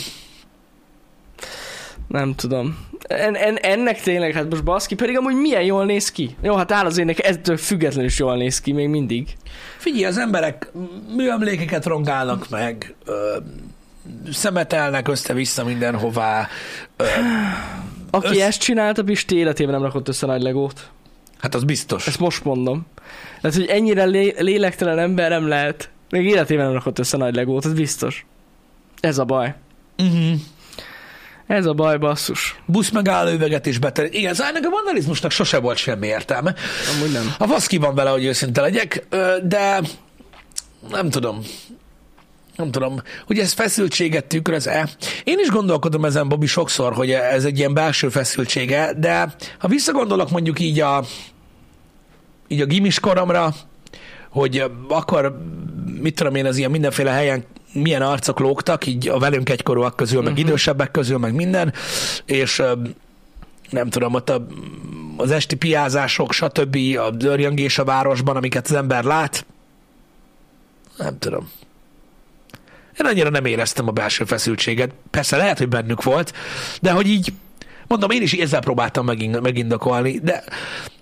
Nem 2.12 2.34
tudom. 2.34 2.78
En, 3.08 3.34
en, 3.36 3.56
ennek 3.56 4.00
tényleg, 4.00 4.32
hát 4.32 4.50
most 4.50 4.64
baszki, 4.64 4.94
pedig 4.94 5.16
amúgy 5.16 5.34
milyen 5.34 5.62
jól 5.62 5.84
néz 5.84 6.10
ki. 6.10 6.36
Jó, 6.42 6.54
hát 6.56 6.72
áll 6.72 6.84
azért 6.86 7.06
neki 7.06 7.24
ettől 7.24 7.56
függetlenül 7.56 8.06
is 8.06 8.18
jól 8.18 8.36
néz 8.36 8.60
ki, 8.60 8.72
még 8.72 8.88
mindig. 8.88 9.28
Figyelj, 9.76 10.04
az 10.04 10.18
emberek 10.18 10.72
műemlékeket 11.16 11.84
rongálnak 11.86 12.48
meg, 12.48 12.94
ö, 13.04 13.36
szemetelnek 14.32 15.08
össze-vissza 15.08 15.64
mindenhová. 15.64 16.48
Ö, 16.96 17.04
Aki 18.10 18.26
Össz- 18.26 18.40
ezt 18.40 18.60
csinálta, 18.60 19.04
Pisti 19.04 19.36
életében 19.36 19.72
nem 19.74 19.82
rakott 19.82 20.08
össze 20.08 20.26
nagy 20.26 20.42
legót. 20.42 20.90
hát 21.38 21.54
az 21.54 21.64
biztos. 21.64 22.06
Ezt 22.06 22.18
most 22.18 22.44
mondom. 22.44 22.86
Tehát, 23.40 23.56
hogy 23.56 23.66
ennyire 23.66 24.04
lé- 24.04 24.40
lélektelen 24.40 24.98
ember 24.98 25.30
nem 25.30 25.48
lehet. 25.48 25.90
Még 26.10 26.26
életében 26.26 26.64
nem 26.64 26.74
rakott 26.74 26.98
össze 26.98 27.16
nagy 27.16 27.34
legót, 27.34 27.64
ez 27.64 27.72
biztos. 27.72 28.26
Ez 29.00 29.18
a 29.18 29.24
baj. 29.24 29.54
Uh-huh. 29.98 30.32
Ez 31.52 31.66
a 31.66 31.72
baj, 31.72 31.98
basszus. 31.98 32.56
Busz 32.66 32.90
megálló 32.90 33.30
üveget 33.30 33.66
is 33.66 33.78
beter. 33.78 34.08
Igen, 34.10 34.34
szóval 34.34 34.52
ennek 34.52 34.66
a 34.66 34.70
vandalizmusnak 34.70 35.30
sose 35.30 35.58
volt 35.58 35.76
semmi 35.76 36.06
értelme. 36.06 36.54
Amúgy 36.96 37.12
nem. 37.12 37.34
A 37.38 37.46
fasz 37.46 37.66
ki 37.66 37.76
van 37.76 37.94
vele, 37.94 38.10
hogy 38.10 38.24
őszinte 38.24 38.60
legyek, 38.60 39.06
de 39.42 39.80
nem 40.90 41.10
tudom. 41.10 41.42
Nem 42.56 42.70
tudom, 42.70 43.02
hogy 43.26 43.38
ez 43.38 43.52
feszültséget 43.52 44.24
tükröz-e. 44.24 44.88
Én 45.24 45.38
is 45.38 45.48
gondolkodom 45.48 46.04
ezen, 46.04 46.28
Bobby, 46.28 46.46
sokszor, 46.46 46.92
hogy 46.94 47.10
ez 47.10 47.44
egy 47.44 47.58
ilyen 47.58 47.74
belső 47.74 48.08
feszültsége, 48.08 48.92
de 48.96 49.34
ha 49.58 49.68
visszagondolok 49.68 50.30
mondjuk 50.30 50.60
így 50.60 50.80
a, 50.80 51.04
így 52.48 52.60
a 52.60 52.66
gimis 52.66 53.00
koromra, 53.00 53.54
hogy 54.28 54.64
akkor, 54.88 55.38
mit 56.00 56.14
tudom 56.14 56.34
én, 56.34 56.46
az 56.46 56.56
ilyen 56.56 56.70
mindenféle 56.70 57.10
helyen 57.10 57.44
milyen 57.72 58.02
arcok 58.02 58.38
lógtak, 58.40 58.86
így 58.86 59.08
a 59.08 59.18
velünk 59.18 59.48
egykorúak 59.50 59.96
közül, 59.96 60.22
meg 60.22 60.32
Mhm. 60.32 60.40
idősebbek 60.40 60.90
közül, 60.90 61.18
meg 61.18 61.34
minden, 61.34 61.72
és 62.24 62.62
nem 63.70 63.90
tudom, 63.90 64.14
ott 64.14 64.30
a, 64.30 64.46
az 65.16 65.30
esti 65.30 65.56
piázások, 65.56 66.32
stb., 66.32 66.76
a 66.98 67.10
dörjöngés 67.10 67.78
a 67.78 67.84
városban, 67.84 68.36
amiket 68.36 68.64
az 68.64 68.72
ember 68.72 69.04
lát, 69.04 69.46
nem 70.96 71.18
tudom. 71.18 71.50
Én 73.00 73.06
annyira 73.06 73.30
nem 73.30 73.44
éreztem 73.44 73.88
a 73.88 73.90
belső 73.90 74.24
feszültséget. 74.24 74.90
Persze 75.10 75.36
lehet, 75.36 75.58
hogy 75.58 75.68
bennük 75.68 76.02
volt, 76.02 76.32
de 76.80 76.90
hogy 76.90 77.06
így, 77.06 77.32
mondom, 77.86 78.10
én 78.10 78.22
is 78.22 78.32
ezzel 78.32 78.60
próbáltam 78.60 79.04
megin- 79.04 79.40
megindokolni, 79.40 80.18
de 80.22 80.44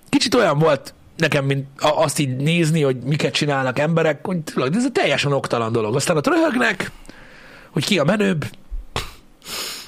kicsit 0.08 0.34
olyan 0.34 0.58
volt 0.58 0.94
nekem, 1.20 1.44
mint 1.44 1.66
azt 1.78 2.18
így 2.18 2.36
nézni, 2.36 2.82
hogy 2.82 2.96
miket 2.96 3.32
csinálnak 3.32 3.78
emberek, 3.78 4.26
hogy 4.54 4.76
ez 4.76 4.84
egy 4.84 4.92
teljesen 4.92 5.32
oktalan 5.32 5.72
dolog. 5.72 5.94
Aztán 5.94 6.16
ott 6.16 6.26
röhögnek, 6.26 6.90
hogy 7.70 7.84
ki 7.84 7.98
a 7.98 8.04
menőbb, 8.04 8.44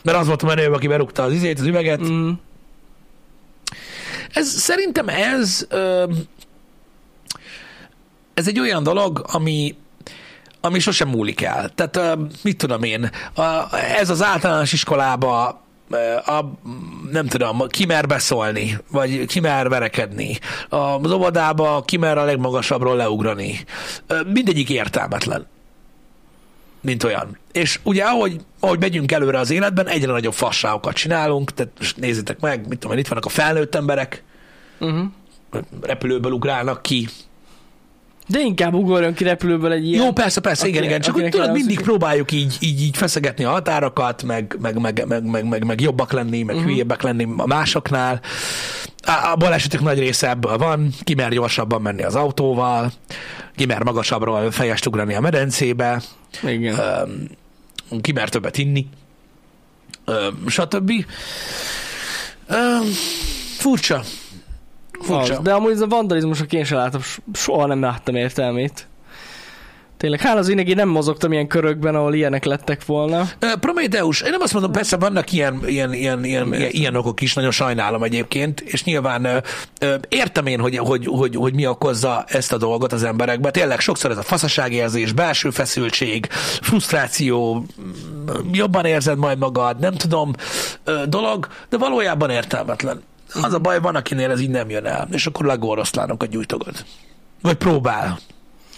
mert 0.02 0.18
az 0.18 0.26
volt 0.26 0.42
a 0.42 0.46
menőbb, 0.46 0.72
aki 0.72 0.86
berúgta 0.86 1.22
az 1.22 1.32
izét, 1.32 1.58
az 1.60 1.66
üveget. 1.66 2.08
Mm. 2.08 2.30
Ez 4.32 4.48
szerintem 4.48 5.08
ez 5.08 5.66
ö, 5.68 6.04
ez 8.34 8.48
egy 8.48 8.60
olyan 8.60 8.82
dolog, 8.82 9.24
ami 9.26 9.76
ami 10.64 10.78
sosem 10.78 11.08
múlik 11.08 11.42
el. 11.42 11.70
Tehát 11.74 11.96
ö, 11.96 12.22
mit 12.42 12.56
tudom 12.56 12.82
én, 12.82 13.10
a, 13.34 13.76
ez 13.76 14.10
az 14.10 14.22
általános 14.22 14.72
iskolába 14.72 15.62
a, 16.26 16.52
nem 17.10 17.26
tudom, 17.26 17.62
ki 17.68 17.84
mer 17.84 18.06
beszólni, 18.06 18.78
vagy 18.90 19.26
ki 19.26 19.40
mer 19.40 19.68
verekedni. 19.68 20.38
Az 20.68 21.10
óvodába 21.12 21.82
ki 21.86 21.96
mer 21.96 22.18
a 22.18 22.24
legmagasabbról 22.24 22.96
leugrani. 22.96 23.64
Mindegyik 24.32 24.70
értelmetlen 24.70 25.46
mint 26.84 27.04
olyan. 27.04 27.38
És 27.52 27.80
ugye 27.82 28.04
ahogy, 28.04 28.40
ahogy 28.60 28.78
megyünk 28.78 29.12
előre 29.12 29.38
az 29.38 29.50
életben, 29.50 29.88
egyre 29.88 30.12
nagyobb 30.12 30.32
fasságokat 30.32 30.94
csinálunk, 30.94 31.54
tehát 31.54 31.72
most 31.78 31.96
nézzétek 31.96 32.40
meg, 32.40 32.68
mit 32.68 32.78
tudom 32.78 32.96
én, 32.96 33.02
itt 33.02 33.08
vannak 33.08 33.24
a 33.24 33.28
felnőtt 33.28 33.74
emberek, 33.74 34.22
Uh-huh. 34.78 35.04
repülőből 35.80 36.32
ugrálnak 36.32 36.82
ki. 36.82 37.08
De 38.32 38.40
inkább 38.40 38.74
ugorjon 38.74 39.14
ki 39.14 39.24
repülőből 39.24 39.72
egy 39.72 39.86
ilyen. 39.86 40.04
Jó, 40.04 40.12
persze, 40.12 40.40
persze, 40.40 40.68
igen, 40.68 40.82
igen, 40.82 41.00
csak 41.00 41.14
hogy 41.14 41.28
tudod, 41.28 41.52
mindig 41.52 41.80
próbáljuk 41.80 42.32
így, 42.32 42.56
így, 42.60 42.80
így 42.80 42.96
feszegetni 42.96 43.44
a 43.44 43.50
határokat, 43.50 44.22
meg, 44.22 44.56
meg, 44.60 44.78
meg, 44.78 45.06
meg, 45.06 45.24
meg, 45.24 45.48
meg, 45.48 45.64
meg 45.64 45.80
jobbak 45.80 46.12
lenni, 46.12 46.42
meg 46.42 46.54
uh-huh. 46.54 46.70
hülyebbek 46.70 47.02
lenni 47.02 47.28
a 47.36 47.46
másoknál. 47.46 48.20
A, 49.02 49.30
a 49.30 49.36
balesetek 49.36 49.80
nagy 49.80 49.98
része 49.98 50.28
ebből 50.28 50.56
van, 50.56 50.88
ki 51.02 51.14
mer 51.14 51.30
gyorsabban 51.30 51.82
menni 51.82 52.02
az 52.02 52.14
autóval, 52.14 52.92
ki 53.56 53.64
mer 53.64 53.82
magasabbról 53.82 54.50
fejest 54.50 54.86
ugrani 54.86 55.14
a 55.14 55.20
medencébe, 55.20 56.02
Igen. 56.42 56.78
öm, 56.78 58.00
ki 58.00 58.12
mer 58.12 58.28
többet 58.28 58.58
inni, 58.58 58.86
öm, 60.04 60.48
stb. 60.48 60.92
Öm, 62.46 62.82
furcsa. 63.58 64.02
Furcsa. 65.02 65.36
Az, 65.36 65.42
de 65.42 65.52
amúgy 65.52 65.70
ez 65.70 65.80
a 65.80 65.86
vandalizmusnak 65.86 66.52
én 66.52 66.64
sem 66.64 66.78
látom, 66.78 67.00
soha 67.32 67.66
nem 67.66 67.80
láttam 67.80 68.14
értelmét. 68.14 68.86
Tényleg, 70.02 70.20
hála 70.20 70.38
az 70.38 70.48
én 70.48 70.76
nem 70.76 70.88
mozogtam 70.88 71.32
ilyen 71.32 71.46
körökben, 71.46 71.94
ahol 71.94 72.14
ilyenek 72.14 72.44
lettek 72.44 72.86
volna. 72.86 73.28
Prometheus, 73.60 74.20
én 74.20 74.30
nem 74.30 74.40
azt 74.40 74.52
mondom, 74.52 74.72
persze 74.72 74.96
vannak 74.96 75.32
ilyen, 75.32 75.60
ilyen, 75.66 75.92
ilyen, 75.92 76.24
ilyen, 76.24 76.54
ilyen, 76.54 76.70
ilyen 76.70 76.96
okok 76.96 77.20
is, 77.20 77.34
nagyon 77.34 77.50
sajnálom 77.50 78.02
egyébként, 78.02 78.60
és 78.60 78.84
nyilván 78.84 79.24
ö, 79.24 79.36
ö, 79.80 79.94
értem 80.08 80.46
én, 80.46 80.60
hogy, 80.60 80.76
hogy, 80.76 81.06
hogy, 81.06 81.36
hogy 81.36 81.54
mi 81.54 81.66
okozza 81.66 82.24
ezt 82.28 82.52
a 82.52 82.56
dolgot 82.56 82.92
az 82.92 83.02
emberekbe. 83.02 83.50
Tényleg 83.50 83.80
sokszor 83.80 84.10
ez 84.10 84.18
a 84.18 84.22
faszaságérzés, 84.22 85.12
belső 85.12 85.50
feszültség, 85.50 86.26
frusztráció, 86.60 87.64
jobban 88.52 88.84
érzed 88.84 89.18
majd 89.18 89.38
magad, 89.38 89.78
nem 89.78 89.94
tudom, 89.94 90.32
ö, 90.84 91.02
dolog, 91.08 91.46
de 91.68 91.76
valójában 91.76 92.30
értelmetlen. 92.30 93.02
Az 93.42 93.52
a 93.52 93.58
baj, 93.58 93.80
van, 93.80 93.94
akinél 93.94 94.30
ez 94.30 94.40
így 94.40 94.50
nem 94.50 94.70
jön 94.70 94.86
el, 94.86 95.08
és 95.12 95.26
akkor 95.26 95.46
legoroszlánokat 95.46 96.28
gyújtogat. 96.28 96.84
Vagy 97.42 97.56
próbál. 97.56 98.18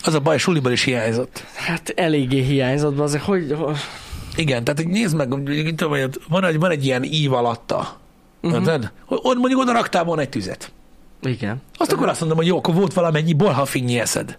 Az 0.05 0.15
a 0.15 0.21
baj, 0.21 0.39
suliban 0.39 0.73
is 0.73 0.83
hiányzott. 0.83 1.45
Hát 1.55 1.93
eléggé 1.97 2.41
hiányzott, 2.41 2.99
azért 2.99 3.25
hogy... 3.25 3.57
Igen, 4.37 4.65
tehát 4.65 4.85
nézd 4.85 5.17
meg, 5.17 5.29
van, 6.29 6.45
egy, 6.45 6.59
van 6.59 6.71
egy 6.71 6.85
ilyen 6.85 7.03
ív 7.03 7.33
alatta. 7.33 7.97
Uh-huh. 8.43 8.85
Ott 9.07 9.37
mondjuk 9.37 9.61
oda 9.61 9.73
raktál 9.73 10.05
volna 10.05 10.23
egy 10.23 10.29
tüzet. 10.29 10.73
Igen. 11.23 11.63
Azt 11.77 11.93
akkor 11.93 12.09
azt 12.09 12.21
mondom, 12.21 12.39
hogy 12.39 12.47
jó, 12.47 12.57
akkor 12.57 12.75
volt 12.75 12.93
valamennyi 12.93 13.33
bolhafinnyi 13.33 13.99
eszed. 13.99 14.37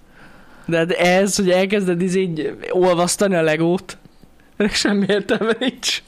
De, 0.65 0.85
de 0.85 0.95
ez, 0.95 1.35
hogy 1.35 1.49
elkezded 1.49 2.01
izé 2.01 2.55
olvasztani 2.69 3.35
a 3.35 3.41
legót, 3.41 3.97
semmi 4.71 5.05
értelme 5.09 5.55
nincs. 5.59 6.03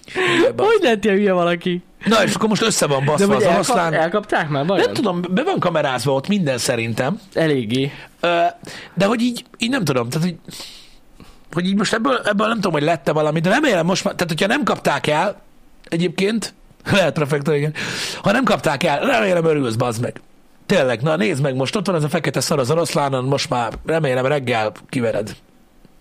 Hogy 0.57 0.79
lehet 0.81 1.03
ilyen 1.03 1.15
hülye 1.15 1.31
valaki? 1.33 1.83
Na, 2.05 2.23
és 2.23 2.33
akkor 2.33 2.49
most 2.49 2.61
össze 2.61 2.87
van 2.87 3.05
baszva 3.05 3.35
az 3.35 3.41
elkap, 3.43 3.53
oroszlán. 3.53 3.93
elkapták 3.93 4.49
már? 4.49 4.65
Vajon? 4.65 4.85
Nem 4.85 4.93
tudom, 4.93 5.21
be 5.29 5.43
van 5.43 5.59
kamerázva 5.59 6.13
ott 6.13 6.27
minden 6.27 6.57
szerintem. 6.57 7.19
Eléggé. 7.33 7.91
De 8.93 9.05
hogy 9.05 9.21
így, 9.21 9.45
így 9.57 9.69
nem 9.69 9.83
tudom, 9.83 10.09
tehát 10.09 10.27
hogy, 10.27 10.37
hogy 11.51 11.65
így 11.65 11.75
most 11.75 11.93
ebből, 11.93 12.21
ebből 12.25 12.47
nem 12.47 12.55
tudom, 12.55 12.71
hogy 12.71 12.83
lette 12.83 13.11
valami, 13.11 13.39
de 13.39 13.49
remélem 13.49 13.85
most 13.85 14.03
már, 14.03 14.13
tehát 14.13 14.31
hogyha 14.31 14.47
nem 14.47 14.63
kapták 14.63 15.07
el, 15.07 15.41
egyébként, 15.83 16.53
lehet 16.91 17.13
prefektor, 17.13 17.55
igen, 17.55 17.73
ha 18.21 18.31
nem 18.31 18.43
kapták 18.43 18.83
el, 18.83 18.99
remélem 18.99 19.45
örülsz, 19.45 19.75
bazd 19.75 20.01
meg. 20.01 20.21
Tényleg, 20.65 21.01
na 21.01 21.15
nézd 21.15 21.41
meg, 21.41 21.55
most 21.55 21.75
ott 21.75 21.85
van 21.85 21.95
ez 21.95 22.03
a 22.03 22.09
fekete 22.09 22.39
szar 22.39 22.59
az 22.59 22.71
oroszlánon, 22.71 23.23
most 23.23 23.49
már 23.49 23.73
remélem 23.85 24.25
reggel 24.25 24.71
kivered 24.89 25.35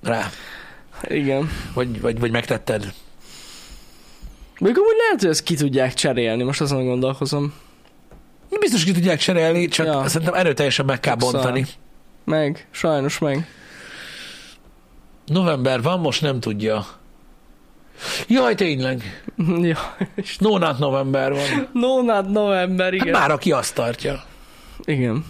rá, 0.03 0.31
Igen. 1.09 1.51
vagy, 1.75 2.01
vagy, 2.01 2.21
vagy 2.21 2.31
megtetted. 2.31 2.93
Még 4.61 4.79
amúgy 4.79 4.97
lehet, 4.99 5.21
hogy 5.21 5.31
ezt 5.31 5.43
ki 5.43 5.55
tudják 5.55 5.95
cserélni, 5.95 6.43
most 6.43 6.61
azon 6.61 6.85
gondolkozom. 6.85 7.55
Biztos 8.61 8.85
ki 8.85 8.93
tudják 8.93 9.19
cserélni, 9.19 9.69
csak 9.69 9.87
Ja. 9.87 10.09
szerintem 10.09 10.35
erőteljesen 10.37 10.85
meg 10.85 11.01
kell 11.01 11.15
bontani. 11.15 11.67
Meg, 12.25 12.67
sajnos 12.71 13.19
meg. 13.19 13.47
November 15.27 15.83
van, 15.83 16.01
most 16.01 16.21
nem 16.23 16.41
tudja. 16.41 16.87
Jaj, 18.29 18.55
tényleg. 18.55 19.23
ja. 19.63 19.97
Nónát 20.39 20.79
november 20.79 21.33
van. 21.33 21.69
Nónád 21.73 22.31
november, 22.31 22.93
Hát 22.93 23.03
igen. 23.03 23.21
már 23.21 23.31
aki 23.31 23.53
azt 23.53 23.75
tartja. 23.75 24.25
Igen. 24.85 25.25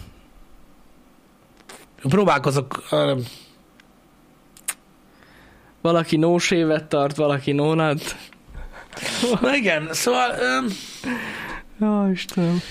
Próbálkozok, 2.01 2.83
Valaki 5.87 6.17
nósévet 6.17 6.83
tart, 6.85 7.15
valaki 7.15 7.51
nónád. 7.51 8.01
na 9.41 9.55
igen, 9.55 9.89
szóval 9.91 10.29
ö, 10.39 10.59
Ja, 11.79 12.09
Istenem. 12.13 12.61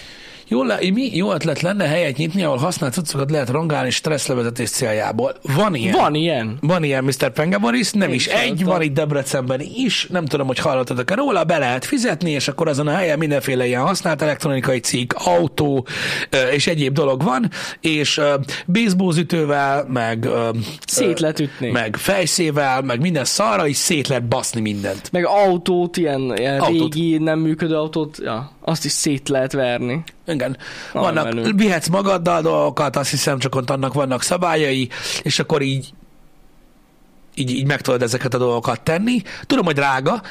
Jó, 0.49 0.63
le, 0.63 0.79
mi 0.93 1.17
jó 1.17 1.33
ötlet 1.33 1.61
lenne 1.61 1.85
helyet 1.87 2.17
nyitni, 2.17 2.43
ahol 2.43 2.57
használt 2.57 2.93
cuccokat 2.93 3.31
lehet 3.31 3.51
rongálni 3.51 3.91
stresszlevezetés 3.91 4.71
céljából. 4.71 5.35
Van 5.43 5.75
ilyen. 5.75 5.97
Van 5.97 6.15
ilyen. 6.15 6.59
Van 6.61 6.85
ilyen 6.85 7.05
Mr. 7.05 7.33
Pengaboris, 7.33 7.93
nem 7.93 8.09
Én 8.09 8.15
is 8.15 8.27
is 8.27 8.33
egy, 8.33 8.41
hallottam. 8.41 8.67
van 8.67 8.83
itt 8.83 8.93
Debrecenben 8.93 9.61
is, 9.75 10.07
nem 10.11 10.25
tudom, 10.25 10.47
hogy 10.47 10.59
hallottatok-e 10.59 11.15
róla, 11.15 11.45
be 11.45 11.59
lehet 11.59 11.85
fizetni, 11.85 12.31
és 12.31 12.49
akkor 12.49 12.69
azon 12.69 12.87
a 12.87 12.95
helyen 12.95 13.19
mindenféle 13.19 13.67
ilyen 13.67 13.83
használt 13.83 14.23
elektronikai 14.23 14.79
cikk, 14.79 15.13
autó 15.17 15.87
és 16.53 16.67
egyéb 16.67 16.93
dolog 16.95 17.23
van, 17.23 17.51
és 17.81 18.21
baseballütővel, 18.67 19.87
meg, 19.89 20.29
Szét 20.87 21.21
lehet 21.21 21.41
ütni. 21.41 21.71
Meg, 21.71 21.83
meg 21.83 21.97
fejszével, 21.97 22.83
meg 22.83 23.01
minden 23.01 23.25
szarra 23.25 23.67
is 23.67 23.77
szét 23.77 24.09
lehet 24.09 24.29
baszni 24.29 24.61
mindent. 24.61 25.13
meg 25.13 25.27
autót, 25.27 25.97
ilyen, 25.97 26.37
ilyen 26.37 26.61
Autót. 26.61 26.95
régi, 26.95 27.19
nem 27.19 27.39
működő 27.39 27.75
autót, 27.75 28.19
ja, 28.23 28.51
azt 28.69 28.85
is 28.85 28.93
szét 28.93 29.29
lehet 29.29 29.53
verni. 29.53 30.03
Igen. 30.27 30.57
Vannak, 30.93 31.25
menő. 31.25 31.53
vihetsz 31.53 31.89
magaddal 31.89 32.41
dolgokat, 32.41 32.97
azt 32.97 33.11
hiszem, 33.11 33.39
csak 33.39 33.55
ott 33.55 33.71
annak 33.71 33.95
vannak 33.95 34.23
szabályai, 34.23 34.89
és 35.23 35.39
akkor 35.39 35.63
így 35.63 35.93
így, 37.39 37.51
így 37.51 37.67
meg 37.67 37.81
tudod 37.81 38.03
ezeket 38.03 38.35
a 38.35 38.39
dolgokat 38.39 38.81
tenni. 38.81 39.23
Tudom, 39.47 39.65
hogy 39.65 39.75
drága, 39.75 40.23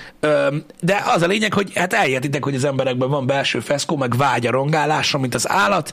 de 0.81 1.03
az 1.15 1.21
a 1.21 1.27
lényeg, 1.27 1.53
hogy 1.53 1.71
hát 1.75 1.93
elértitek, 1.93 2.43
hogy 2.43 2.55
az 2.55 2.63
emberekben 2.63 3.09
van 3.09 3.25
belső 3.25 3.59
feszkó, 3.59 3.97
meg 3.97 4.17
vágy 4.17 4.47
a 4.47 4.51
rongálásra, 4.51 5.19
mint 5.19 5.35
az 5.35 5.49
állat, 5.49 5.91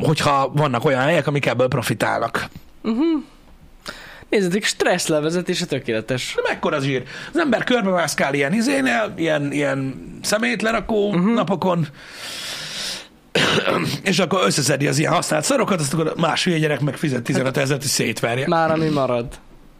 hogyha 0.00 0.50
vannak 0.54 0.84
olyan 0.84 1.02
helyek, 1.02 1.26
amik 1.26 1.46
ebből 1.46 1.68
profitálnak. 1.68 2.48
Nézzétek, 4.34 4.64
stressz 4.64 5.06
levezetése 5.06 5.66
tökéletes. 5.66 6.32
De 6.34 6.42
mekkora 6.48 6.80
zsír? 6.80 7.02
Az 7.32 7.38
ember 7.38 7.64
körbe 7.64 7.90
mászkál 7.90 8.34
ilyen 8.34 8.52
izénél, 8.52 9.12
ilyen, 9.16 9.52
ilyen 9.52 9.94
szemétlerakó 10.22 11.08
uh-huh. 11.08 11.34
napokon, 11.34 11.86
és 14.02 14.18
akkor 14.18 14.40
összeszedi 14.46 14.86
az 14.86 14.98
ilyen 14.98 15.12
használt 15.12 15.44
szarokat, 15.44 15.80
azt 15.80 15.94
akkor 15.94 16.12
más 16.16 16.44
hülye 16.44 16.58
gyerek 16.58 16.80
meg 16.80 16.96
fizet 16.96 17.22
15 17.22 17.56
ezeret, 17.56 17.80
hogy 17.80 17.90
szétverje. 17.90 18.48
Már 18.48 18.70
ami 18.70 18.88
marad. 18.88 19.26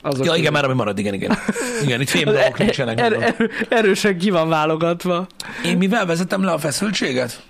Azok 0.02 0.26
Ja, 0.26 0.34
igen, 0.34 0.52
már 0.52 0.64
ami 0.64 0.74
marad, 0.74 0.98
igen, 0.98 1.14
igen. 1.14 1.38
Igen, 1.82 2.00
itt 2.00 2.08
fém 2.08 2.24
dolgok 2.24 2.58
nincsenek. 2.64 3.00
er, 3.00 3.12
er, 3.12 3.50
erősen 3.68 4.18
ki 4.18 4.30
van 4.30 4.48
válogatva. 4.48 5.26
Én 5.64 5.76
mivel 5.76 6.06
vezetem 6.06 6.44
le 6.44 6.52
a 6.52 6.58
feszültséget? 6.58 7.42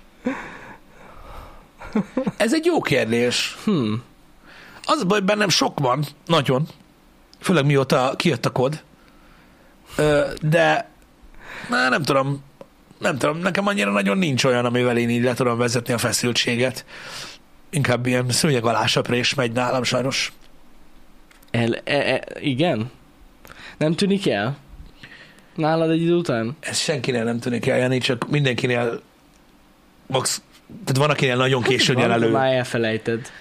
Ez 2.37 2.53
egy 2.53 2.65
jó 2.65 2.81
kérdés. 2.81 3.55
Hmm. 3.63 4.03
Az 4.83 5.01
a 5.01 5.05
baj, 5.05 5.19
bennem 5.19 5.49
sok 5.49 5.79
van, 5.79 6.05
nagyon. 6.25 6.67
Főleg 7.45 7.65
mióta 7.65 8.13
kijött 8.15 8.45
a 8.45 8.51
kod. 8.51 8.83
De 10.41 10.89
na, 11.69 11.89
nem 11.89 12.03
tudom, 12.03 12.43
nem 12.99 13.17
tudom, 13.17 13.37
nekem 13.37 13.67
annyira 13.67 13.91
nagyon 13.91 14.17
nincs 14.17 14.43
olyan, 14.43 14.65
amivel 14.65 14.97
én 14.97 15.09
így 15.09 15.23
le 15.23 15.33
tudom 15.33 15.57
vezetni 15.57 15.93
a 15.93 15.97
feszültséget. 15.97 16.85
Inkább 17.69 18.05
ilyen 18.05 18.29
szőnyeg 18.29 18.65
alá 18.65 18.85
söprés 18.85 19.33
megy 19.33 19.51
nálam 19.51 19.83
sajnos. 19.83 20.33
El, 21.51 21.73
e, 21.83 22.13
e, 22.13 22.23
igen? 22.39 22.91
Nem 23.77 23.93
tűnik 23.93 24.27
el? 24.27 24.57
Nálad 25.55 25.89
egy 25.89 26.01
idő 26.01 26.15
után? 26.15 26.57
Ez 26.59 26.77
senkinél 26.77 27.23
nem 27.23 27.39
tűnik 27.39 27.67
el, 27.67 27.77
Jani, 27.77 27.97
csak 27.97 28.29
mindenkinél 28.29 29.01
max, 30.07 30.41
tehát 30.67 30.97
van, 30.97 31.09
akinél 31.09 31.35
nagyon 31.35 31.61
későn 31.61 31.97
jel 31.97 32.07
Van, 32.07 32.21
elő. 32.23 32.31
Már 32.31 32.53
elfelejted, 32.53 33.31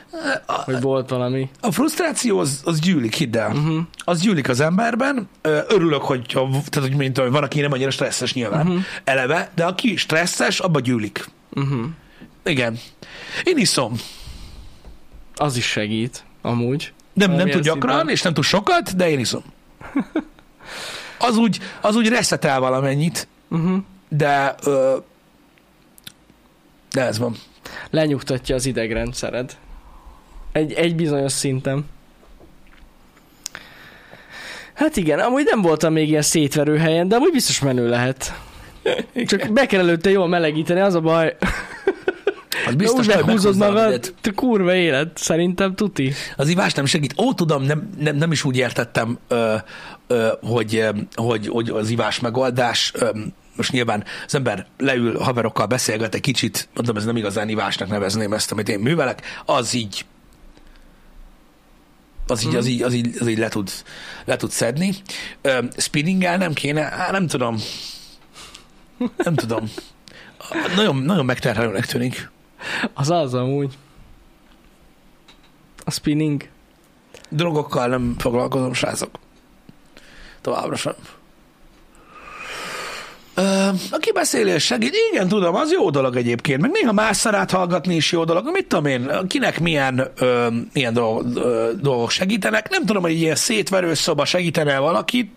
A, 0.46 0.52
hogy 0.52 0.80
volt 0.80 1.08
valami. 1.08 1.48
a 1.60 1.72
frusztráció 1.72 2.38
az, 2.38 2.60
az 2.64 2.78
gyűlik, 2.80 3.14
hidd 3.14 3.36
el. 3.36 3.50
Uh-huh. 3.56 3.78
Az 3.98 4.20
gyűlik 4.20 4.48
az 4.48 4.60
emberben. 4.60 5.28
Örülök, 5.68 6.02
hogy, 6.02 6.26
tehát, 6.26 6.74
hogy 6.88 6.94
mint, 6.96 7.16
van, 7.16 7.42
aki 7.42 7.60
nem 7.60 7.72
annyira 7.72 7.90
stresszes 7.90 8.32
nyilván, 8.34 8.66
Mhm. 8.66 8.76
eleve, 9.04 9.50
de 9.54 9.64
aki 9.64 9.96
stresszes, 9.96 10.60
abba 10.60 10.80
gyűlik. 10.80 11.28
Uh-huh. 11.54 11.84
Igen. 12.44 12.78
Én 13.44 13.58
iszom. 13.58 13.92
Az 15.36 15.56
is 15.56 15.66
segít, 15.66 16.24
amúgy. 16.42 16.92
Nem, 17.12 17.30
nem 17.32 17.48
tud 17.48 17.62
gyakran, 17.62 17.94
szinten. 17.96 18.14
és 18.14 18.22
nem 18.22 18.34
tud 18.34 18.44
sokat, 18.44 18.96
de 18.96 19.08
én 19.10 19.18
iszom. 19.18 19.42
Az 21.18 21.36
úgy, 21.36 21.58
az 21.80 21.96
úgy 21.96 22.08
reszetel 22.08 22.60
valamennyit, 22.60 23.28
Uh-huh. 23.50 23.76
de 24.08 24.54
ö, 24.64 24.96
de 26.94 27.02
ez 27.02 27.18
van. 27.18 27.36
Lenyugtatja 27.90 28.54
az 28.54 28.66
idegrendszered. 28.66 29.56
Egy, 30.52 30.72
egy 30.72 30.94
bizonyos 30.94 31.32
szinten. 31.32 31.84
Hát 34.74 34.96
igen, 34.96 35.18
amúgy 35.18 35.44
nem 35.50 35.62
voltam 35.62 35.92
még 35.92 36.08
ilyen 36.08 36.22
szétverő 36.22 36.76
helyen, 36.76 37.08
de 37.08 37.16
amúgy 37.16 37.32
biztos 37.32 37.60
menő 37.60 37.88
lehet. 37.88 38.32
Csak 39.26 39.52
be 39.52 39.66
kell 39.66 39.80
előtte 39.80 40.10
jól 40.10 40.28
melegíteni, 40.28 40.80
az 40.80 40.94
a 40.94 41.00
baj. 41.00 41.36
Az 42.66 42.74
Biztos, 42.74 43.06
úgy 43.06 43.14
meghúzod 43.14 43.56
magad, 43.56 44.14
te 44.20 44.30
kurva 44.30 44.74
élet, 44.74 45.18
szerintem 45.18 45.74
tuti. 45.74 46.12
Az 46.36 46.48
ivás 46.48 46.72
nem 46.72 46.84
segít. 46.84 47.14
Ó, 47.20 47.32
tudom, 47.32 47.62
nem, 47.62 47.90
nem, 47.98 48.16
nem 48.16 48.32
is 48.32 48.44
úgy 48.44 48.56
értettem, 48.56 49.18
ö, 49.28 49.54
ö, 50.06 50.28
hogy, 50.42 50.76
ö, 50.76 50.88
hogy, 51.14 51.48
hogy 51.48 51.68
az 51.68 51.90
ivás 51.90 52.20
megoldás, 52.20 52.92
ö, 52.94 53.10
most 53.56 53.72
nyilván 53.72 54.04
az 54.26 54.34
ember 54.34 54.66
leül, 54.78 55.18
haverokkal 55.18 55.66
beszélget 55.66 56.14
egy 56.14 56.20
kicsit, 56.20 56.68
mondom, 56.74 56.96
ez 56.96 57.04
nem 57.04 57.16
igazán 57.16 57.48
ivásnak 57.48 57.88
nevezném 57.88 58.32
ezt, 58.32 58.52
amit 58.52 58.68
én 58.68 58.78
művelek, 58.78 59.22
az 59.44 59.74
így 59.74 60.04
az 62.26 62.44
így, 62.44 62.54
az 62.54 62.66
így, 62.66 62.82
az 62.82 62.92
így, 62.92 63.16
az 63.20 63.26
így 63.26 63.38
le, 63.38 63.48
tud, 63.48 63.70
le 64.24 64.36
tud 64.36 64.50
szedni. 64.50 64.94
Ö, 65.42 65.58
spinninggel 65.76 66.36
nem 66.36 66.52
kéne, 66.52 66.92
Á, 66.92 67.10
nem 67.10 67.26
tudom. 67.26 67.56
Nem 69.16 69.34
tudom. 69.34 69.70
Nagyon, 70.76 70.96
nagyon 70.96 71.24
megterhelőnek 71.24 71.86
tűnik. 71.86 72.30
Az 72.94 73.10
az 73.10 73.34
amúgy. 73.34 73.78
A 75.84 75.90
spinning. 75.90 76.48
Drogokkal 77.28 77.86
nem 77.86 78.14
foglalkozom, 78.18 78.72
srácok. 78.72 79.18
Továbbra 80.40 80.76
sem. 80.76 80.94
Ö, 83.34 83.68
a 83.90 83.96
kibeszélés 83.98 84.64
segít. 84.64 84.94
Igen, 85.12 85.28
tudom, 85.28 85.54
az 85.54 85.72
jó 85.72 85.90
dolog 85.90 86.16
egyébként. 86.16 86.60
Meg 86.60 86.70
néha 86.70 86.92
más 86.92 87.16
szarát 87.16 87.50
hallgatni 87.50 87.94
is 87.94 88.12
jó 88.12 88.24
dolog. 88.24 88.50
Mit 88.52 88.66
tudom 88.66 88.86
én, 88.86 89.10
kinek 89.28 89.60
milyen, 89.60 90.10
ö, 90.18 90.46
milyen 90.72 90.92
dolgok, 90.92 91.24
ö, 91.34 91.70
dolgok 91.80 92.10
segítenek. 92.10 92.70
Nem 92.70 92.84
tudom, 92.84 93.02
hogy 93.02 93.12
ilyen 93.12 93.34
szétverős 93.34 93.98
szoba 93.98 94.24
segítene 94.24 94.78
valakit. 94.78 95.32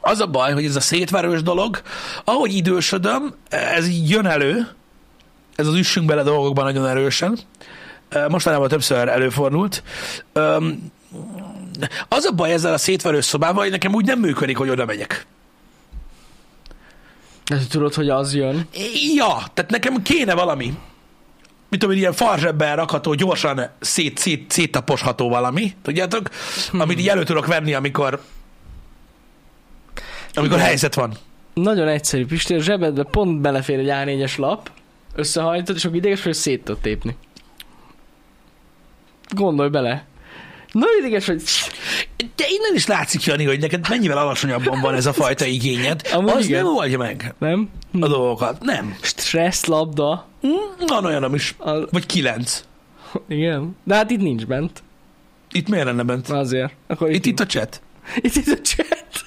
Az 0.00 0.20
a 0.20 0.26
baj, 0.26 0.52
hogy 0.52 0.64
ez 0.64 0.76
a 0.76 0.80
szétverős 0.80 1.42
dolog, 1.42 1.80
ahogy 2.24 2.54
idősödöm, 2.54 3.34
ez 3.48 3.88
így 3.88 4.10
jön 4.10 4.26
elő, 4.26 4.68
ez 5.56 5.66
az 5.66 5.74
üssünk 5.74 6.06
bele 6.06 6.22
dolgokban 6.22 6.64
nagyon 6.64 6.86
erősen. 6.86 7.38
Mostanában 8.28 8.68
többször 8.68 9.08
előfordult. 9.08 9.82
Az 12.08 12.24
a 12.24 12.32
baj 12.36 12.52
ezzel 12.52 12.72
a 12.72 12.78
szétverős 12.78 13.24
szobával, 13.24 13.62
hogy 13.62 13.70
nekem 13.70 13.94
úgy 13.94 14.06
nem 14.06 14.18
működik, 14.18 14.56
hogy 14.56 14.68
oda 14.68 14.84
megyek. 14.84 15.26
De 17.50 17.58
tudod, 17.68 17.94
hogy 17.94 18.08
az 18.08 18.34
jön. 18.34 18.66
Ja, 19.14 19.42
tehát 19.54 19.70
nekem 19.70 20.02
kéne 20.02 20.34
valami. 20.34 20.74
Mit 21.68 21.80
tudom, 21.80 21.96
ilyen 21.96 22.12
farzsebben 22.12 22.76
rakható, 22.76 23.14
gyorsan 23.14 23.70
szét, 23.80 24.18
szét, 24.18 24.50
széttaposható 24.50 25.28
valami, 25.28 25.74
tudjátok? 25.82 26.28
Amit 26.72 26.98
így 26.98 27.08
elő 27.08 27.24
tudok 27.24 27.46
venni, 27.46 27.74
amikor 27.74 28.20
amikor 30.34 30.56
Igen. 30.56 30.66
helyzet 30.66 30.94
van. 30.94 31.12
Nagyon 31.54 31.88
egyszerű, 31.88 32.26
Pisti, 32.26 32.54
a 32.54 32.60
zsebedbe 32.60 33.02
pont 33.02 33.40
belefér 33.40 33.78
egy 33.78 33.88
A4-es 33.90 34.38
lap, 34.38 34.70
összehajtod, 35.14 35.76
és 35.76 35.84
akkor 35.84 35.96
ideges 35.96 36.22
vagy 36.22 36.34
szét 36.34 36.64
tudod 36.64 36.80
tépni. 36.80 37.16
Gondolj 39.28 39.68
bele. 39.68 40.04
Na 40.72 40.86
ideges 41.00 41.26
vagy... 41.26 41.42
De 42.36 42.44
innen 42.48 42.74
is 42.74 42.86
látszik, 42.86 43.24
Jani, 43.24 43.44
hogy 43.44 43.60
neked 43.60 43.86
mennyivel 43.88 44.18
alacsonyabban 44.18 44.80
van 44.80 44.94
ez 44.94 45.06
a 45.06 45.12
fajta 45.12 45.44
igényed. 45.44 46.02
Amúgy 46.12 46.30
Az 46.30 46.44
igen. 46.46 46.64
nem 46.64 46.76
oldja 46.76 46.98
meg 46.98 47.34
Nem? 47.38 47.68
a 48.00 48.08
dolgokat. 48.08 48.62
Nem. 48.62 48.96
Stressz 49.02 49.64
labda. 49.64 50.26
Hm, 50.40 50.48
Van 50.86 51.04
olyanom 51.04 51.34
is. 51.34 51.54
A... 51.58 51.70
Vagy 51.90 52.06
kilenc. 52.06 52.64
Igen. 53.28 53.76
De 53.84 53.94
hát 53.94 54.10
itt 54.10 54.20
nincs 54.20 54.46
bent. 54.46 54.82
Itt 55.52 55.68
miért 55.68 55.84
lenne 55.84 56.02
bent? 56.02 56.28
Azért. 56.28 56.72
Akkor 56.86 57.10
Itt, 57.10 57.26
itt 57.26 57.40
a 57.40 57.46
chat. 57.46 57.82
itt, 58.16 58.34
itt 58.34 58.48
a 58.58 58.60
chat. 58.60 59.06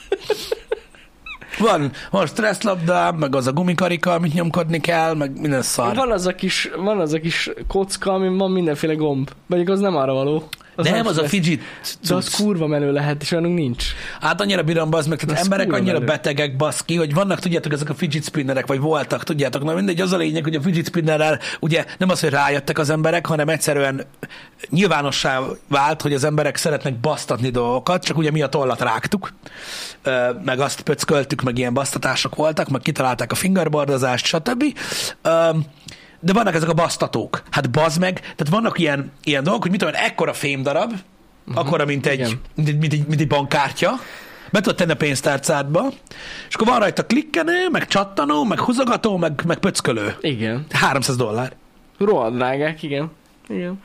Van, 1.60 1.92
van 2.12 2.26
stresszlabda, 2.28 3.12
meg 3.12 3.36
az 3.36 3.48
a 3.48 3.52
gumikarika, 3.54 4.14
amit 4.14 4.34
nyomkodni 4.34 4.80
kell, 4.80 5.14
meg 5.14 5.40
minden 5.40 5.62
szar. 5.62 5.96
Van 5.96 6.12
az 6.12 6.26
a 6.28 6.36
kis, 6.36 6.70
van 6.78 7.00
az 7.00 7.14
a 7.14 7.20
kis 7.20 7.50
kocka, 7.68 8.14
amin 8.14 8.38
van 8.38 8.52
mindenféle 8.52 8.94
gomb. 8.94 9.30
Mondjuk 9.48 9.72
az 9.72 9.80
nem 9.80 9.96
arra 9.96 10.14
való. 10.14 10.50
Az 10.76 10.86
nem, 10.90 11.06
az 11.08 11.18
a 11.18 11.28
fidget 11.28 11.60
De 12.08 12.16
az 12.16 12.36
kurva 12.36 12.68
menő 12.68 12.92
lehet, 12.92 13.22
és 13.22 13.32
olyanunk 13.32 13.58
nincs. 13.58 13.86
Hát 14.22 14.42
annyira 14.42 14.64
bírom 14.64 14.90
bazd 14.90 15.10
meg, 15.10 15.24
Az 15.28 15.40
emberek 15.40 15.74
annyira 15.74 15.94
menő. 15.94 16.06
betegek 16.06 16.56
baszki, 16.56 16.96
hogy 16.96 17.14
vannak, 17.14 17.40
tudjátok, 17.40 17.72
ezek 17.74 17.90
a 17.90 17.94
fidget 17.94 18.24
spinnerek, 18.24 18.66
vagy 18.68 18.80
voltak, 18.80 19.24
tudjátok, 19.24 19.64
na 19.64 19.74
mindegy, 19.74 20.02
az 20.02 20.12
a 20.12 20.18
lényeg, 20.18 20.44
hogy 20.44 20.56
a 20.56 20.62
fidget 20.62 20.86
spinnerrel 20.86 21.40
ugye 21.60 21.86
nem 21.98 22.10
az, 22.10 22.20
hogy 22.20 22.30
rájöttek 22.30 22.78
az 22.78 22.90
emberek, 22.90 23.26
hanem 23.26 23.50
egyszerűen 23.50 24.06
nyilvánossá 24.70 25.40
vált, 25.68 26.02
hogy 26.02 26.14
az 26.14 26.24
emberek 26.24 26.56
szeretnek 26.56 26.94
basztatni 27.00 27.50
dolgokat, 27.50 28.04
csak 28.04 28.18
ugye 28.18 28.32
mi 28.32 28.42
a 28.42 28.48
tollat 28.48 28.82
rágtuk, 28.82 29.34
meg 30.44 30.60
azt 30.60 30.82
pöcköltük, 30.82 31.42
meg 31.42 31.58
ilyen 31.58 31.74
basztatások 31.74 32.36
voltak, 32.36 32.70
meg 32.70 32.82
kitalálták 32.82 33.32
a 33.32 33.36
fingerboardozást, 33.36 34.26
stb. 34.26 34.64
De 36.24 36.34
vannak 36.34 36.56
ezek 36.56 36.70
a 36.70 36.74
basztatók. 36.74 37.44
Hát 37.50 37.70
bazd 37.70 38.00
meg, 38.00 38.20
tehát 38.20 38.50
vannak 38.50 38.80
ilyen, 38.80 39.12
ilyen 39.24 39.44
dolgok, 39.44 39.62
hogy 39.62 39.72
mit 39.72 39.80
tudom, 39.80 39.96
ekkora 39.98 40.34
fémdarab, 40.34 40.92
uh-huh. 40.92 41.66
akkora, 41.66 41.86
mint 41.86 42.06
egy, 42.06 42.38
mint 42.56 42.68
egy, 42.68 42.78
mint 42.78 42.94
egy, 42.94 43.08
mint 43.08 43.22
egy 43.22 43.28
bankkártya, 43.28 43.92
be 44.52 44.62
tudod 44.62 44.78
tenni 44.78 44.92
a 44.92 44.96
pénztárcádba, 44.96 45.92
és 46.50 46.56
akkor 46.56 46.68
van 46.68 46.80
rajta 46.80 47.06
klikkenő, 47.06 47.70
meg 47.72 47.88
csattanó, 47.88 48.44
meg 48.44 48.60
húzogató, 48.60 49.18
meg, 49.18 49.42
meg 49.48 49.58
pöckölő. 49.58 50.16
Igen. 50.22 50.66
300 50.72 51.16
dollár. 51.16 51.54
Rohadt 51.98 52.36
drágák, 52.36 52.84
igen. 52.84 53.12
Igen. 53.50 53.82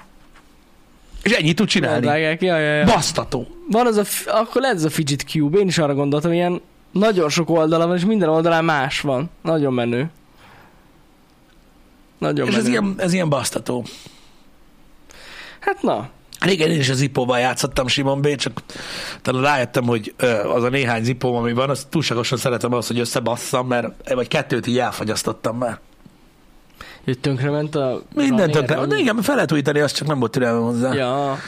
És 1.22 1.32
ennyit 1.32 1.56
tud 1.56 1.68
csinálni. 1.68 2.00
drágák, 2.00 2.42
ja, 2.42 2.58
ja, 2.58 2.74
ja. 2.74 2.84
Basztató. 2.84 3.46
Van 3.70 3.86
az 3.86 3.96
a, 3.96 4.04
akkor 4.26 4.60
lehet 4.60 4.76
ez 4.76 4.84
a 4.84 4.90
Fidget 4.90 5.22
Cube, 5.22 5.58
én 5.58 5.66
is 5.66 5.78
arra 5.78 5.94
gondoltam, 5.94 6.32
ilyen 6.32 6.60
nagyon 6.92 7.28
sok 7.28 7.50
oldala 7.50 7.86
van, 7.86 7.96
és 7.96 8.04
minden 8.04 8.28
oldalán 8.28 8.64
más 8.64 9.00
van. 9.00 9.30
Nagyon 9.42 9.72
menő. 9.72 10.10
Nagyon 12.18 12.46
És 12.46 12.52
menő. 12.52 12.64
ez 12.64 12.70
ilyen, 12.70 12.94
ez 12.96 13.12
ilyen 13.12 13.28
basztató. 13.28 13.84
Hát 15.60 15.82
na, 15.82 16.08
Régen 16.40 16.70
én 16.70 16.78
is 16.78 16.88
az 16.88 16.96
Zippóval 16.96 17.38
játszottam 17.38 17.86
Simon 17.86 18.20
B, 18.20 18.34
csak 18.34 18.62
talán 19.22 19.42
rájöttem, 19.42 19.84
hogy 19.84 20.14
az 20.54 20.62
a 20.62 20.68
néhány 20.68 21.04
Zippóm, 21.04 21.34
ami 21.34 21.52
van, 21.52 21.70
azt 21.70 21.88
túlságosan 21.88 22.38
szeretem 22.38 22.72
ahhoz, 22.72 22.86
hogy 22.86 22.98
összebasszam, 22.98 23.66
mert 23.66 24.12
vagy 24.14 24.28
kettőt 24.28 24.66
így 24.66 24.78
elfagyasztottam 24.78 25.56
már. 25.56 25.78
hogy 27.04 27.18
tönkrement 27.18 27.74
a... 27.74 28.02
Runner, 28.14 28.50
tönkre. 28.50 28.86
De 28.86 28.98
igen, 28.98 29.22
fel 29.22 29.34
lehet 29.34 29.52
újítani, 29.52 29.80
azt 29.80 29.94
csak 29.96 30.08
nem 30.08 30.18
volt 30.18 30.32
türelmem 30.32 30.62
hozzá. 30.62 30.92
Ja, 30.92 31.38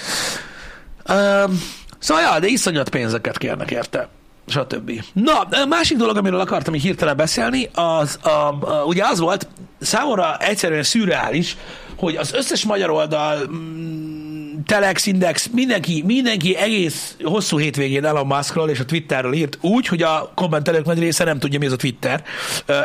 Um, 1.09 1.61
szóval, 1.99 2.23
ja, 2.23 2.39
de 2.39 2.47
iszonyat 2.47 2.89
pénzeket 2.89 3.39
kérnek 3.39 3.71
érte 3.71 4.09
stb. 4.51 5.03
Na, 5.13 5.49
másik 5.69 5.97
dolog, 5.97 6.17
amiről 6.17 6.41
akartam 6.41 6.75
így 6.75 6.83
hirtelen 6.83 7.17
beszélni, 7.17 7.69
az 7.75 8.19
a, 8.23 8.29
a, 8.29 8.83
ugye 8.87 9.05
az 9.05 9.19
volt, 9.19 9.49
számomra 9.81 10.37
egyszerűen 10.37 10.83
szürreális, 10.83 11.57
hogy 11.97 12.17
az 12.17 12.33
összes 12.33 12.65
magyar 12.65 12.91
oldal 12.91 13.39
mm, 13.51 14.19
Telex 14.67 15.07
Index, 15.07 15.49
mindenki, 15.53 16.03
mindenki 16.07 16.57
egész 16.57 17.17
hosszú 17.23 17.59
hétvégén 17.59 18.05
Elon 18.05 18.27
Muskról 18.27 18.69
és 18.71 18.81
a 18.81 18.85
Twitterről 18.85 19.33
írt 19.33 19.59
úgy, 19.61 19.87
hogy 19.87 20.03
a 20.03 20.33
kommentelők 20.35 20.85
nagy 20.85 20.99
része 20.99 21.25
nem 21.25 21.39
tudja, 21.39 21.59
mi 21.59 21.67
az 21.67 21.73
a 21.73 21.77
Twitter, 21.77 22.23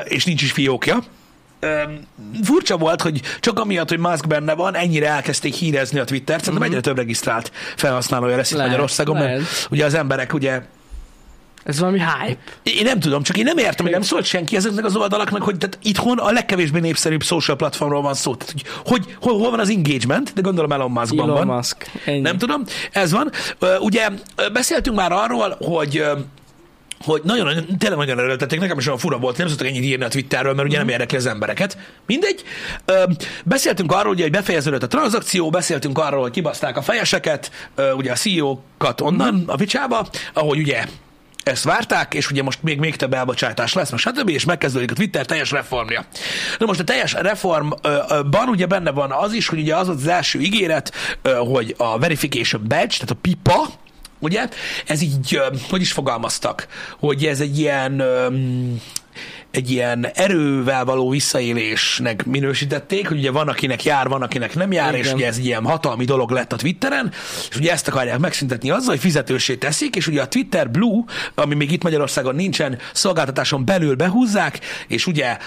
és 0.04 0.25
nincs 0.25 0.41
is 0.41 0.51
fiókja. 0.51 1.04
Furcsa 2.43 2.78
volt, 2.78 3.01
hogy 3.01 3.21
csak 3.39 3.60
amiatt, 3.60 3.89
hogy 3.89 3.99
Musk 3.99 4.28
benne 4.28 4.54
van, 4.54 4.75
ennyire 4.75 5.08
elkezdték 5.10 5.54
hírezni 5.54 5.99
a 5.99 6.04
Twittert, 6.04 6.43
szerintem 6.43 6.62
Mhm. 6.67 6.71
egyre 6.71 6.88
több 6.88 6.97
regisztrált 6.97 7.51
felhasználója 7.75 8.36
lesz 8.36 8.49
itt 8.49 8.56
Lehet, 8.56 8.71
Magyarországon, 8.71 9.17
mert 9.17 9.67
ugye 9.69 9.86
az 9.86 9.93
emberek 9.93 10.34
ugye 10.34 10.62
Ez 11.65 11.80
valami 11.80 11.99
hype. 11.99 12.39
én 12.63 12.84
nem 12.84 12.99
tudom, 12.99 13.23
csak 13.23 13.38
én 13.38 13.43
nem 13.43 13.58
értem, 13.58 13.86
hogy 13.86 13.93
nem 13.93 14.01
szólt 14.01 14.25
senki 14.25 14.56
ezeknek 14.56 14.86
az 14.86 14.95
oldalaknak, 14.95 15.43
hogy 15.43 15.58
tehát 15.58 15.78
itthon 15.82 16.17
a 16.17 16.32
legkevésbé 16.32 16.80
népszerűbb 16.80 17.23
social 17.23 17.58
platformról 17.58 18.01
van 18.01 18.13
szó. 18.13 18.36
Tehát, 18.36 18.54
hogy, 18.54 18.63
hogy 18.86 19.15
hol, 19.21 19.39
hol 19.39 19.49
van 19.49 19.60
az 19.60 19.69
engagement, 19.69 20.34
de 20.34 20.41
gondolom 20.41 20.71
Elon 20.71 20.91
Muskban 20.91 21.30
Elon 21.30 21.47
van. 21.47 21.56
Musk. 21.56 21.91
Ennyi. 22.06 22.19
Nem 22.19 22.38
tudom, 22.38 22.63
ez 22.91 23.12
van. 23.12 23.32
Ugye 23.80 24.10
beszéltünk 24.54 24.95
már 24.95 25.12
arról, 25.12 25.58
hogy 25.60 26.04
hogy 27.06 27.21
nagyon, 27.23 27.45
nagyon, 27.45 27.78
tényleg 27.78 27.99
nagyon 27.99 28.19
erőltették, 28.19 28.60
nekem 28.60 28.78
is 28.78 28.88
olyan 28.88 28.99
fura 28.99 29.17
volt, 29.17 29.38
nem 29.38 29.47
szoktak 29.47 29.67
ennyit 29.67 29.84
írni 29.84 30.04
a 30.04 30.08
Twitterről, 30.08 30.54
mert 30.54 30.67
ugye 30.67 30.78
nem 30.78 30.89
érdekli 30.89 31.17
az 31.17 31.25
embereket. 31.25 31.78
Mindegy. 32.06 32.43
Ö, 32.86 33.04
beszéltünk 33.43 33.91
arról, 33.91 34.13
ugye, 34.13 34.23
hogy 34.23 34.32
befejeződött 34.32 34.84
a 34.84 34.88
tranzakció, 34.88 35.49
beszéltünk 35.49 35.97
arról, 35.97 36.21
hogy 36.21 36.32
kibaszták 36.32 36.78
a 36.78 36.82
fejeseket, 36.82 37.51
ö, 37.75 37.91
ugye 37.91 38.12
a 38.12 38.15
CEO-kat 38.15 39.01
onnan 39.01 39.43
a 39.47 39.56
vicsába, 39.56 40.08
ahogy 40.34 40.60
ugye 40.60 40.86
ezt 41.47 41.63
várták, 41.63 42.13
és 42.13 42.31
ugye 42.31 42.43
most 42.43 42.63
még, 42.63 42.79
még 42.79 42.95
több 42.95 43.13
elbocsátás 43.13 43.73
lesz, 43.73 43.91
most 43.91 44.08
stb., 44.08 44.29
és 44.29 44.45
megkezdődik 44.45 44.91
a 44.91 44.93
Twitter 44.93 45.25
teljes 45.25 45.51
reformja. 45.51 46.05
Na 46.60 46.65
most 46.65 46.79
a 46.79 46.84
teljes 46.84 47.13
reformban 47.13 48.47
ugye 48.47 48.65
benne 48.65 48.91
van 48.91 49.12
az 49.12 49.34
is, 49.34 49.47
hogy 49.47 49.60
ugye 49.60 49.75
az 49.75 49.89
az 49.89 50.08
első 50.08 50.39
ígéret, 50.39 50.93
hogy 51.23 51.75
a 51.77 51.99
verification 51.99 52.62
badge, 52.67 52.88
tehát 52.88 53.10
a 53.10 53.17
pipa, 53.21 53.69
ugye, 54.19 54.49
ez 54.88 55.01
így, 55.01 55.41
hogy 55.69 55.81
is 55.81 55.91
fogalmaztak, 55.91 56.67
hogy 56.99 57.25
ez 57.25 57.39
egy 57.39 57.60
ilyen, 57.60 58.03
egy 59.55 59.71
ilyen 59.71 60.07
erővel 60.13 60.85
való 60.85 61.09
visszaélésnek 61.09 62.25
minősítették, 62.25 63.07
hogy 63.07 63.17
ugye 63.17 63.31
van, 63.31 63.47
akinek 63.47 63.83
jár, 63.83 64.07
van, 64.07 64.21
akinek 64.21 64.55
nem 64.55 64.71
jár, 64.71 64.93
Igen. 64.93 65.05
és 65.05 65.13
ugye 65.13 65.27
ez 65.27 65.37
egy 65.37 65.45
ilyen 65.45 65.65
hatalmi 65.65 66.05
dolog 66.05 66.31
lett 66.31 66.53
a 66.53 66.55
Twitteren, 66.55 67.11
és 67.49 67.55
ugye 67.55 67.71
ezt 67.71 67.87
akarják 67.87 68.19
megszüntetni 68.19 68.69
azzal, 68.69 68.89
hogy 68.89 68.99
fizetősé 68.99 69.55
teszik, 69.55 69.95
és 69.95 70.07
ugye 70.07 70.21
a 70.21 70.27
Twitter 70.27 70.69
Blue, 70.69 71.03
ami 71.35 71.55
még 71.55 71.71
itt 71.71 71.83
Magyarországon 71.83 72.35
nincsen, 72.35 72.77
szolgáltatáson 72.93 73.65
belül 73.65 73.95
behúzzák, 73.95 74.59
és 74.87 75.07
ugye 75.07 75.37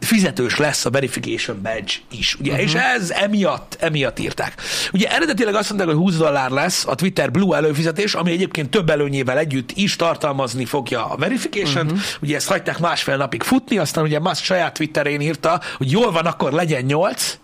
fizetős 0.00 0.56
lesz 0.56 0.84
a 0.84 0.90
verification 0.90 1.60
badge 1.62 1.92
is, 2.10 2.36
ugye, 2.40 2.50
uh-huh. 2.50 2.66
és 2.66 2.74
ez 2.74 3.10
emiatt, 3.10 3.76
emiatt 3.80 4.18
írták. 4.18 4.54
Ugye 4.92 5.10
eredetileg 5.10 5.54
azt 5.54 5.68
mondták, 5.68 5.88
hogy 5.88 5.98
20 5.98 6.16
dollár 6.16 6.50
lesz 6.50 6.86
a 6.86 6.94
Twitter 6.94 7.30
Blue 7.30 7.56
előfizetés, 7.56 8.14
ami 8.14 8.32
egyébként 8.32 8.70
több 8.70 8.90
előnyével 8.90 9.38
együtt 9.38 9.70
is 9.74 9.96
tartalmazni 9.96 10.64
fogja 10.64 11.06
a 11.06 11.16
verification 11.16 11.84
uh-huh. 11.84 12.00
ugye 12.22 12.36
ezt 12.36 12.48
hagyták 12.48 12.78
másfél 12.78 13.16
napig 13.16 13.41
futni, 13.44 13.78
aztán 13.78 14.04
ugye 14.04 14.20
Musk 14.20 14.44
saját 14.44 14.74
Twitterén 14.74 15.20
írta, 15.20 15.60
hogy 15.76 15.90
jól 15.90 16.12
van, 16.12 16.26
akkor 16.26 16.52
legyen 16.52 16.84
8, 16.84 17.38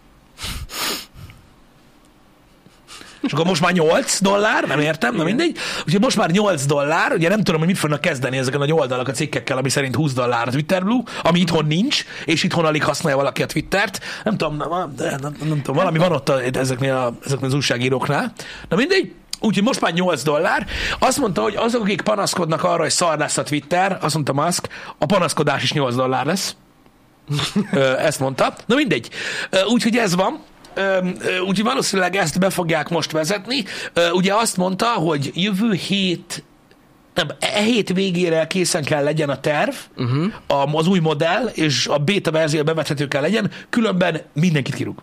és 3.20 3.32
akkor 3.32 3.46
most 3.46 3.60
már 3.60 3.72
8 3.72 4.20
dollár, 4.20 4.64
nem 4.64 4.80
értem, 4.80 5.14
na 5.14 5.24
mindegy. 5.24 5.56
Úgyhogy 5.86 6.00
most 6.00 6.16
már 6.16 6.30
8 6.30 6.64
dollár, 6.64 7.12
ugye 7.12 7.28
nem 7.28 7.42
tudom, 7.42 7.58
hogy 7.58 7.68
mit 7.68 7.78
fognak 7.78 8.00
kezdeni 8.00 8.36
ezek 8.36 8.54
a 8.54 8.58
nagy 8.58 8.72
oldalak 8.72 9.08
a 9.08 9.12
cikkekkel, 9.12 9.56
ami 9.56 9.68
szerint 9.68 9.94
20 9.94 10.12
dollár 10.12 10.48
a 10.48 10.50
Twitter 10.50 10.84
Blue, 10.84 11.02
ami 11.22 11.40
itthon 11.40 11.66
nincs, 11.66 12.04
és 12.24 12.42
itthon 12.42 12.64
alig 12.64 12.84
használja 12.84 13.18
valaki 13.18 13.42
a 13.42 13.46
Twittert. 13.46 14.00
Nem 14.24 14.36
tudom, 14.36 14.56
nem, 14.56 14.68
nem, 14.68 15.18
nem, 15.20 15.34
nem 15.38 15.62
tudom 15.62 15.76
valami 15.76 15.98
van 15.98 16.12
ott 16.12 16.28
a, 16.28 16.42
ezeknél, 16.42 16.94
a, 16.94 17.14
ezeknél 17.24 17.48
az 17.48 17.54
újságíróknál. 17.54 18.32
Na 18.68 18.76
mindegy, 18.76 19.12
Úgyhogy 19.40 19.64
most 19.64 19.80
már 19.80 19.92
8 19.92 20.22
dollár. 20.22 20.66
Azt 20.98 21.18
mondta, 21.18 21.42
hogy 21.42 21.56
azok, 21.56 21.82
akik 21.82 22.00
panaszkodnak 22.00 22.64
arra, 22.64 22.82
hogy 22.82 22.90
szar 22.90 23.18
lesz 23.18 23.36
a 23.36 23.42
Twitter, 23.42 23.98
azt 24.00 24.14
mondta 24.14 24.32
Musk, 24.32 24.68
a 24.98 25.06
panaszkodás 25.06 25.62
is 25.62 25.72
8 25.72 25.94
dollár 25.94 26.26
lesz. 26.26 26.56
Ezt 28.08 28.20
mondta. 28.20 28.54
Na 28.66 28.74
mindegy. 28.74 29.08
Úgyhogy 29.68 29.96
ez 29.96 30.14
van. 30.14 30.40
Úgyhogy 31.46 31.64
valószínűleg 31.64 32.16
ezt 32.16 32.38
be 32.38 32.50
fogják 32.50 32.88
most 32.88 33.10
vezetni. 33.10 33.64
Ugye 34.12 34.34
azt 34.34 34.56
mondta, 34.56 34.86
hogy 34.86 35.30
jövő 35.34 35.72
hét 35.72 36.42
nem, 37.14 37.28
e 37.38 37.60
hét 37.60 37.92
végére 37.92 38.46
készen 38.46 38.84
kell 38.84 39.02
legyen 39.02 39.30
a 39.30 39.40
terv, 39.40 39.74
uh-huh. 39.96 40.76
az 40.76 40.86
új 40.86 40.98
modell, 40.98 41.46
és 41.46 41.86
a 41.86 41.98
beta 41.98 42.30
verzió 42.30 42.62
bevethető 42.62 43.08
kell 43.08 43.20
legyen, 43.20 43.50
különben 43.70 44.20
mindenkit 44.32 44.74
kirúg. 44.74 45.02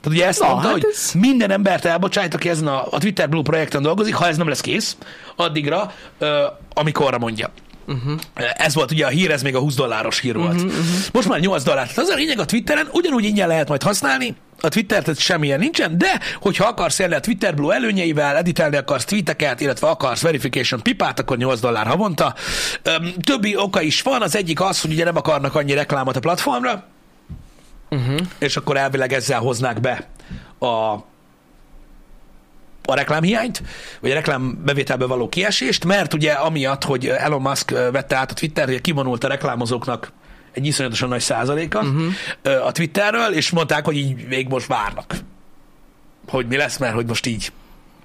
Tehát 0.00 0.18
ugye 0.18 0.26
ezt 0.26 0.40
Na, 0.40 0.46
mondta, 0.46 0.66
hát 0.66 0.72
hogy 0.72 0.86
ez- 0.92 1.12
minden 1.14 1.50
embert 1.50 1.84
elbocsájt, 1.84 2.34
aki 2.34 2.48
ezen 2.48 2.66
a, 2.66 2.86
a 2.90 2.98
Twitter 2.98 3.28
Blue 3.28 3.42
projekten 3.42 3.82
dolgozik, 3.82 4.14
ha 4.14 4.26
ez 4.26 4.36
nem 4.36 4.48
lesz 4.48 4.60
kész, 4.60 4.96
addigra, 5.36 5.92
ö, 6.18 6.44
amikorra 6.74 7.18
mondja. 7.18 7.50
Uh-huh. 7.86 8.20
Ez 8.54 8.74
volt 8.74 8.90
ugye 8.90 9.06
a 9.06 9.08
hír, 9.08 9.30
ez 9.30 9.42
még 9.42 9.54
a 9.54 9.58
20 9.58 9.74
dolláros 9.74 10.20
hír 10.20 10.36
volt. 10.36 10.54
Uh-huh, 10.54 10.70
uh-huh. 10.70 10.84
Most 11.12 11.28
már 11.28 11.40
8 11.40 11.62
dollár. 11.62 11.82
Tehát 11.86 11.98
az 11.98 12.08
a 12.08 12.14
lényeg 12.14 12.38
a 12.38 12.44
Twitteren, 12.44 12.88
ugyanúgy 12.92 13.24
ingyen 13.24 13.48
lehet 13.48 13.68
majd 13.68 13.82
használni, 13.82 14.36
a 14.60 14.68
Twitter, 14.68 15.02
tehát 15.02 15.20
semmilyen 15.20 15.58
nincsen, 15.58 15.98
de 15.98 16.20
hogyha 16.40 16.66
akarsz 16.66 16.98
élni 16.98 17.14
a 17.14 17.20
Twitter 17.20 17.54
Blue 17.54 17.74
előnyeivel, 17.74 18.36
editálni 18.36 18.76
akarsz 18.76 19.04
tweeteket, 19.04 19.60
illetve 19.60 19.88
akarsz 19.88 20.22
verification 20.22 20.82
pipát, 20.82 21.18
akkor 21.18 21.36
8 21.36 21.60
dollár 21.60 21.86
havonta. 21.86 22.34
Többi 23.24 23.56
oka 23.56 23.80
is 23.82 24.02
van, 24.02 24.22
az 24.22 24.36
egyik 24.36 24.60
az, 24.60 24.80
hogy 24.80 24.92
ugye 24.92 25.04
nem 25.04 25.16
akarnak 25.16 25.54
annyi 25.54 25.74
reklámot 25.74 26.16
a 26.16 26.20
platformra, 26.20 26.84
uh-huh. 27.90 28.20
és 28.38 28.56
akkor 28.56 28.76
elvileg 28.76 29.12
ezzel 29.12 29.40
hoznák 29.40 29.80
be 29.80 30.06
a 30.66 30.98
a 32.84 32.94
reklámhiányt, 32.94 33.62
vagy 34.00 34.10
a 34.10 34.14
reklámbevételbe 34.14 35.06
való 35.06 35.28
kiesést, 35.28 35.84
mert 35.84 36.14
ugye 36.14 36.32
amiatt, 36.32 36.84
hogy 36.84 37.06
Elon 37.06 37.40
Musk 37.40 37.70
vette 37.70 38.16
át 38.16 38.30
a 38.30 38.34
Twitter, 38.34 38.66
hogy 38.66 38.80
kivonult 38.80 39.24
a 39.24 39.28
reklámozóknak 39.28 40.12
egy 40.52 40.66
iszonyatosan 40.66 41.08
nagy 41.08 41.20
százaléka 41.20 41.80
uh-huh. 41.80 42.66
a 42.66 42.72
Twitterről, 42.72 43.32
és 43.32 43.50
mondták, 43.50 43.84
hogy 43.84 43.96
így 43.96 44.26
még 44.28 44.48
most 44.48 44.66
várnak, 44.66 45.14
hogy 46.28 46.46
mi 46.46 46.56
lesz, 46.56 46.78
mert 46.78 46.94
hogy 46.94 47.06
most 47.06 47.26
így 47.26 47.52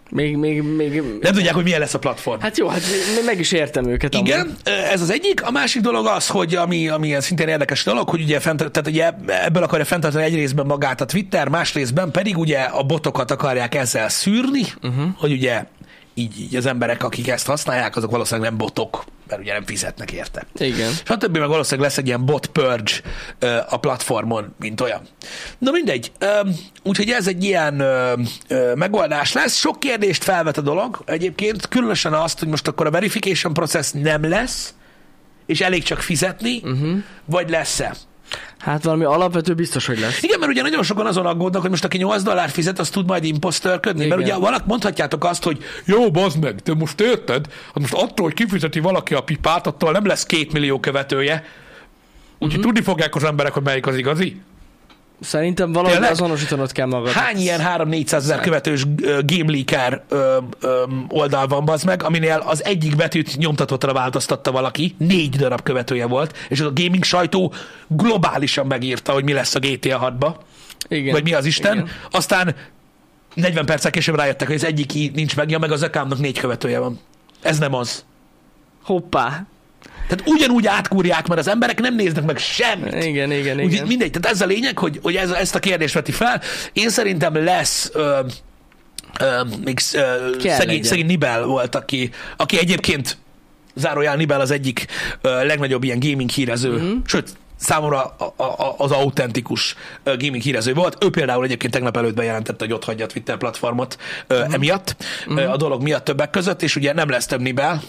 Még, 0.09 0.37
még, 0.37 0.61
még... 0.61 1.01
nem 1.21 1.33
tudják, 1.33 1.53
hogy 1.53 1.63
milyen 1.63 1.79
lesz 1.79 1.93
a 1.93 1.99
platform. 1.99 2.39
Hát 2.39 2.57
jó, 2.57 2.67
hát 2.67 2.81
meg 3.25 3.39
is 3.39 3.51
értem 3.51 3.85
őket. 3.85 4.15
amúgy. 4.15 4.27
Igen, 4.27 4.57
ez 4.63 5.01
az 5.01 5.09
egyik. 5.11 5.43
A 5.43 5.51
másik 5.51 5.81
dolog 5.81 6.05
az, 6.05 6.27
hogy 6.27 6.55
ami, 6.55 6.87
ami 6.87 7.15
szintén 7.19 7.47
érdekes 7.47 7.83
dolog, 7.83 8.09
hogy 8.09 8.21
ugye, 8.21 8.39
fent, 8.39 8.57
tehát 8.57 8.87
ugye 8.87 9.11
ebből 9.45 9.63
akarja 9.63 9.85
fenntartani 9.85 10.23
egy 10.23 10.35
részben 10.35 10.65
magát 10.65 11.01
a 11.01 11.05
Twitter, 11.05 11.47
más 11.47 11.73
részben 11.73 12.11
pedig 12.11 12.37
ugye 12.37 12.59
a 12.59 12.83
botokat 12.83 13.31
akarják 13.31 13.75
ezzel 13.75 14.09
szűrni, 14.09 14.63
uh-huh. 14.81 15.05
hogy 15.17 15.31
ugye 15.31 15.65
így, 16.15 16.39
így 16.39 16.55
az 16.55 16.65
emberek, 16.65 17.03
akik 17.03 17.27
ezt 17.27 17.45
használják, 17.45 17.95
azok 17.95 18.11
valószínűleg 18.11 18.49
nem 18.49 18.57
botok, 18.57 19.05
mert 19.27 19.41
ugye 19.41 19.53
nem 19.53 19.65
fizetnek 19.65 20.11
érte. 20.11 20.45
Igen. 20.57 20.91
Stb. 20.91 21.37
meg 21.37 21.47
valószínűleg 21.47 21.89
lesz 21.89 21.97
egy 21.97 22.07
ilyen 22.07 22.25
bot 22.25 22.47
purge 22.47 22.91
ö, 23.39 23.57
a 23.69 23.77
platformon, 23.77 24.55
mint 24.59 24.81
olyan. 24.81 25.01
Na 25.57 25.71
mindegy, 25.71 26.11
ö, 26.19 26.39
úgyhogy 26.83 27.09
ez 27.09 27.27
egy 27.27 27.43
ilyen 27.43 27.79
ö, 27.79 28.13
ö, 28.47 28.73
megoldás 28.75 29.33
lesz. 29.33 29.55
Sok 29.55 29.79
kérdést 29.79 30.23
felvet 30.23 30.57
a 30.57 30.61
dolog 30.61 31.01
egyébként, 31.05 31.67
különösen 31.67 32.13
azt, 32.13 32.39
hogy 32.39 32.47
most 32.47 32.67
akkor 32.67 32.85
a 32.85 32.91
verification 32.91 33.53
process 33.53 33.91
nem 33.91 34.29
lesz, 34.29 34.73
és 35.45 35.61
elég 35.61 35.83
csak 35.83 35.99
fizetni, 36.01 36.61
uh-huh. 36.63 36.97
vagy 37.25 37.49
lesz-e. 37.49 37.95
Hát 38.57 38.83
valami 38.83 39.03
alapvető 39.03 39.53
biztos, 39.53 39.85
hogy 39.85 39.99
lesz. 39.99 40.23
Igen, 40.23 40.39
mert 40.39 40.51
ugye 40.51 40.61
nagyon 40.61 40.83
sokan 40.83 41.05
azon 41.05 41.25
aggódnak, 41.25 41.61
hogy 41.61 41.69
most 41.69 41.83
aki 41.83 41.97
8 41.97 42.21
dollár 42.21 42.49
fizet, 42.49 42.79
az 42.79 42.89
tud 42.89 43.07
majd 43.07 43.23
imposztörködni. 43.23 44.07
Mert 44.07 44.21
ugye 44.21 44.35
valak 44.35 44.65
mondhatjátok 44.65 45.23
azt, 45.23 45.43
hogy 45.43 45.63
jó, 45.85 46.11
bazd 46.11 46.39
meg, 46.39 46.55
de 46.55 46.73
most 46.73 47.01
érted? 47.01 47.45
Hát 47.65 47.79
most 47.79 47.93
attól, 47.93 48.25
hogy 48.25 48.33
kifizeti 48.33 48.79
valaki 48.79 49.13
a 49.13 49.21
pipát, 49.21 49.67
attól 49.67 49.91
nem 49.91 50.05
lesz 50.05 50.25
két 50.25 50.53
millió 50.53 50.79
követője. 50.79 51.33
Úgyhogy 52.33 52.47
uh-huh. 52.47 52.63
tudni 52.63 52.81
fogják 52.81 53.15
az 53.15 53.23
emberek, 53.23 53.53
hogy 53.53 53.63
melyik 53.63 53.87
az 53.87 53.97
igazi. 53.97 54.41
Szerintem 55.19 55.71
valahogy 55.71 55.93
Tényleg? 55.93 56.11
azonosítanod 56.11 56.71
kell 56.71 56.85
magad. 56.85 57.11
Hány 57.11 57.37
ilyen 57.37 57.61
3-400 57.77 58.13
ezer 58.13 58.39
követős 58.39 58.85
Game 59.01 59.51
Leaker 59.51 60.03
ö, 60.09 60.37
ö, 60.59 60.83
oldal 61.09 61.47
van, 61.47 61.65
bazd 61.65 61.85
meg, 61.85 62.03
aminél 62.03 62.43
az 62.45 62.63
egyik 62.63 62.95
betűt 62.95 63.37
nyomtatottra 63.37 63.93
változtatta 63.93 64.51
valaki, 64.51 64.95
négy 64.97 65.35
darab 65.35 65.63
követője 65.63 66.05
volt, 66.05 66.37
és 66.49 66.59
a 66.59 66.71
gaming 66.73 67.03
sajtó 67.03 67.53
globálisan 67.87 68.67
megírta, 68.67 69.13
hogy 69.13 69.23
mi 69.23 69.33
lesz 69.33 69.55
a 69.55 69.59
GTA 69.59 70.13
6-ba, 70.19 70.35
Igen. 70.87 71.13
vagy 71.13 71.23
mi 71.23 71.33
az 71.33 71.45
Isten, 71.45 71.73
Igen. 71.73 71.89
aztán 72.11 72.55
40 73.33 73.65
perccel 73.65 73.91
később 73.91 74.15
rájöttek, 74.15 74.47
hogy 74.47 74.55
az 74.55 74.65
egyik 74.65 75.13
nincs 75.13 75.35
meg, 75.35 75.49
ja, 75.49 75.59
meg 75.59 75.71
az 75.71 75.83
accountnak 75.83 76.19
négy 76.19 76.39
követője 76.39 76.79
van. 76.79 76.99
Ez 77.41 77.57
nem 77.57 77.73
az. 77.73 78.05
Hoppá. 78.83 79.45
Tehát 80.07 80.23
ugyanúgy 80.25 80.67
átkúrják, 80.67 81.27
mert 81.27 81.39
az 81.39 81.47
emberek 81.47 81.79
nem 81.79 81.95
néznek 81.95 82.23
meg 82.23 82.37
semmit. 82.37 83.03
Igen, 83.03 83.31
igen, 83.31 83.59
Úgy, 83.61 83.73
igen. 83.73 83.87
mindegy, 83.87 84.11
tehát 84.11 84.35
ez 84.35 84.41
a 84.41 84.45
lényeg, 84.45 84.77
hogy, 84.77 84.99
hogy 85.03 85.15
ez, 85.15 85.29
ezt 85.29 85.55
a 85.55 85.59
kérdést 85.59 85.93
veti 85.93 86.11
fel. 86.11 86.41
Én 86.73 86.89
szerintem 86.89 87.43
lesz 87.43 87.89
ö, 87.93 88.19
ö, 89.19 89.41
még 89.63 89.79
ö, 89.93 89.99
szegény, 90.39 90.65
legyen. 90.67 90.83
szegény 90.83 91.05
Nibel 91.05 91.45
volt, 91.45 91.75
aki, 91.75 92.09
aki 92.37 92.57
egyébként 92.59 93.17
zárójál 93.75 94.15
Nibel 94.15 94.39
az 94.41 94.51
egyik 94.51 94.85
ö, 95.21 95.45
legnagyobb 95.45 95.83
ilyen 95.83 95.99
gaming 95.99 96.29
hírező, 96.29 96.71
Mhm. 96.71 96.83
uh-huh. 96.85 96.99
sőt, 97.05 97.29
számomra 97.57 98.03
a, 98.03 98.43
a, 98.43 98.75
az 98.77 98.91
autentikus 98.91 99.75
gaming 100.03 100.41
hírező 100.41 100.73
volt. 100.73 101.03
Ő 101.03 101.09
például 101.09 101.43
egyébként 101.43 101.73
tegnap 101.73 101.97
előtt 101.97 102.15
bejelentette, 102.15 102.65
hogy 102.65 102.73
ott 102.73 102.83
hagyja 102.83 103.05
a 103.05 103.07
Twitter 103.07 103.37
platformot 103.37 103.97
uh-huh. 104.29 104.53
emiatt, 104.53 104.95
uh-huh. 105.27 105.51
a 105.51 105.57
dolog 105.57 105.81
miatt 105.81 106.03
többek 106.03 106.29
között, 106.29 106.61
és 106.61 106.75
ugye 106.75 106.93
nem 106.93 107.09
lesz 107.09 107.25
több 107.25 107.41
Nibel. 107.41 107.81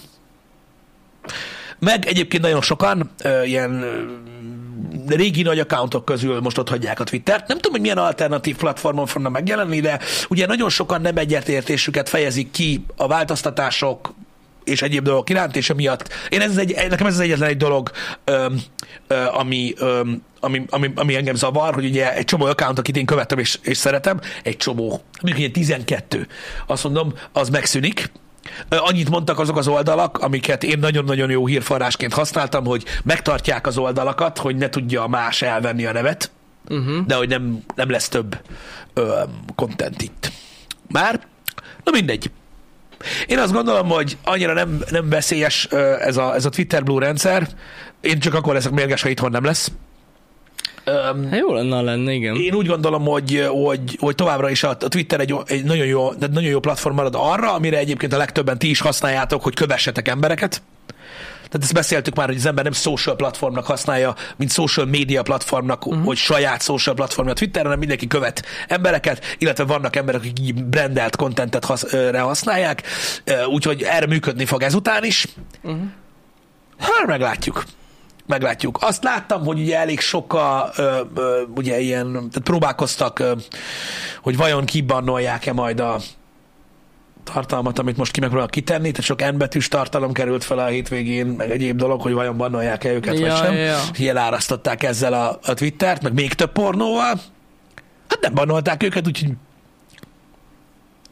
Meg 1.79 2.05
egyébként 2.05 2.43
nagyon 2.43 2.61
sokan 2.61 3.11
ilyen 3.45 3.85
régi 5.07 5.41
nagy 5.41 5.59
accountok 5.59 6.05
közül 6.05 6.39
most 6.39 6.57
ott 6.57 6.69
hagyják 6.69 6.99
a 6.99 7.03
Twittert. 7.03 7.47
Nem 7.47 7.57
tudom, 7.57 7.71
hogy 7.71 7.81
milyen 7.81 7.97
alternatív 7.97 8.55
platformon 8.55 9.05
fognak 9.05 9.31
megjelenni, 9.31 9.79
de 9.79 9.99
ugye 10.29 10.45
nagyon 10.45 10.69
sokan 10.69 11.01
nem 11.01 11.17
egyetértésüket 11.17 12.09
fejezik 12.09 12.51
ki 12.51 12.85
a 12.95 13.07
változtatások 13.07 14.13
és 14.63 14.81
egyéb 14.81 15.03
dolgok 15.03 15.29
iránt, 15.29 15.55
és 15.55 15.69
emiatt 15.69 16.09
én 16.29 16.41
ez 16.41 16.57
egy, 16.57 16.75
nekem 16.89 17.07
ez 17.07 17.13
az 17.13 17.19
egyetlen 17.19 17.49
egy 17.49 17.57
dolog, 17.57 17.91
öm, 18.23 18.61
ö, 19.07 19.25
ami, 19.25 19.73
öm, 19.77 20.23
ami, 20.39 20.65
ami, 20.69 20.91
ami 20.95 21.15
engem 21.15 21.35
zavar, 21.35 21.73
hogy 21.73 21.85
ugye 21.85 22.15
egy 22.15 22.25
csomó 22.25 22.45
account, 22.45 22.79
akit 22.79 22.97
én 22.97 23.05
követem 23.05 23.37
és, 23.37 23.59
és 23.61 23.77
szeretem, 23.77 24.19
egy 24.43 24.57
csomó, 24.57 25.01
mondjuk 25.21 25.39
ilyen 25.39 25.51
12, 25.51 26.27
azt 26.65 26.83
mondom, 26.83 27.13
az 27.31 27.49
megszűnik, 27.49 28.11
Annyit 28.69 29.09
mondtak 29.09 29.39
azok 29.39 29.57
az 29.57 29.67
oldalak, 29.67 30.17
amiket 30.17 30.63
én 30.63 30.79
nagyon-nagyon 30.79 31.29
jó 31.29 31.47
hírforrásként 31.47 32.13
használtam, 32.13 32.65
hogy 32.65 32.83
megtartják 33.03 33.67
az 33.67 33.77
oldalakat, 33.77 34.37
hogy 34.37 34.55
ne 34.55 34.69
tudja 34.69 35.07
más 35.07 35.41
elvenni 35.41 35.85
a 35.85 35.91
nevet, 35.91 36.31
uh-huh. 36.69 37.05
de 37.05 37.15
hogy 37.15 37.29
nem, 37.29 37.63
nem 37.75 37.89
lesz 37.89 38.09
több 38.09 38.37
ö, 38.93 39.21
content 39.55 40.01
itt. 40.01 40.31
Már? 40.87 41.27
Na 41.83 41.91
mindegy. 41.91 42.31
Én 43.27 43.39
azt 43.39 43.53
gondolom, 43.53 43.89
hogy 43.89 44.17
annyira 44.23 44.53
nem, 44.53 44.83
nem 44.89 45.09
veszélyes 45.09 45.65
ez 45.99 46.17
a, 46.17 46.35
ez 46.35 46.45
a 46.45 46.49
Twitter 46.49 46.83
Blue 46.83 47.05
rendszer. 47.05 47.47
Én 48.01 48.19
csak 48.19 48.33
akkor 48.33 48.53
leszek 48.53 48.71
mérges, 48.71 49.01
ha 49.01 49.09
itthon 49.09 49.31
nem 49.31 49.43
lesz. 49.43 49.71
Um, 50.87 51.29
Hát 51.29 51.39
jó 51.39 51.53
lenne, 51.53 51.81
lenne, 51.81 52.11
igen. 52.11 52.35
én 52.35 52.53
úgy 52.53 52.67
gondolom, 52.67 53.05
hogy, 53.05 53.47
hogy, 53.49 53.97
hogy 53.99 54.15
továbbra 54.15 54.49
is 54.49 54.63
a, 54.63 54.77
Twitter 54.77 55.19
egy, 55.19 55.35
egy 55.45 55.63
nagyon, 55.63 55.85
jó, 55.85 56.13
de 56.13 56.27
nagyon 56.27 56.49
jó 56.49 56.59
platform 56.59 56.95
marad 56.95 57.15
arra, 57.17 57.53
amire 57.53 57.77
egyébként 57.77 58.13
a 58.13 58.17
legtöbben 58.17 58.57
ti 58.57 58.69
is 58.69 58.79
használjátok, 58.79 59.43
hogy 59.43 59.53
kövessetek 59.53 60.07
embereket. 60.07 60.61
Tehát 61.35 61.63
ezt 61.63 61.73
beszéltük 61.73 62.15
már, 62.15 62.27
hogy 62.27 62.35
az 62.35 62.45
ember 62.45 62.63
nem 62.63 62.73
social 62.73 63.15
platformnak 63.15 63.65
használja, 63.65 64.15
mint 64.35 64.51
social 64.51 64.85
media 64.85 65.21
platformnak, 65.21 65.85
uh-huh. 65.85 66.05
hogy 66.05 66.17
saját 66.17 66.61
social 66.61 66.95
platformja 66.95 67.33
Twitter, 67.33 67.63
hanem 67.63 67.79
mindenki 67.79 68.07
követ 68.07 68.45
embereket, 68.67 69.35
illetve 69.37 69.63
vannak 69.63 69.95
emberek, 69.95 70.21
akik 70.21 70.65
brandelt 70.65 71.15
contentet 71.15 71.65
hasz, 71.65 71.85
használják, 72.13 72.83
úgyhogy 73.49 73.81
erre 73.81 74.05
működni 74.05 74.45
fog 74.45 74.61
ezután 74.61 75.03
is. 75.03 75.27
Uh-huh. 75.61 75.81
Hát 76.79 77.07
meglátjuk. 77.07 77.63
Meglátjuk. 78.27 78.77
Azt 78.81 79.03
láttam, 79.03 79.45
hogy 79.45 79.59
ugye 79.59 79.77
elég 79.77 79.99
sokkal 79.99 80.71
ö, 80.77 80.99
ö, 81.15 81.41
ugye 81.55 81.79
ilyen, 81.79 82.11
tehát 82.11 82.39
próbálkoztak, 82.43 83.19
ö, 83.19 83.31
hogy 84.21 84.37
vajon 84.37 84.65
kibannolják-e 84.65 85.53
majd 85.53 85.79
a 85.79 85.97
tartalmat, 87.23 87.79
amit 87.79 87.97
most 87.97 88.11
ki 88.11 88.19
megpróbálok 88.19 88.51
kitenni, 88.51 88.91
tehát 88.91 89.05
sok 89.05 89.31
N 89.31 89.37
betűs 89.37 89.67
tartalom 89.67 90.13
került 90.13 90.43
fel 90.43 90.59
a 90.59 90.65
hétvégén, 90.65 91.25
meg 91.25 91.51
egyéb 91.51 91.77
dolog, 91.77 92.01
hogy 92.01 92.13
vajon 92.13 92.37
bannolják-e 92.37 92.91
őket, 92.91 93.19
Ja, 93.19 93.27
vagy 93.27 93.37
sem. 93.37 93.53
ja, 93.53 93.59
ja. 93.63 93.79
Így 93.99 94.07
elárasztották 94.07 94.83
ezzel 94.83 95.13
a, 95.13 95.39
a 95.43 95.53
Twittert, 95.53 96.01
meg 96.01 96.13
még 96.13 96.33
több 96.33 96.51
pornóval. 96.51 97.21
Hát 98.09 98.19
nem 98.21 98.33
bannolták 98.33 98.83
őket, 98.83 99.07
úgyhogy 99.07 99.31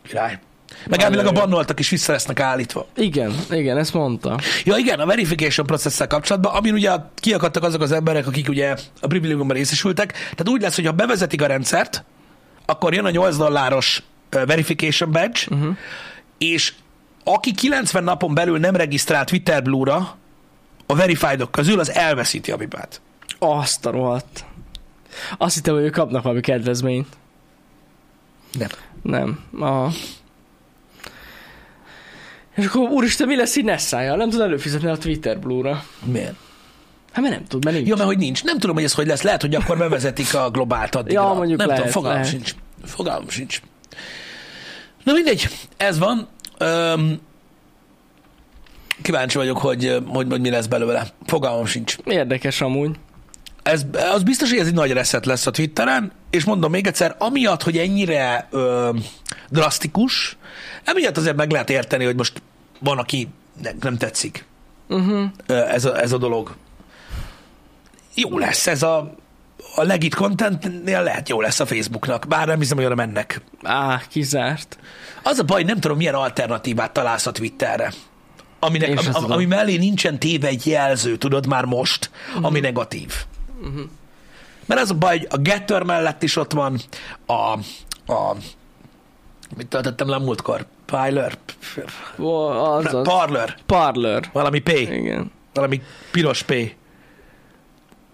király. 0.07 0.39
Meg 0.87 1.01
elvileg 1.01 1.25
a 1.25 1.31
bannoltak 1.31 1.79
is 1.79 1.89
vissza 1.89 2.11
lesznek 2.11 2.39
állítva. 2.39 2.87
Igen, 2.95 3.35
igen, 3.49 3.77
ezt 3.77 3.93
mondta. 3.93 4.39
Ja 4.63 4.77
igen, 4.77 4.99
a 4.99 5.05
verification 5.05 5.65
processzel 5.65 6.07
kapcsolatban, 6.07 6.55
amin 6.55 6.73
ugye 6.73 6.91
kiakadtak 7.15 7.63
azok 7.63 7.81
az 7.81 7.91
emberek, 7.91 8.27
akik 8.27 8.49
ugye 8.49 8.75
a 9.01 9.07
privilégiumban 9.07 9.55
részesültek, 9.55 10.11
tehát 10.11 10.49
úgy 10.49 10.61
lesz, 10.61 10.75
hogy 10.75 10.85
ha 10.85 10.91
bevezetik 10.91 11.41
a 11.41 11.45
rendszert, 11.45 12.03
akkor 12.65 12.93
jön 12.93 13.05
a 13.05 13.09
8 13.09 13.37
dolláros 13.37 14.03
verification 14.29 15.11
badge, 15.11 15.39
uh-huh. 15.49 15.75
és 16.37 16.73
aki 17.23 17.51
90 17.51 18.03
napon 18.03 18.33
belül 18.33 18.57
nem 18.57 18.75
regisztrált 18.75 19.27
Twitter 19.27 19.63
Blue-ra, 19.63 20.17
a 20.85 20.95
verified 20.95 21.47
közül, 21.51 21.79
az 21.79 21.91
elveszíti 21.91 22.51
a 22.51 22.57
bibát. 22.57 23.01
Azt 23.39 23.85
a 23.85 23.91
rohadt. 23.91 24.45
Azt 25.37 25.55
hittem, 25.55 25.73
hogy 25.73 25.83
ők 25.83 25.93
kapnak 25.93 26.23
valami 26.23 26.41
kedvezményt. 26.41 27.07
Nem. 28.57 28.69
Nem. 29.01 29.39
Aha. 29.59 29.91
És 32.55 32.65
akkor 32.65 32.89
úristen, 32.89 33.27
mi 33.27 33.35
lesz 33.35 33.55
így 33.55 33.63
Nessájjal? 33.63 34.17
Nem 34.17 34.29
tud 34.29 34.41
előfizetni 34.41 34.87
a 34.87 34.97
Twitter 34.97 35.39
Blue-ra. 35.39 35.83
Miért? 36.03 36.33
Hát 37.11 37.23
mert 37.23 37.35
nem 37.35 37.45
tud, 37.45 37.63
mert 37.63 37.75
nincs. 37.75 37.89
Ja, 37.89 37.95
mert 37.95 38.07
hogy 38.07 38.17
nincs. 38.17 38.43
Nem 38.43 38.59
tudom, 38.59 38.75
hogy 38.75 38.83
ez 38.83 38.93
hogy 38.93 39.07
lesz. 39.07 39.21
Lehet, 39.21 39.41
hogy 39.41 39.55
akkor 39.55 39.77
bevezetik 39.77 40.33
a 40.33 40.49
globált 40.49 40.95
addigra. 40.95 41.21
Ja, 41.21 41.33
mondjuk 41.33 41.57
Nem 41.57 41.67
lehet, 41.67 41.81
tudom, 41.83 41.91
fogalmam 41.93 42.21
lehet. 42.21 42.35
sincs. 42.35 42.55
Fogalmam 42.85 43.29
sincs. 43.29 43.61
Na 45.03 45.13
mindegy, 45.13 45.47
ez 45.77 45.99
van. 45.99 46.27
Öm, 46.57 47.19
kíváncsi 49.01 49.37
vagyok, 49.37 49.57
hogy, 49.57 49.97
hogy, 50.07 50.27
hogy 50.29 50.41
mi 50.41 50.49
lesz 50.49 50.65
belőle. 50.65 51.07
Fogalmam 51.25 51.65
sincs. 51.65 51.95
Érdekes 52.05 52.61
amúgy. 52.61 52.95
Ez, 53.63 53.85
az 54.13 54.23
biztos, 54.23 54.49
hogy 54.49 54.59
ez 54.59 54.67
egy 54.67 54.73
nagy 54.73 54.91
reset 54.91 55.25
lesz 55.25 55.47
a 55.47 55.51
Twitteren, 55.51 56.11
és 56.29 56.43
mondom 56.43 56.71
még 56.71 56.87
egyszer, 56.87 57.15
amiatt, 57.17 57.63
hogy 57.63 57.77
ennyire 57.77 58.47
ö, 58.51 58.89
drasztikus, 59.49 60.37
emiatt 60.83 61.17
azért 61.17 61.35
meg 61.35 61.51
lehet 61.51 61.69
érteni, 61.69 62.05
hogy 62.05 62.15
most 62.15 62.41
van, 62.79 62.97
aki 62.97 63.27
ne, 63.61 63.71
nem 63.79 63.97
tetszik 63.97 64.45
Uh-huh. 64.87 65.29
ez 65.47 65.85
a, 65.85 66.01
ez 66.01 66.11
a 66.11 66.17
dolog. 66.17 66.55
Jó 68.15 68.37
lesz 68.37 68.67
ez 68.67 68.83
a, 68.83 69.15
a 69.75 69.83
legit 69.83 70.15
contentnél 70.15 71.03
lehet 71.03 71.29
jó 71.29 71.41
lesz 71.41 71.59
a 71.59 71.65
Facebooknak, 71.65 72.25
bár 72.27 72.47
nem 72.47 72.59
hiszem, 72.59 72.77
hogy 72.77 72.85
oda 72.85 72.95
mennek. 72.95 73.41
Á, 73.63 74.01
kizárt. 74.09 74.77
Az 75.23 75.39
a 75.39 75.43
baj, 75.43 75.63
nem 75.63 75.79
tudom, 75.79 75.97
milyen 75.97 76.13
alternatívát 76.13 76.91
találsz 76.91 77.25
a 77.25 77.31
Twitterre. 77.31 77.93
Aminek, 78.59 78.89
Én 78.89 78.97
sem 78.97 79.31
ami, 79.31 79.45
mellé 79.45 79.77
nincsen 79.77 80.19
téve 80.19 80.47
egy 80.47 80.67
jelző, 80.67 81.17
tudod 81.17 81.47
már 81.47 81.65
most, 81.65 82.09
uh-huh. 82.27 82.45
ami 82.45 82.59
negatív. 82.59 83.13
Uh-huh. 83.61 83.81
Mert 84.65 84.81
az 84.81 84.89
a 84.89 84.93
baj, 84.93 85.17
hogy 85.17 85.27
a 85.31 85.37
Getter 85.37 85.83
mellett 85.83 86.23
is 86.23 86.35
ott 86.35 86.51
van 86.51 86.79
a, 87.25 87.33
a 88.13 88.35
mit 89.57 89.67
töltöttem 89.67 90.09
le 90.09 90.17
múltkor? 90.17 90.65
Parler? 90.85 91.37
Az 92.17 92.93
az. 92.93 93.07
Parler. 93.07 93.55
Parlor. 93.65 94.29
Valami 94.33 94.59
P. 94.59 94.69
Igen. 94.69 95.31
Valami 95.53 95.81
piros 96.11 96.43
P. 96.43 96.53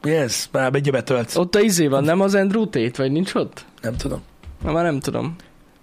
Mi 0.02 0.12
ez? 0.12 0.48
Már 0.52 0.74
egy 0.74 0.92
betöltsz. 0.92 1.36
Ott 1.36 1.56
a 1.56 1.60
izé 1.60 1.88
van, 1.88 2.04
nem 2.04 2.22
az 2.22 2.36
Andrew 2.36 2.66
Tate, 2.70 2.92
vagy 3.02 3.12
nincs 3.12 3.34
ott? 3.34 3.66
Nem 3.82 3.96
tudom. 3.96 4.22
Na, 4.64 4.72
már 4.72 4.84
nem 4.84 5.00
tudom. 5.00 5.36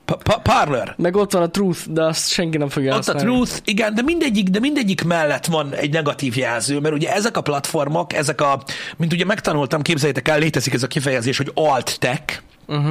Pa- 0.05 0.23
pa- 0.23 0.43
Parler. 0.43 0.95
Meg 0.97 1.17
ott 1.17 1.33
van 1.33 1.43
a 1.43 1.51
Truth, 1.51 1.81
de 1.89 2.03
azt 2.03 2.29
senki 2.31 2.57
nem 2.57 2.69
fogja 2.69 2.97
Ott 2.97 3.09
a. 3.09 3.15
Truth, 3.15 3.53
igen, 3.65 3.95
de 3.95 4.03
mindegyik, 4.03 4.49
de 4.49 4.59
mindegyik 4.59 5.05
mellett 5.05 5.47
van 5.47 5.75
egy 5.75 5.93
negatív 5.93 6.37
jelző, 6.37 6.81
mert 6.81 6.95
ugye 6.95 7.13
ezek 7.13 7.37
a 7.37 7.41
platformok, 7.41 8.13
ezek 8.13 8.41
a, 8.41 8.63
mint 8.97 9.13
ugye 9.13 9.25
megtanultam, 9.25 9.83
képzeljétek 9.83 10.29
el, 10.29 10.39
létezik 10.39 10.75
ez 10.75 10.83
a 10.83 10.87
kifejezés, 10.87 11.37
hogy 11.37 11.51
alt-tech. 11.55 12.41
Uh-huh. 12.67 12.85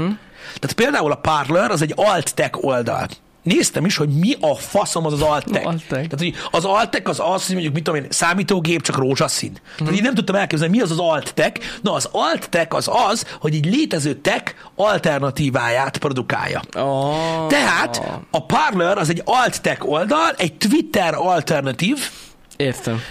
Tehát 0.59 0.73
például 0.75 1.11
a 1.11 1.15
Parler 1.15 1.71
az 1.71 1.81
egy 1.81 1.93
alt-tech 1.95 2.63
oldal. 2.63 3.07
Néztem 3.47 3.85
is, 3.85 3.97
hogy 3.97 4.09
mi 4.09 4.35
a 4.39 4.55
faszom 4.55 5.05
az 5.05 5.13
az 5.13 5.21
alt-tech. 5.21 5.67
Alt-tech. 5.67 5.89
Tehát, 5.89 6.17
hogy 6.17 6.33
az 6.51 6.65
alt-tech 6.65 7.09
az 7.09 7.19
az, 7.19 7.45
hogy 7.45 7.53
mondjuk, 7.53 7.73
mit 7.73 7.83
tudom 7.83 8.03
én, 8.03 8.07
számítógép, 8.09 8.81
csak 8.81 8.97
rózsaszín. 8.97 9.51
Mhm. 9.51 9.77
Tehát 9.77 9.93
így 9.93 10.01
nem 10.01 10.13
tudtam 10.13 10.35
elképzelni, 10.35 10.75
mi 10.77 10.83
az 10.83 10.91
az 10.91 10.99
alt-tech. 10.99 11.59
Na, 11.81 11.93
az 11.93 12.09
alt-tech 12.11 12.75
az 12.75 12.89
az, 13.09 13.25
hogy 13.39 13.55
egy 13.55 13.65
létező 13.65 14.13
tech 14.13 14.53
alternatíváját 14.75 15.97
produkálja. 15.97 16.61
Oh. 16.75 17.47
Tehát 17.47 18.01
a 18.31 18.45
Parler 18.45 18.97
az 18.97 19.09
egy 19.09 19.21
alt-tech 19.25 19.89
oldal, 19.89 20.33
egy 20.37 20.53
Twitter 20.53 21.13
alternatív, 21.13 22.09
Értem. 22.57 23.01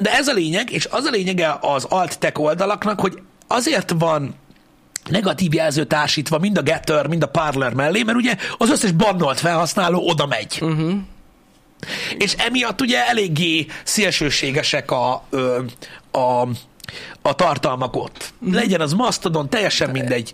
De 0.00 0.12
ez 0.12 0.28
a 0.28 0.32
lényeg, 0.32 0.70
és 0.70 0.88
az 0.90 1.04
a 1.04 1.10
lényege 1.10 1.58
az 1.60 1.84
alt-tech 1.84 2.40
oldalaknak, 2.40 3.00
hogy 3.00 3.18
azért 3.46 3.94
van 3.98 4.34
negatív 5.10 5.54
jelző 5.54 5.84
társítva 5.84 6.38
mind 6.38 6.58
a 6.58 6.62
Getter, 6.62 7.06
mind 7.06 7.22
a 7.22 7.26
Parler 7.26 7.74
mellé, 7.74 8.02
mert 8.02 8.18
ugye 8.18 8.36
az 8.58 8.70
összes 8.70 8.92
bannolt 8.92 9.40
felhasználó 9.40 10.08
oda 10.08 10.26
megy. 10.26 10.58
Uh-huh. 10.60 10.92
És 12.18 12.34
emiatt 12.38 12.80
ugye 12.80 13.06
eléggé 13.06 13.66
szélsőségesek 13.84 14.90
a, 14.90 15.12
a, 16.10 16.48
a 17.22 17.34
tartalmak 17.34 17.96
ott. 17.96 18.32
Legyen 18.52 18.80
az 18.80 18.92
Mastodon, 18.92 19.48
teljesen 19.48 19.90
mindegy, 19.90 20.32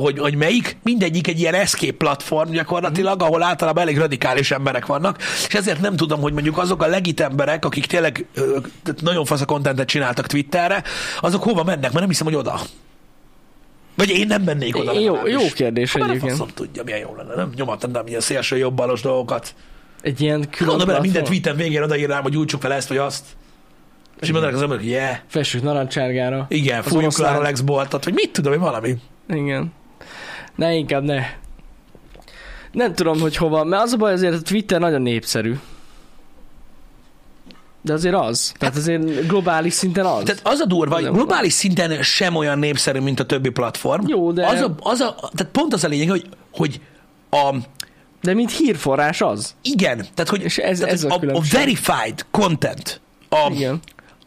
hogy, 0.00 0.18
hogy 0.18 0.34
melyik, 0.34 0.76
mindegyik 0.82 1.26
egy 1.26 1.40
ilyen 1.40 1.54
escape 1.54 1.92
platform 1.92 2.50
gyakorlatilag, 2.50 3.22
ahol 3.22 3.42
általában 3.42 3.82
elég 3.82 3.98
radikális 3.98 4.50
emberek 4.50 4.86
vannak, 4.86 5.18
és 5.48 5.54
ezért 5.54 5.80
nem 5.80 5.96
tudom, 5.96 6.20
hogy 6.20 6.32
mondjuk 6.32 6.58
azok 6.58 6.82
a 6.82 6.86
legit 6.86 7.20
emberek, 7.20 7.64
akik 7.64 7.86
tényleg 7.86 8.26
nagyon 9.00 9.24
fasz 9.24 9.40
a 9.40 9.44
kontentet 9.44 9.88
csináltak 9.88 10.26
Twitterre, 10.26 10.82
azok 11.20 11.42
hova 11.42 11.64
mennek, 11.64 11.80
mert 11.80 11.94
nem 11.94 12.08
hiszem, 12.08 12.26
hogy 12.26 12.36
oda. 12.36 12.60
Vagy 14.06 14.10
én 14.10 14.26
nem 14.26 14.42
mennék 14.42 14.76
oda. 14.76 15.00
Jó, 15.00 15.26
jó 15.26 15.40
kérdés 15.54 15.92
Hát, 15.92 16.02
egyébként. 16.02 16.30
faszom 16.30 16.48
tudja, 16.54 16.82
milyen 16.84 17.00
jó 17.00 17.14
lenne, 17.16 17.34
nem? 17.34 17.52
Nyomatnám 17.56 18.06
ilyen 18.06 18.20
szélső 18.20 18.56
jobbalos 18.56 19.00
dolgokat. 19.00 19.54
Egy 20.02 20.20
ilyen 20.20 20.50
külön 20.50 20.68
Mondom 20.68 20.86
bele, 20.86 21.00
minden 21.00 21.24
tweeten 21.24 21.56
végén 21.56 21.82
odaírnám, 21.82 22.22
hogy 22.22 22.36
újtsuk 22.36 22.60
fel 22.60 22.72
ezt 22.72 22.88
vagy 22.88 22.96
azt. 22.96 23.24
És 24.20 24.30
mondanak 24.32 24.54
az 24.56 24.62
emberek, 24.62 24.84
hogy 24.84 24.92
yeah, 24.92 25.16
Fessük 25.26 25.62
narancsárgára. 25.62 26.46
igen, 26.48 26.82
fújjuk 26.82 27.18
le 27.18 27.28
a. 27.28 27.34
Rolex 27.34 27.60
boltot, 27.60 28.04
vagy 28.04 28.14
mit 28.14 28.32
tudom, 28.32 28.52
hogy 28.52 28.60
valami. 28.60 28.96
Igen. 29.28 29.72
Ne, 30.54 30.74
inkább 30.74 31.02
ne. 31.02 31.22
Nem 32.72 32.94
tudom, 32.94 33.20
hogy 33.20 33.36
hova, 33.36 33.64
mert 33.64 33.82
az 33.82 33.92
a 33.92 33.96
baj 33.96 34.12
azért 34.12 34.34
a 34.34 34.42
Twitter 34.42 34.80
nagyon 34.80 35.02
népszerű. 35.02 35.54
De 37.82 37.92
azért 37.92 38.14
az. 38.14 38.52
Tehát 38.58 38.76
azért 38.76 39.26
globális 39.26 39.72
szinten 39.72 40.04
az. 40.06 40.22
Tehát 40.24 40.40
az 40.44 40.60
a 40.60 40.66
durva, 40.66 40.94
hogy 40.94 41.10
globális 41.10 41.52
szinten 41.52 42.02
sem 42.02 42.34
olyan 42.36 42.58
népszerű, 42.58 42.98
mint 43.00 43.20
a 43.20 43.24
többi 43.26 43.48
platform. 43.48 44.06
Jó, 44.08 44.32
de- 44.32 44.46
Az 44.46 44.60
a, 44.60 44.74
az 44.80 45.00
a, 45.00 45.14
tehát 45.34 45.52
pont 45.52 45.72
az 45.74 45.84
a 45.84 45.88
lényeg, 45.88 46.08
hogy, 46.10 46.26
hogy 46.52 46.80
a, 47.30 47.54
De 48.22 48.34
mint 48.34 48.50
hírforrás 48.52 49.20
az. 49.20 49.54
igen, 49.62 49.96
tehát 50.14 50.28
hogy 50.30 50.42
És 50.42 50.58
ez- 50.58 50.78
tehát 50.78 50.92
ez 50.94 51.04
a 51.04 51.08
a, 51.08 51.36
a 51.36 51.40
verified 51.52 52.26
content, 52.30 53.00
a, 53.28 53.50
Igen. 53.54 53.80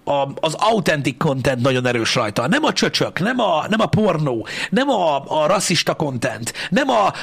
A, 0.03 0.27
az 0.39 0.53
authentic 0.53 1.17
content 1.17 1.61
nagyon 1.61 1.87
erős 1.87 2.15
rajta. 2.15 2.47
Nem 2.47 2.63
a 2.63 2.73
csöcsök, 2.73 3.19
nem 3.19 3.39
a, 3.39 3.65
nem 3.69 3.79
a 3.79 3.85
pornó, 3.85 4.47
nem 4.69 4.89
a, 4.89 5.41
a 5.41 5.47
rasszista 5.47 5.93
content, 5.93 6.53
nem 6.69 6.89
a, 6.89 7.13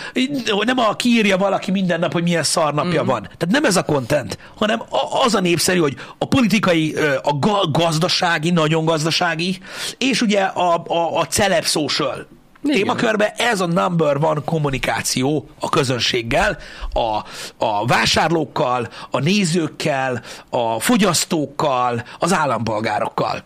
nem 0.64 0.78
a 0.78 0.96
kiírja 0.96 1.36
valaki 1.36 1.70
minden 1.70 2.00
nap, 2.00 2.12
hogy 2.12 2.22
milyen 2.22 2.42
szarnapja 2.42 3.02
mm. 3.02 3.06
van. 3.06 3.22
Tehát 3.22 3.48
nem 3.50 3.64
ez 3.64 3.76
a 3.76 3.82
content, 3.82 4.38
hanem 4.56 4.82
a, 4.88 5.24
az 5.24 5.34
a 5.34 5.40
népszerű, 5.40 5.78
hogy 5.78 5.96
a 6.18 6.28
politikai, 6.28 6.94
a 7.22 7.32
ga, 7.38 7.68
gazdasági, 7.72 8.50
nagyon 8.50 8.84
gazdasági, 8.84 9.58
és 9.98 10.22
ugye 10.22 10.40
a, 10.40 10.84
a, 10.86 11.18
a 11.18 11.24
celeb 11.24 11.64
social 11.64 12.26
Igen. 12.62 12.76
témakörben 12.76 13.30
ez 13.36 13.60
a 13.60 13.66
number 13.66 14.18
van 14.18 14.42
kommunikáció 14.44 15.48
a 15.60 15.68
közönséggel, 15.68 16.58
a, 16.92 17.24
a 17.64 17.86
vásárlókkal, 17.86 18.88
a 19.10 19.18
nézőkkel, 19.18 20.22
a 20.50 20.80
fogyasztókkal, 20.80 22.04
az 22.18 22.32
állampolgárokkal. 22.32 23.42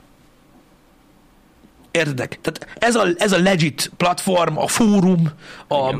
Értedek? 1.90 2.38
Tehát 2.40 2.76
ez 2.78 2.94
a, 2.94 3.06
ez 3.16 3.32
a 3.32 3.38
legit 3.38 3.90
platform, 3.96 4.58
a 4.58 4.66
fórum, 4.66 5.30
a, 5.68 5.94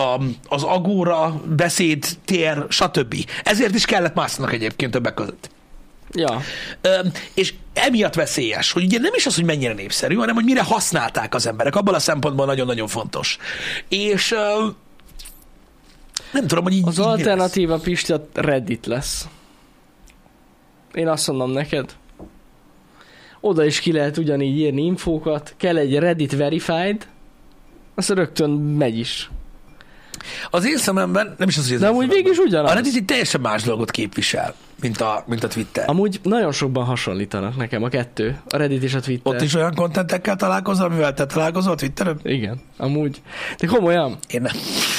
a, 0.00 0.20
az 0.48 0.62
agóra, 0.62 1.40
beszédtér, 1.44 2.64
stb. 2.68 3.14
Ezért 3.44 3.74
is 3.74 3.84
kellett 3.84 4.14
Musknak 4.14 4.52
egyébként 4.52 4.92
többek 4.92 5.14
között. 5.14 5.50
Ja. 6.12 6.40
Ö, 6.80 7.00
és 7.34 7.54
emiatt 7.72 8.14
veszélyes, 8.14 8.72
hogy 8.72 8.84
ugye 8.84 8.98
nem 8.98 9.14
is 9.14 9.26
az, 9.26 9.34
hogy 9.34 9.44
mennyire 9.44 9.72
népszerű, 9.72 10.14
hanem 10.14 10.34
hogy 10.34 10.44
mire 10.44 10.62
használták 10.62 11.34
az 11.34 11.46
emberek. 11.46 11.76
Abban 11.76 11.94
a 11.94 11.98
szempontból 11.98 12.46
nagyon-nagyon 12.46 12.88
fontos. 12.88 13.38
És 13.88 14.32
ö, 14.32 14.66
nem 16.32 16.46
tudom, 16.46 16.64
hogy 16.64 16.72
így 16.74 16.86
Az 16.86 16.92
így 16.92 16.98
mi 16.98 17.04
lesz. 17.04 17.12
alternatíva 17.12 17.78
Pisti 17.78 18.12
a 18.12 18.26
Reddit 18.34 18.86
lesz. 18.86 19.26
Én 20.94 21.08
azt 21.08 21.26
mondom 21.26 21.50
neked. 21.50 21.96
Oda 23.40 23.64
is 23.64 23.80
ki 23.80 23.92
lehet 23.92 24.16
ugyanígy 24.16 24.58
írni 24.58 24.82
infókat. 24.84 25.54
Kell 25.56 25.76
egy 25.76 25.98
Reddit 25.98 26.36
verified, 26.36 27.08
az 27.94 28.08
rögtön 28.08 28.50
megy 28.50 28.98
is. 28.98 29.30
Az 30.50 30.66
én 30.66 30.76
szememben, 30.76 31.34
nem 31.38 31.48
is 31.48 31.56
az, 31.58 31.64
hogy 31.66 31.74
az 31.74 31.80
De 31.80 31.86
amúgy 31.88 32.08
végig 32.08 32.26
is 32.32 32.38
ugyanaz. 32.38 32.70
A 32.70 32.74
Reddit 32.74 32.94
egy 32.96 33.04
teljesen 33.04 33.40
más 33.40 33.62
dolgot 33.62 33.90
képvisel, 33.90 34.54
mint 34.80 35.00
a, 35.00 35.24
mint 35.26 35.44
a 35.44 35.48
Twitter. 35.48 35.84
Amúgy 35.86 36.20
nagyon 36.22 36.52
sokban 36.52 36.84
hasonlítanak 36.84 37.56
nekem 37.56 37.82
a 37.82 37.88
kettő. 37.88 38.40
A 38.48 38.56
Reddit 38.56 38.82
és 38.82 38.94
a 38.94 39.00
Twitter. 39.00 39.34
Ott 39.34 39.40
is 39.42 39.54
olyan 39.54 39.74
kontentekkel 39.74 40.36
találkozol, 40.36 40.86
amivel 40.86 41.14
te 41.14 41.26
találkozol 41.26 41.74
Twitteren? 41.74 42.20
Igen, 42.22 42.60
amúgy. 42.76 43.22
De 43.58 43.66
komolyan. 43.66 44.18
Én 44.28 44.42
nem. 44.42 44.52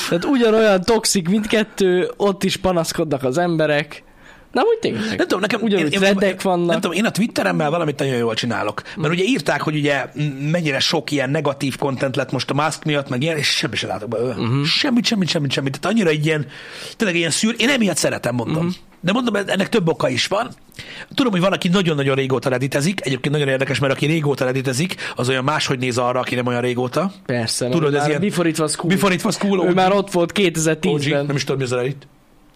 Tehát 0.09 0.25
ugyanolyan 0.25 0.81
toxik 0.81 1.29
mindkettő, 1.29 2.11
ott 2.17 2.43
is 2.43 2.57
panaszkodnak 2.57 3.23
az 3.23 3.37
emberek. 3.37 4.03
Na, 4.51 4.61
úgy 4.61 4.79
tényleg. 4.79 5.07
Nem 5.07 5.17
tudom, 5.17 5.39
nekem... 5.39 5.61
Ugyanúgy 5.61 5.91
threadek 5.91 6.41
vannak. 6.41 6.69
Nem 6.69 6.79
tudom, 6.81 6.97
én 6.97 7.05
a 7.05 7.11
Twitteremmel 7.11 7.69
valamit 7.69 7.99
nagyon 7.99 8.15
jól 8.15 8.33
csinálok. 8.33 8.81
Mert 8.97 9.13
ugye 9.13 9.23
írták, 9.23 9.61
hogy 9.61 9.75
ugye 9.75 10.05
mennyire 10.51 10.79
sok 10.79 11.11
ilyen 11.11 11.29
negatív 11.29 11.77
kontent 11.77 12.15
lett 12.15 12.31
most 12.31 12.49
a 12.49 12.53
Musk 12.53 12.83
miatt, 12.83 13.09
meg 13.09 13.21
ilyen, 13.23 13.37
és 13.37 13.47
semmi 13.47 13.75
sem 13.75 13.89
látok 13.89 14.09
belőle. 14.09 14.33
Mhm. 14.33 14.43
Uh-huh. 14.43 14.63
Semmit, 14.63 15.05
semmit, 15.05 15.29
semmit, 15.29 15.51
semmit. 15.51 15.79
Tehát 15.79 15.95
annyira 15.95 16.09
egy 16.09 16.25
ilyen, 16.25 16.45
tényleg 16.97 17.17
ilyen 17.17 17.31
szűr... 17.31 17.55
Én 17.57 17.69
emiatt 17.69 17.97
szeretem, 17.97 18.35
mondom. 18.35 18.65
Mhm. 18.65 18.73
De 19.03 19.11
mondom, 19.11 19.35
ennek 19.35 19.69
több 19.69 19.87
oka 19.89 20.09
is 20.09 20.27
van. 20.27 20.49
Tudom, 21.15 21.31
hogy 21.31 21.41
van, 21.41 21.51
aki 21.53 21.67
nagyon-nagyon 21.67 22.15
régóta 22.15 22.49
reditezik. 22.49 23.05
Egyébként 23.05 23.33
nagyon 23.33 23.47
érdekes, 23.49 23.79
mert 23.79 23.93
aki 23.93 24.05
régóta 24.05 24.45
reditezik, 24.45 24.95
az 25.15 25.29
olyan 25.29 25.43
máshogy 25.43 25.79
néz 25.79 25.97
arra, 25.97 26.19
aki 26.19 26.35
nem 26.35 26.45
olyan 26.47 26.61
régóta. 26.61 27.11
Persze. 27.25 27.69
Tudod, 27.69 27.93
ez 27.93 28.07
ilyen- 28.07 28.21
Before 28.21 28.49
it 28.49 28.59
was 28.59 28.75
cool. 28.75 28.93
Before 28.93 29.13
it 29.13 29.23
was 29.23 29.37
cool, 29.37 29.65
Ő 29.65 29.67
OG. 29.69 29.75
már 29.75 29.91
ott 29.93 30.11
volt 30.11 30.31
OG, 30.39 30.45
2010-ben. 30.45 31.25
nem 31.25 31.35
is 31.35 31.43
tudom, 31.43 31.57
mi 31.57 31.63
az 31.63 31.71
a 31.71 31.75
Reddit. 31.75 32.07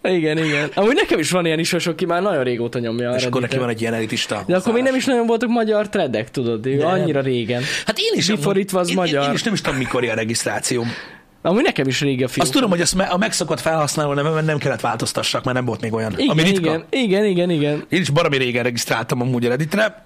Igen, 0.02 0.38
igen. 0.38 0.70
Amúgy 0.74 0.94
nekem 0.94 1.18
is 1.18 1.30
van 1.30 1.46
ilyen 1.46 1.58
is, 1.58 1.72
aki 1.72 2.04
már 2.04 2.22
nagyon 2.22 2.44
régóta 2.44 2.78
nyomja 2.78 3.14
És 3.14 3.24
akkor 3.24 3.40
neki 3.40 3.58
van 3.58 3.68
egy 3.68 3.80
ilyen 3.80 3.94
elitista. 3.94 4.42
De 4.46 4.56
akkor 4.56 4.72
még 4.72 4.82
nem 4.82 4.94
is 4.94 5.04
nagyon 5.04 5.26
voltak 5.26 5.48
magyar 5.48 5.88
threadek, 5.88 6.30
tudod, 6.30 6.66
ő 6.66 6.76
Nem. 6.76 6.86
annyira 6.86 7.20
régen. 7.20 7.62
Hát 7.86 7.98
én 7.98 8.12
is. 8.14 8.26
Before 8.26 8.48
amúgy- 8.50 8.62
it 8.62 8.72
was 8.72 8.88
én, 8.88 8.94
magyar. 8.94 9.22
Én, 9.22 9.28
én 9.28 9.34
is 9.34 9.42
nem 9.42 9.54
is 9.54 9.60
tudom, 9.60 9.78
mikor 9.78 10.04
a 10.04 10.14
regisztrációm. 10.14 10.88
Amúgy 11.46 11.62
nekem 11.62 11.86
is 11.86 12.00
régi 12.00 12.22
a 12.24 12.28
fiú. 12.28 12.42
Azt 12.42 12.52
tudom, 12.52 12.70
hogy 12.70 12.82
me- 12.96 13.10
a 13.10 13.16
megszokott 13.16 13.60
felhasználó 13.60 14.12
nevemen 14.12 14.44
nem 14.44 14.58
kellett 14.58 14.80
változtassak, 14.80 15.44
mert 15.44 15.56
nem 15.56 15.64
volt 15.66 15.80
még 15.80 15.92
olyan. 15.92 16.12
igen, 16.16 16.28
ami 16.28 16.42
ritka. 16.42 16.60
igen, 16.60 16.84
igen, 16.90 17.24
igen, 17.24 17.50
igen. 17.50 17.84
Én 17.88 18.00
is 18.00 18.10
baromi 18.10 18.36
régen 18.36 18.62
regisztráltam 18.62 19.20
amúgy 19.20 19.44
a 19.44 19.48
Redditre. 19.48 20.04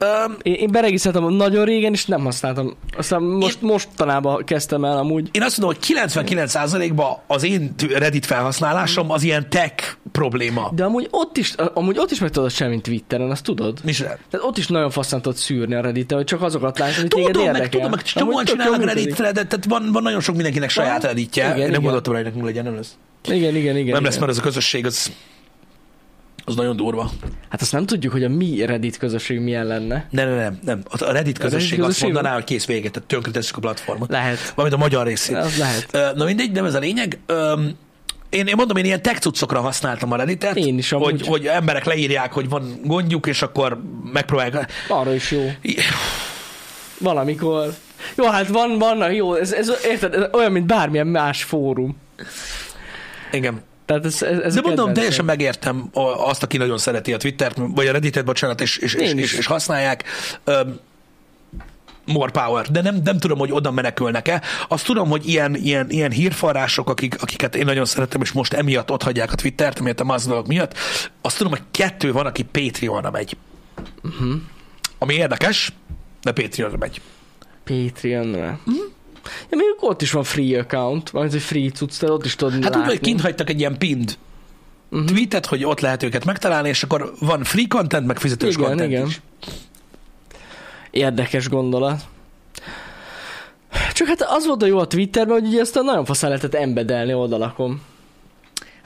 Um, 0.00 0.36
Én, 0.42 0.54
én 0.54 0.70
beregisztráltam 0.70 1.34
nagyon 1.34 1.64
régen, 1.64 1.92
és 1.92 2.06
nem 2.06 2.24
használtam. 2.24 2.76
Aztán 2.96 3.22
most, 3.22 3.62
mostanában 3.62 4.44
kezdtem 4.44 4.84
el 4.84 4.98
amúgy. 4.98 5.28
én 5.32 5.42
azt 5.42 5.58
mondom, 5.58 5.78
hogy 5.80 5.96
99%-ban 5.96 7.16
az 7.26 7.44
én 7.44 7.74
Reddit 7.94 8.26
felhasználásom 8.26 9.10
az 9.10 9.22
ilyen 9.22 9.50
tech 9.50 9.96
probléma. 10.12 10.70
De 10.74 10.84
amúgy 10.84 11.08
ott 11.10 11.36
is, 11.36 11.54
amúgy 11.74 11.98
ott 11.98 12.10
is 12.10 12.18
meg 12.20 12.30
tudod 12.30 12.50
sem, 12.50 12.68
mint 12.68 12.82
Twitteren, 12.82 13.30
azt 13.30 13.44
tudod? 13.44 13.78
Mi 13.84 13.92
sem. 13.92 14.06
Tehát 14.06 14.46
ott 14.46 14.58
is 14.58 14.66
nagyon 14.66 14.90
faszán 14.90 15.22
tudod 15.22 15.38
szűrni 15.38 15.74
a 15.74 15.80
reddit 15.80 16.12
hogy 16.12 16.24
csak 16.24 16.42
azokat 16.42 16.78
látod, 16.78 16.98
amit 16.98 17.10
téged 17.14 17.30
Tudom, 17.32 17.46
érdekel. 17.46 17.60
meg 17.62 17.70
tudom, 17.70 17.90
meg 17.90 18.02
csomóan 18.02 18.44
csinálnak. 18.44 18.84
Reddit 18.84 19.14
threadet, 19.14 19.48
tehát 19.48 19.64
van, 19.64 19.88
van 19.92 20.02
nagyon 20.02 20.20
sok 20.20 20.34
mindenkinek 20.34 20.70
saját 20.80 21.02
Van. 21.02 21.10
Redditje. 21.10 21.44
Igen, 21.44 21.56
Én 21.56 21.62
nem 21.62 21.70
igen. 21.70 21.82
gondoltam, 21.82 22.14
hogy 22.14 22.24
nekünk 22.24 22.44
legyen, 22.44 22.64
nem 22.64 22.74
lesz. 22.74 22.96
Igen, 23.28 23.56
igen, 23.56 23.76
igen. 23.76 23.92
Nem 23.92 24.02
lesz, 24.04 24.14
igen. 24.16 24.20
mert 24.26 24.30
ez 24.30 24.38
a 24.38 24.42
közösség, 24.42 24.86
az, 24.86 25.12
az 26.44 26.54
nagyon 26.54 26.76
durva. 26.76 27.10
Hát 27.48 27.60
azt 27.60 27.72
nem 27.72 27.86
tudjuk, 27.86 28.12
hogy 28.12 28.24
a 28.24 28.28
mi 28.28 28.64
Reddit 28.64 28.96
közösség 28.96 29.40
milyen 29.40 29.66
lenne. 29.66 30.06
Nem, 30.10 30.28
nem, 30.28 30.36
nem. 30.36 30.58
nem. 30.64 30.82
A 30.88 31.12
Reddit 31.12 31.38
közösség 31.38 31.78
azt 31.78 31.86
közösség 31.86 32.04
mondaná, 32.04 32.28
van? 32.28 32.38
hogy 32.38 32.44
kész 32.44 32.66
véget, 32.66 32.92
tehát 32.92 33.08
tönkretesszük 33.08 33.56
a 33.56 33.60
platformot. 33.60 34.10
Lehet. 34.10 34.52
Valamint 34.54 34.80
a 34.80 34.84
magyar 34.84 35.06
részét. 35.06 35.36
Az 35.36 35.58
lehet. 35.58 36.16
Na 36.16 36.24
mindegy, 36.24 36.50
nem 36.52 36.64
ez 36.64 36.74
a 36.74 36.78
lényeg. 36.78 37.18
Én, 38.30 38.46
én 38.46 38.54
mondom, 38.56 38.76
én 38.76 38.84
ilyen 38.84 39.02
tech 39.02 39.20
cuccokra 39.20 39.60
használtam 39.60 40.12
a 40.12 40.16
Redditet, 40.16 40.56
Én 40.56 40.78
is 40.78 40.92
amúgy. 40.92 41.10
hogy, 41.10 41.26
hogy 41.26 41.46
emberek 41.46 41.84
leírják, 41.84 42.32
hogy 42.32 42.48
van 42.48 42.80
gondjuk, 42.84 43.26
és 43.26 43.42
akkor 43.42 43.80
megpróbálják. 44.12 44.72
Arra 44.88 45.14
is 45.14 45.30
jó. 45.30 45.50
Valamikor. 46.98 47.74
Jó, 48.16 48.24
hát 48.26 48.48
van, 48.48 48.78
vannak, 48.78 49.14
jó, 49.14 49.34
ez, 49.34 49.52
ez, 49.52 49.72
érted, 49.84 50.14
ez 50.14 50.28
olyan, 50.32 50.52
mint 50.52 50.66
bármilyen 50.66 51.06
más 51.06 51.42
fórum. 51.44 51.96
Igen. 53.32 53.62
Tehát 53.84 54.04
ez, 54.04 54.22
ez, 54.22 54.38
ez 54.38 54.54
De 54.54 54.60
mondom, 54.60 54.64
kedvencem. 54.64 54.92
teljesen 54.92 55.24
megértem 55.24 55.90
azt, 56.26 56.42
aki 56.42 56.56
nagyon 56.56 56.78
szereti 56.78 57.12
a 57.12 57.16
Twittert, 57.16 57.56
vagy 57.58 57.86
a 57.86 57.92
Redditet, 57.92 58.24
bocsánat, 58.24 58.60
és, 58.60 58.76
és, 58.76 58.94
és, 58.94 59.12
és, 59.12 59.32
és 59.32 59.46
használják. 59.46 60.04
Öm, 60.44 60.78
more 62.04 62.30
power, 62.30 62.66
de 62.70 62.82
nem, 62.82 63.00
nem 63.04 63.18
tudom, 63.18 63.38
hogy 63.38 63.52
oda 63.52 63.70
menekülnek-e. 63.70 64.42
Azt 64.68 64.84
tudom, 64.84 65.08
hogy 65.08 65.28
ilyen, 65.28 65.54
ilyen, 65.54 65.90
ilyen 65.90 66.10
hírforrások, 66.10 66.88
akik, 66.88 67.22
akiket 67.22 67.56
én 67.56 67.64
nagyon 67.64 67.84
szeretem, 67.84 68.20
és 68.20 68.32
most 68.32 68.52
emiatt 68.52 68.90
ott 68.90 69.02
hagyják 69.02 69.32
a 69.32 69.34
Twittert, 69.34 69.78
emiatt 69.78 70.00
a 70.00 70.04
más 70.04 70.24
dolog 70.24 70.46
miatt, 70.46 70.74
azt 71.20 71.36
tudom, 71.36 71.52
hogy 71.52 71.62
kettő 71.70 72.12
van, 72.12 72.26
aki 72.26 72.42
Patreonra 72.42 73.10
megy. 73.10 73.36
Uh-huh. 74.02 74.40
Ami 74.98 75.14
érdekes, 75.14 75.72
de 76.22 76.32
Patreonra 76.32 76.76
megy. 76.76 77.00
Patreonra. 77.64 78.58
Mhm. 78.64 78.76
Ja, 79.50 79.56
még 79.56 79.66
ott 79.80 80.02
is 80.02 80.12
van 80.12 80.24
free 80.24 80.58
account, 80.58 81.10
vagy 81.10 81.34
egy 81.34 81.42
free 81.42 81.70
cucc, 81.70 81.98
tehát 81.98 82.14
ott 82.14 82.24
is 82.24 82.36
tudod 82.36 82.52
Hát 82.52 82.62
látni. 82.62 82.80
Úgy, 82.80 82.86
hogy 82.86 83.00
kint 83.00 83.20
hagytak 83.20 83.50
egy 83.50 83.58
ilyen 83.58 83.78
pinned 83.78 84.16
uh-huh. 84.90 85.08
tweetet, 85.08 85.46
hogy 85.46 85.64
ott 85.64 85.80
lehet 85.80 86.02
őket 86.02 86.24
megtalálni, 86.24 86.68
és 86.68 86.82
akkor 86.82 87.12
van 87.18 87.44
free 87.44 87.66
content, 87.68 88.06
meg 88.06 88.18
fizetős 88.18 88.54
Igen, 88.54 88.66
content 88.66 88.90
igen. 88.90 89.06
is. 89.06 89.20
Érdekes 90.90 91.48
gondolat. 91.48 92.00
Csak 93.92 94.06
hát 94.06 94.22
az 94.22 94.46
volt 94.46 94.62
a 94.62 94.66
jó 94.66 94.78
a 94.78 94.86
Twitterben, 94.86 95.40
hogy 95.40 95.48
ugye 95.48 95.60
ezt 95.60 95.82
nagyon 95.82 96.04
faszán 96.04 96.30
lehetett 96.30 96.54
embedelni 96.54 97.14
oldalakon. 97.14 97.80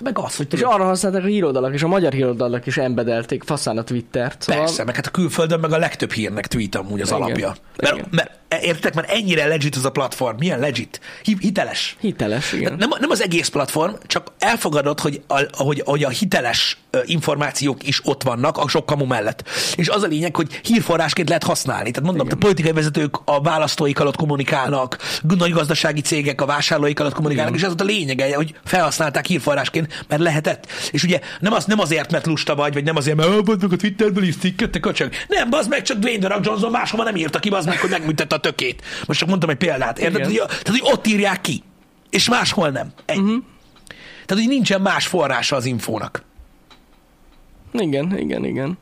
Meg 0.03 0.19
az, 0.19 0.37
hogy 0.37 0.47
És 0.51 0.59
tudod, 0.59 0.75
arra 0.75 0.85
használták 0.85 1.23
a 1.23 1.27
híroldalak, 1.27 1.75
és 1.75 1.83
a 1.83 1.89
magyar 1.89 2.13
híroldalak 2.13 2.67
is 2.67 2.77
embedelték 2.77 3.43
faszán 3.43 3.79
a 3.79 3.85
Twittert. 3.85 4.43
Szóval 4.43 4.63
Persze, 4.63 4.85
meg 4.85 4.95
hát 4.95 5.07
a 5.07 5.11
külföldön 5.11 5.61
meg 5.61 5.73
a 5.73 5.79
legtöbb 5.79 6.13
hírnek 6.13 6.47
tweet 6.47 6.75
amúgy 6.75 7.01
az 7.01 7.09
Igen. 7.09 7.23
alapja. 7.23 7.55
Igen. 7.77 8.07
Mert, 8.11 8.11
mert 8.11 8.63
értek, 8.65 8.95
mert 8.95 9.11
ennyire 9.11 9.47
legit 9.47 9.77
az 9.77 9.85
a 9.85 9.91
platform. 9.91 10.37
Milyen 10.39 10.59
legit? 10.59 11.01
Hi- 11.23 11.39
Hiteles. 11.41 11.97
Hiteles, 12.01 12.53
igen. 12.53 12.75
Nem, 12.79 12.89
nem 13.01 13.11
az 13.11 13.23
egész 13.23 13.49
platform, 13.49 13.93
csak 14.07 14.33
elfogadod, 14.39 15.01
hogy 15.01 15.23
a, 15.27 15.41
hogy, 15.53 15.83
hogy 15.85 16.05
a 16.05 16.09
hiteles 16.09 16.79
információk 17.05 17.87
is 17.89 18.01
ott 18.05 18.23
vannak 18.23 18.59
a 18.59 18.69
sok 18.69 18.87
kamu 18.87 19.05
mellett. 19.05 19.49
És 19.77 19.89
az 19.89 20.03
a 20.03 20.07
lényeg, 20.07 20.37
hogy 20.37 20.61
hírforrásként 20.63 21.29
lehet 21.29 21.45
használni. 21.45 21.91
Tehát 21.91 22.09
mondom, 22.11 22.29
a 22.31 22.35
politikai 22.37 22.73
vezetők 22.73 23.17
a 23.25 23.41
választóik 23.41 24.01
alatt 24.01 24.17
kommunikálnak, 24.17 24.99
nagy 25.39 25.53
gazdasági 25.53 26.01
cégek 26.01 26.41
a 26.41 26.47
vásárlóik 26.47 27.01
alatt 27.01 27.15
kommunikálnak, 27.15 27.55
és 27.55 27.63
ez 27.63 27.71
ott 27.71 27.81
a 27.81 27.85
lényege, 27.85 28.37
hogy 28.37 28.55
felhasználták 28.65 29.27
hírforrásként. 29.27 30.05
mert 30.09 30.23
lehetett. 30.23 30.67
És 30.91 31.03
ugye 31.05 31.21
nem, 31.41 31.53
az, 31.53 31.65
nem 31.65 31.79
azért, 31.79 32.11
mert 32.11 32.27
lusta 32.27 32.55
vagy, 32.55 32.73
vagy 32.73 32.85
nem 32.85 32.97
azért, 32.97 33.17
mert 33.17 33.29
"Ó, 33.29 33.41
meg 33.61 33.73
a 33.73 33.77
Twitterből 33.77 34.23
is 34.25 34.37
cikket, 34.37 34.81
köcsög. 34.81 35.13
Nem, 35.29 35.49
az 35.51 35.67
meg 35.67 35.83
csak 35.83 35.99
Dwayne 35.99 36.27
The 36.29 36.39
Johnson 36.43 36.71
máshova 36.71 37.03
nem 37.05 37.17
írta 37.17 37.39
ki, 37.39 37.49
az 37.49 37.65
meg, 37.65 37.79
hogy 37.79 37.91
megműtette 37.91 38.35
a 38.35 38.39
tökét. 38.39 38.83
Most 39.07 39.19
csak 39.19 39.29
mondtam 39.29 39.51
egy 39.51 39.57
példát, 39.57 39.99
érted? 39.99 40.31
Igen. 40.31 40.47
Tehát, 40.47 40.69
hogy 40.69 40.83
ott 40.83 41.07
írják 41.07 41.41
ki, 41.41 41.63
és 42.11 42.29
máshol 42.29 42.69
nem. 42.69 42.93
Ennyi. 43.05 43.21
Uh-huh. 43.21 43.43
Tehát, 44.27 44.43
hogy 44.45 44.53
nincsen 44.53 44.81
más 44.81 45.07
forrása 45.07 45.57
az 45.57 45.65
infónak. 45.65 46.25
Igen, 47.79 48.19
igen, 48.19 48.45
igen. 48.45 48.79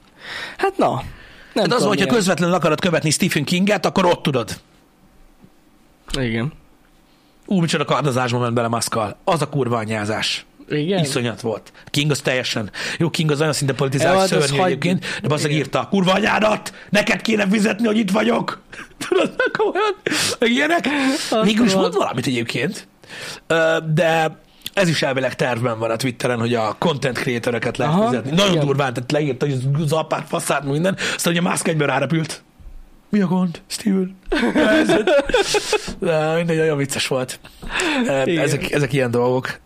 Hát 0.56 0.76
na. 0.76 0.90
Nem 0.94 1.04
Tehát 1.52 1.70
az, 1.70 1.74
tudom, 1.76 1.88
hogyha 1.88 2.04
milyen- 2.04 2.14
közvetlenül 2.16 2.54
akarod 2.54 2.80
követni 2.80 3.10
Stephen 3.10 3.44
Kinget, 3.44 3.86
akkor 3.86 4.04
ott 4.04 4.22
tudod. 4.22 4.60
Igen. 6.20 6.52
Ú, 7.46 7.60
micsoda 7.60 7.84
kardozásba 7.84 8.38
ment 8.38 8.54
bele 8.54 8.68
Maszkal. 8.68 9.16
Az 9.24 9.42
a 9.42 9.48
kurva 9.48 9.76
anyázás. 9.76 10.46
Igen? 10.68 10.98
Iszonyat 11.02 11.40
volt. 11.40 11.72
King 11.86 12.10
az 12.10 12.20
teljesen. 12.20 12.70
Jó, 12.98 13.10
King 13.10 13.30
az 13.30 13.40
olyan 13.40 13.52
szinte 13.52 13.72
Ja, 13.72 13.78
politizált 13.78 14.14
hát 14.14 14.22
azt 14.22 14.32
szörnyű 14.32 14.56
hagy- 14.56 14.66
egyébként, 14.70 15.04
de 15.22 15.34
Igen. 15.38 15.50
írta, 15.50 15.88
kurva 15.90 16.12
anyádat, 16.12 16.74
neked 16.90 17.22
kéne 17.22 17.48
fizetni, 17.48 17.86
hogy 17.86 17.96
itt 17.96 18.10
vagyok. 18.10 18.60
Tudod, 19.08 19.34
komolyan, 19.58 19.94
meg 20.38 20.50
ilyenek. 20.50 20.86
Azt 21.30 21.44
Végül 21.44 21.64
is 21.66 21.72
van. 21.72 21.80
mond 21.82 21.94
valamit 21.94 22.26
egyébként, 22.26 22.88
de 23.94 24.40
ez 24.72 24.88
is 24.88 25.02
elvileg 25.02 25.34
tervben 25.34 25.78
van 25.78 25.90
a 25.90 25.96
Twitteren, 25.96 26.38
hogy 26.38 26.54
a 26.54 26.76
content 26.78 27.18
creatoröket 27.18 27.76
lehet 27.76 27.94
Aha, 27.94 28.06
fizetni. 28.08 28.30
Nagyon 28.30 28.52
igen. 28.52 28.66
durván, 28.66 28.92
tehát 28.92 29.12
leírta, 29.12 29.46
hogy 29.46 29.58
az 29.82 29.92
apát, 29.92 30.28
faszát, 30.28 30.64
minden. 30.64 30.96
Aztán 31.14 31.32
ugye 31.32 31.42
Musk 31.42 31.68
egyből 31.68 31.86
rárepült. 31.86 32.42
Mi 33.08 33.20
a 33.20 33.26
gond, 33.26 33.60
Steven? 33.66 34.16
De 35.98 36.34
mindegy, 36.34 36.56
nagyon 36.56 36.76
vicces 36.76 37.06
volt. 37.06 37.40
Igen. 38.24 38.38
Ezek, 38.38 38.70
ezek 38.70 38.92
ilyen 38.92 39.10
dolgok. 39.10 39.60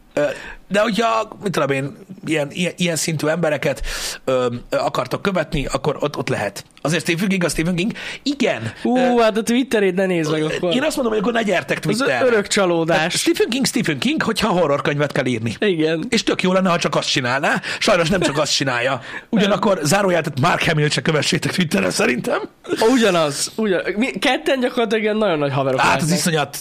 De 0.68 0.80
hogyha, 0.80 1.28
mit 1.42 1.52
tudom 1.52 1.70
én, 1.70 1.96
ilyen, 2.24 2.48
ilyen, 2.50 2.72
ilyen 2.76 2.96
szintű 2.96 3.26
embereket 3.26 3.82
ö, 4.24 4.46
ö, 4.70 4.76
akartok 4.76 5.22
követni, 5.22 5.66
akkor 5.66 5.96
ott, 6.00 6.16
ott 6.16 6.28
lehet. 6.28 6.64
Azért 6.80 7.02
Stephen 7.02 7.28
King, 7.28 7.44
a 7.44 7.48
Stephen 7.48 7.74
King. 7.74 7.92
Igen. 8.22 8.72
Ú, 8.82 8.96
Ö, 8.98 9.20
hát 9.22 9.36
a 9.36 9.42
Twitterét 9.42 9.94
ne 9.94 10.06
nézd 10.06 10.30
meg 10.30 10.42
akkor. 10.42 10.74
én 10.74 10.82
azt 10.82 10.96
mondom, 10.96 11.12
hogy 11.14 11.22
akkor 11.22 11.32
ne 11.32 11.42
gyertek 11.42 11.76
Az 11.76 11.96
Twitterre. 11.96 12.26
örök 12.26 12.46
csalódás. 12.46 13.14
Stephen 13.14 13.48
King, 13.48 13.66
Stephen 13.66 13.98
King, 13.98 14.22
hogyha 14.22 14.48
horrorkönyvet 14.48 15.12
kell 15.12 15.24
írni. 15.26 15.56
Igen. 15.58 16.04
És 16.08 16.22
tök 16.22 16.42
jó 16.42 16.52
lenne, 16.52 16.70
ha 16.70 16.78
csak 16.78 16.94
azt 16.96 17.10
csinálná. 17.10 17.60
Sajnos 17.78 18.08
nem 18.08 18.20
csak 18.20 18.38
azt 18.38 18.54
csinálja. 18.54 19.00
Ugyanakkor 19.28 19.78
zárójeltet 19.82 20.40
Mark 20.40 20.62
Hamill 20.64 20.88
se 20.88 21.00
kövessétek 21.00 21.52
Twitteren 21.52 21.90
szerintem. 21.90 22.40
Ugyanaz. 22.92 23.52
Ugyan... 23.56 23.82
Mi, 23.96 24.10
ketten 24.10 24.60
gyakorlatilag 24.60 25.02
ilyen 25.02 25.16
nagyon 25.16 25.38
nagy 25.38 25.52
haverok 25.52 25.80
Hát 25.80 26.02
az 26.02 26.10
iszonyat 26.10 26.58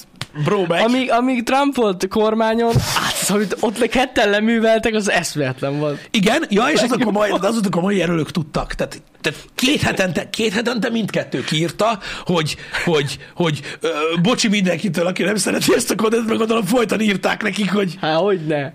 megy. 0.68 0.82
Amíg, 0.82 1.12
amíg 1.12 1.44
Trump 1.44 1.76
volt 1.76 2.08
kormányon, 2.08 2.74
hát, 2.74 3.30
amit 3.30 3.56
ott 3.60 3.78
le 3.78 3.88
ketten 3.88 4.30
leműveltek, 4.30 4.94
az 4.94 5.10
eszméletlen 5.12 5.80
volt. 5.80 6.08
Igen, 6.12 6.46
ja, 6.50 6.64
és 6.74 6.82
azok 6.82 7.06
a 7.06 7.12
mai, 7.12 7.30
azok 7.30 7.66
a 7.66 7.70
komoly 7.70 7.96
jelölők 7.96 8.32
tudtak. 8.32 8.74
Tehát, 8.74 9.02
tehát 9.22 9.40
két, 9.56 9.82
hetente, 9.82 10.30
két 10.30 10.54
hetente 10.54 10.90
mindkettő 10.90 11.44
kiírta, 11.44 12.00
hogy, 12.26 12.56
hogy, 12.86 13.18
hogy 13.36 13.60
ö, 13.80 13.90
bocsi 14.22 14.48
mindenkitől, 14.48 15.06
aki 15.06 15.24
nem 15.24 15.36
szereti 15.36 15.74
ezt 15.76 15.92
a 15.92 15.96
kontent, 15.96 16.28
meg 16.28 16.38
gondolom 16.38 16.66
folyton 16.66 17.02
írták 17.02 17.44
nekik, 17.44 17.72
hogy 17.72 17.96
Hát, 18.02 18.18
hogy 18.20 18.46
ne. 18.46 18.72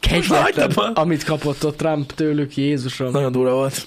Kegyetlen, 0.00 0.70
amit 0.94 1.24
kapott 1.24 1.64
ott 1.64 1.76
Trump 1.76 2.12
tőlük, 2.12 2.56
Jézusom. 2.56 3.10
nagyon 3.10 3.32
durva 3.32 3.54
volt. 3.54 3.86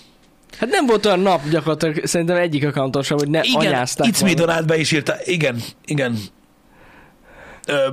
Hát 0.60 0.70
nem 0.70 0.86
volt 0.86 1.06
olyan 1.06 1.20
nap 1.20 1.50
gyakorlatilag, 1.50 2.06
szerintem 2.06 2.36
egyik 2.36 2.66
accounton 2.66 3.04
sem, 3.04 3.18
hogy 3.18 3.30
ne 3.30 3.42
Igen, 3.44 3.60
anyázták 3.60 4.08
It's 4.12 4.24
Me. 4.24 4.34
Donald 4.34 4.66
be 4.66 4.78
is 4.78 4.92
írta. 4.92 5.16
Igen, 5.24 5.62
igen. 5.86 6.18
Ö, 7.68 7.88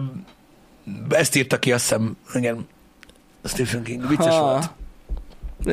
ezt 1.08 1.36
írta 1.36 1.58
ki, 1.58 1.72
azt 1.72 1.82
hiszem, 1.88 2.16
igen. 2.34 2.66
Stephen 3.44 3.82
King, 3.82 4.08
vicces 4.08 4.34
Ha. 4.34 4.40
volt. 4.40 4.70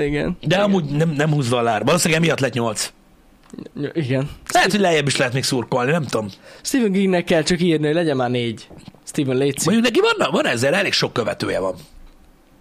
Igen. 0.06 0.38
De 0.42 0.58
amúgy 0.58 0.86
nem, 0.86 1.10
nem 1.10 1.32
húzva 1.32 1.58
a 1.58 1.62
lár. 1.62 1.84
Valószínűleg 1.84 2.22
emiatt 2.22 2.40
lett 2.40 2.54
nyolc. 2.54 2.92
Igen. 3.94 4.30
Lehet, 4.54 4.72
hogy 4.72 4.80
lejjebb 4.80 5.08
is 5.08 5.18
lehet 5.18 5.34
még 5.34 5.44
szurkolni, 5.44 5.92
nem 5.92 6.04
tudom. 6.04 6.28
Stephen 6.62 6.92
Kingnek 6.92 7.24
kell 7.24 7.44
csak 7.44 7.62
írni, 7.62 7.86
hogy 7.86 7.96
legyen 7.96 8.16
már 8.16 8.30
négy. 8.30 8.68
Stephen 9.04 9.38
Léci. 9.38 9.70
Mondjuk 9.70 9.86
neki 9.86 10.00
van, 10.18 10.32
van 10.32 10.46
ezzel 10.46 10.74
elég 10.74 10.94
sok 10.94 11.14
követője 11.14 11.60
van. 11.60 11.74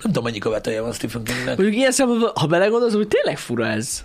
Nem 0.03 0.12
tudom, 0.12 0.24
mennyi 0.24 0.38
követője 0.38 0.80
van 0.80 0.93
Stephen 0.93 1.24
Kingnek. 1.24 1.57
Mondjuk 1.57 1.74
ilyen 1.74 1.93
szempontból, 1.93 2.32
ha 2.34 2.47
belegondolsz, 2.47 2.95
hogy 2.95 3.09
tényleg 3.09 3.38
fura 3.38 3.66
ez. 3.66 4.05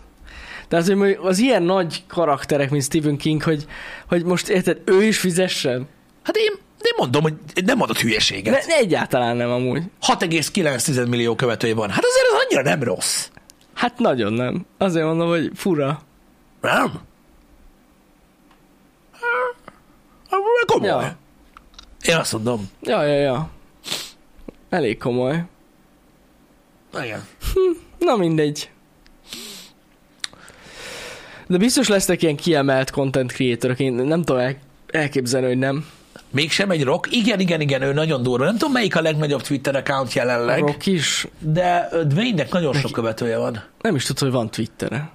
Tehát, 0.67 0.87
hogy 0.87 1.17
az 1.21 1.39
ilyen 1.39 1.63
nagy 1.63 2.03
karakterek, 2.07 2.69
mint 2.69 2.83
Stephen 2.83 3.17
King, 3.17 3.43
hogy, 3.43 3.65
hogy 4.07 4.23
most 4.23 4.47
érted, 4.49 4.81
ő 4.85 5.03
is 5.03 5.19
fizessen? 5.19 5.87
Hát 6.23 6.35
én, 6.37 6.51
én 6.85 6.93
mondom, 6.97 7.21
hogy 7.21 7.33
nem 7.65 7.77
mondott 7.77 7.97
hülyeséget. 7.99 8.65
Ne, 8.67 8.75
egyáltalán 8.75 9.35
nem 9.37 9.49
amúgy. 9.49 9.83
6,9 10.01 11.07
millió 11.09 11.35
követője 11.35 11.73
van. 11.75 11.89
Hát 11.89 12.03
azért 12.03 12.27
az 12.33 12.43
annyira 12.45 12.69
nem 12.69 12.83
rossz. 12.83 13.27
Hát 13.73 13.99
nagyon 13.99 14.33
nem. 14.33 14.65
Azért 14.77 15.05
mondom, 15.05 15.27
hogy 15.27 15.51
fura. 15.55 16.01
Nem? 16.61 16.99
Hát, 20.29 20.41
Komoly. 20.65 20.87
Ja. 20.87 21.17
Én 22.01 22.15
azt 22.15 22.33
mondom. 22.33 22.69
Ja, 22.81 23.03
ja, 23.03 23.19
ja. 23.19 23.49
Elég 24.69 24.97
komoly. 24.97 25.43
Igen. 27.03 27.25
Na 27.99 28.15
mindegy. 28.15 28.69
De 31.47 31.57
biztos 31.57 31.87
lesznek 31.87 32.21
ilyen 32.21 32.35
kiemelt 32.35 32.91
content 32.91 33.31
creatorok, 33.31 33.79
én 33.79 33.93
nem 33.93 34.23
tudom 34.23 34.41
el- 34.41 34.57
elképzelni, 34.87 35.47
hogy 35.47 35.57
nem. 35.57 35.85
Mégsem 36.35 36.69
egy 36.69 36.83
rock. 36.83 37.07
Igen, 37.11 37.39
igen, 37.39 37.61
igen, 37.61 37.81
ő 37.81 37.93
nagyon 37.93 38.23
durva. 38.23 38.45
Nem 38.45 38.57
tudom, 38.57 38.73
melyik 38.73 38.95
a 38.95 39.01
legnagyobb 39.01 39.41
Twitter 39.41 39.75
account 39.75 40.13
jelenleg, 40.13 40.59
Rock 40.59 40.85
is. 40.85 41.27
de 41.39 41.89
Dwayne-nek 42.07 42.51
nagyon 42.51 42.73
sok 42.73 42.91
követője 42.91 43.37
van. 43.37 43.63
Nem 43.81 43.95
is 43.95 44.03
tudod, 44.05 44.21
hogy 44.21 44.31
van 44.31 44.49
Twittere. 44.49 45.09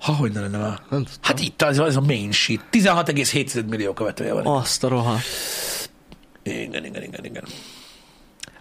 Ha, 0.00 0.12
hogy 0.12 0.32
ne 0.32 0.40
lenne 0.40 0.58
már. 0.58 0.78
Nem 0.90 1.04
tudtam. 1.04 1.20
Hát 1.22 1.40
itt 1.40 1.62
az, 1.62 1.78
az 1.78 1.96
a 1.96 2.00
main 2.00 2.32
shit. 2.32 2.60
16,7 2.72 3.66
millió 3.66 3.92
követője 3.92 4.32
van. 4.32 4.46
Azt 4.46 4.84
a 4.84 4.88
rohadt. 4.88 5.22
Igen, 6.42 6.84
igen, 6.84 7.02
igen, 7.02 7.24
igen. 7.24 7.44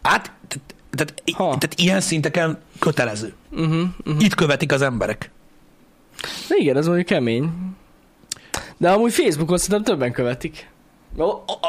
Hát, 0.01 0.31
tehát, 0.47 0.73
tehát, 0.95 1.13
tehát 1.37 1.73
ilyen 1.75 2.01
szinteken 2.01 2.57
kötelező. 2.79 3.33
Uh-huh, 3.51 3.87
uh-huh. 4.05 4.23
Itt 4.23 4.33
követik 4.33 4.71
az 4.71 4.81
emberek. 4.81 5.31
De 6.47 6.55
igen, 6.57 6.77
ez 6.77 6.85
mondjuk 6.85 7.07
kemény. 7.07 7.51
De 8.77 8.91
amúgy 8.91 9.13
Facebookon 9.13 9.57
szerintem 9.57 9.83
többen 9.83 10.11
követik. 10.11 10.67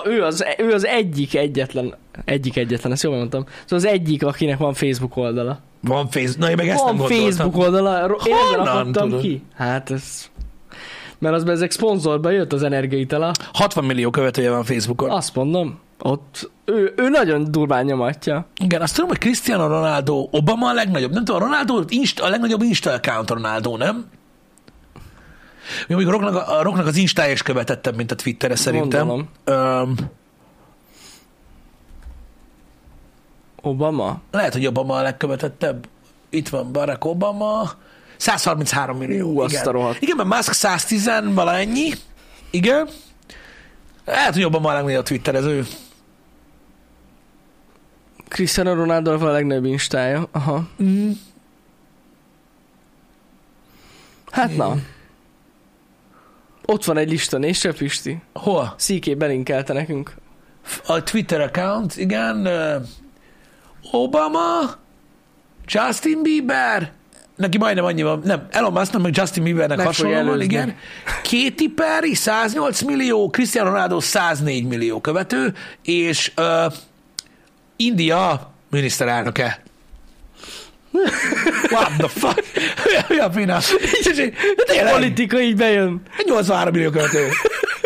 Ő, 0.04 0.22
az, 0.22 0.44
ő 0.58 0.72
az 0.72 0.86
egyik 0.86 1.34
egyetlen, 1.34 1.94
egyik 2.24 2.56
egyetlen, 2.56 2.92
ezt 2.92 3.02
jól 3.02 3.16
mondtam. 3.16 3.44
Szóval 3.64 3.78
az 3.78 3.84
egyik, 3.84 4.24
akinek 4.24 4.58
van 4.58 4.74
Facebook 4.74 5.16
oldala. 5.16 5.60
Van 5.80 6.08
Facebook, 6.08 6.38
na 6.38 6.50
én 6.50 6.56
meg 6.56 6.68
ezt 6.68 6.82
van 6.82 6.86
nem 6.86 6.96
gondoltam. 6.96 7.30
Facebook 7.30 7.56
oldala, 7.56 8.16
én 8.26 8.34
ezzel 8.34 8.60
akadtam 8.60 9.08
tudod? 9.08 9.20
ki. 9.20 9.42
Hát 9.54 9.90
ez... 9.90 10.28
Mert 11.18 11.34
az 11.34 11.48
ezek 11.48 11.70
szponzorba 11.70 12.30
jött 12.30 12.52
az 12.52 12.62
energiaitala. 12.62 13.32
60 13.52 13.84
millió 13.84 14.10
követője 14.10 14.50
van 14.50 14.64
Facebookon. 14.64 15.10
Azt 15.10 15.34
mondom, 15.34 15.78
ott 16.02 16.50
ő, 16.64 16.92
ő 16.96 17.08
nagyon 17.08 17.50
durván 17.50 17.84
nyomatja. 17.84 18.46
Igen, 18.64 18.80
azt 18.80 18.94
tudom, 18.94 19.08
hogy 19.08 19.18
Cristiano 19.18 19.66
Ronaldo, 19.66 20.28
Obama 20.30 20.68
a 20.68 20.72
legnagyobb. 20.72 21.12
Nem 21.12 21.24
tudom, 21.24 21.42
a 21.42 21.44
Ronaldo 21.44 21.82
Insta, 21.88 22.24
a 22.24 22.28
legnagyobb 22.28 22.62
Insta 22.62 22.90
account 22.92 23.30
Ronaldo, 23.30 23.76
nem? 23.76 24.06
Mi 25.88 25.94
mondjuk 25.94 26.14
a 26.14 26.18
Rocknak, 26.18 26.48
a 26.48 26.62
Rocknak 26.62 26.86
az 26.86 26.96
Instája 26.96 27.32
is 27.32 27.42
követettebb, 27.42 27.96
mint 27.96 28.10
a 28.10 28.14
Twittere 28.14 28.56
szerintem. 28.56 29.06
Gondolom. 29.06 30.08
Obama? 33.62 34.20
lehet, 34.30 34.52
hogy 34.52 34.66
Obama 34.66 34.94
a 34.94 35.02
legkövetettebb. 35.02 35.88
Itt 36.30 36.48
van 36.48 36.72
Barack 36.72 37.04
Obama. 37.04 37.70
133 38.16 38.96
millió. 38.96 39.28
Ú, 39.28 39.44
igen. 39.44 39.66
a. 39.66 39.96
Igen, 39.98 40.16
mert 40.16 40.28
Musk 40.28 40.52
110 40.52 41.10
valannyi. 41.34 41.92
Igen. 42.50 42.88
Lehet, 44.04 44.34
hogy 44.34 44.44
Obama 44.44 44.70
a 44.70 44.72
legnagyobb 44.72 45.04
twitterező. 45.04 45.66
Cristiano 48.28 48.74
Ronaldo 48.74 49.26
a 49.26 49.30
legnagyobb 49.30 49.64
instája. 49.64 50.28
Aha. 50.32 50.68
Mm. 50.82 51.10
Hát 54.30 54.56
na. 54.56 54.76
Ott 56.70 56.84
van 56.84 56.96
egy 56.96 57.10
lista, 57.10 57.38
nézd 57.38 57.72
Pisti. 57.76 58.18
Hol? 58.32 58.74
CK 58.78 59.16
belinkelte 59.16 59.72
nekünk. 59.72 60.14
A 60.86 61.02
Twitter 61.02 61.40
account, 61.40 61.96
igen. 61.96 62.48
Obama, 63.90 64.76
Justin 65.66 66.22
Bieber, 66.22 66.92
neki 67.36 67.58
majdnem 67.58 67.84
annyi 67.84 68.02
van, 68.02 68.20
nem, 68.24 68.46
Elon 68.50 68.72
Musknak, 68.72 69.02
meg 69.02 69.16
Justin 69.16 69.42
Biebernek 69.42 69.76
Meg 69.76 69.86
hasonló 69.86 70.12
fogja 70.12 70.26
van, 70.26 70.34
előzni. 70.34 70.54
igen. 70.54 70.76
Katy 71.22 71.68
Perry 71.74 72.14
108 72.14 72.82
millió, 72.82 73.30
Cristiano 73.30 73.70
Ronaldo 73.70 74.00
104 74.00 74.66
millió 74.66 75.00
követő, 75.00 75.54
és 75.82 76.32
uh, 76.36 76.72
India 77.76 78.52
miniszterelnöke. 78.70 79.62
What 81.72 81.92
the 81.98 82.08
fuck? 82.08 82.42
A 83.20 83.30
fina? 83.32 83.58
De 84.56 84.62
tényleg, 84.66 84.92
Politika 84.92 85.40
így 85.40 85.56
bejön. 85.56 86.00
83 86.26 86.72
millió 86.72 86.90
követő. 86.90 87.28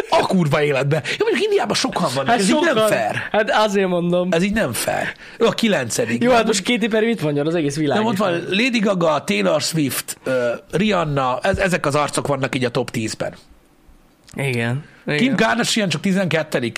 A 0.08 0.26
kurva 0.26 0.62
életbe. 0.62 1.02
Jó, 1.18 1.26
mondjuk 1.26 1.44
Indiában 1.44 1.76
sokan 1.76 2.10
vannak, 2.14 2.30
hát 2.30 2.38
ez 2.38 2.48
sokan. 2.48 2.68
így 2.68 2.74
nem 2.74 2.86
fair. 2.86 3.22
Hát 3.30 3.50
azért 3.50 3.88
mondom. 3.88 4.28
Ez 4.30 4.42
így 4.42 4.52
nem 4.52 4.72
fair. 4.72 5.12
Ő 5.38 5.46
a 5.46 5.50
kilencedik. 5.50 6.22
Jó, 6.22 6.32
hát 6.32 6.46
most 6.46 6.62
két 6.62 6.88
Perry 6.88 7.06
mit 7.06 7.22
mondja 7.22 7.44
az 7.44 7.54
egész 7.54 7.76
világ? 7.76 7.98
Nem, 7.98 8.06
ott 8.06 8.16
van 8.16 8.32
Lady 8.48 8.78
Gaga, 8.78 9.24
Taylor 9.24 9.60
Swift, 9.60 10.16
uh, 10.26 10.32
Rihanna, 10.70 11.38
ez, 11.42 11.58
ezek 11.58 11.86
az 11.86 11.94
arcok 11.94 12.26
vannak 12.26 12.54
így 12.54 12.64
a 12.64 12.70
top 12.70 12.90
10-ben. 12.92 13.34
Igen. 14.36 14.84
Igen. 15.06 15.18
Kim 15.18 15.36
Kardashian 15.36 15.88
csak 15.88 16.00
12 16.00 16.72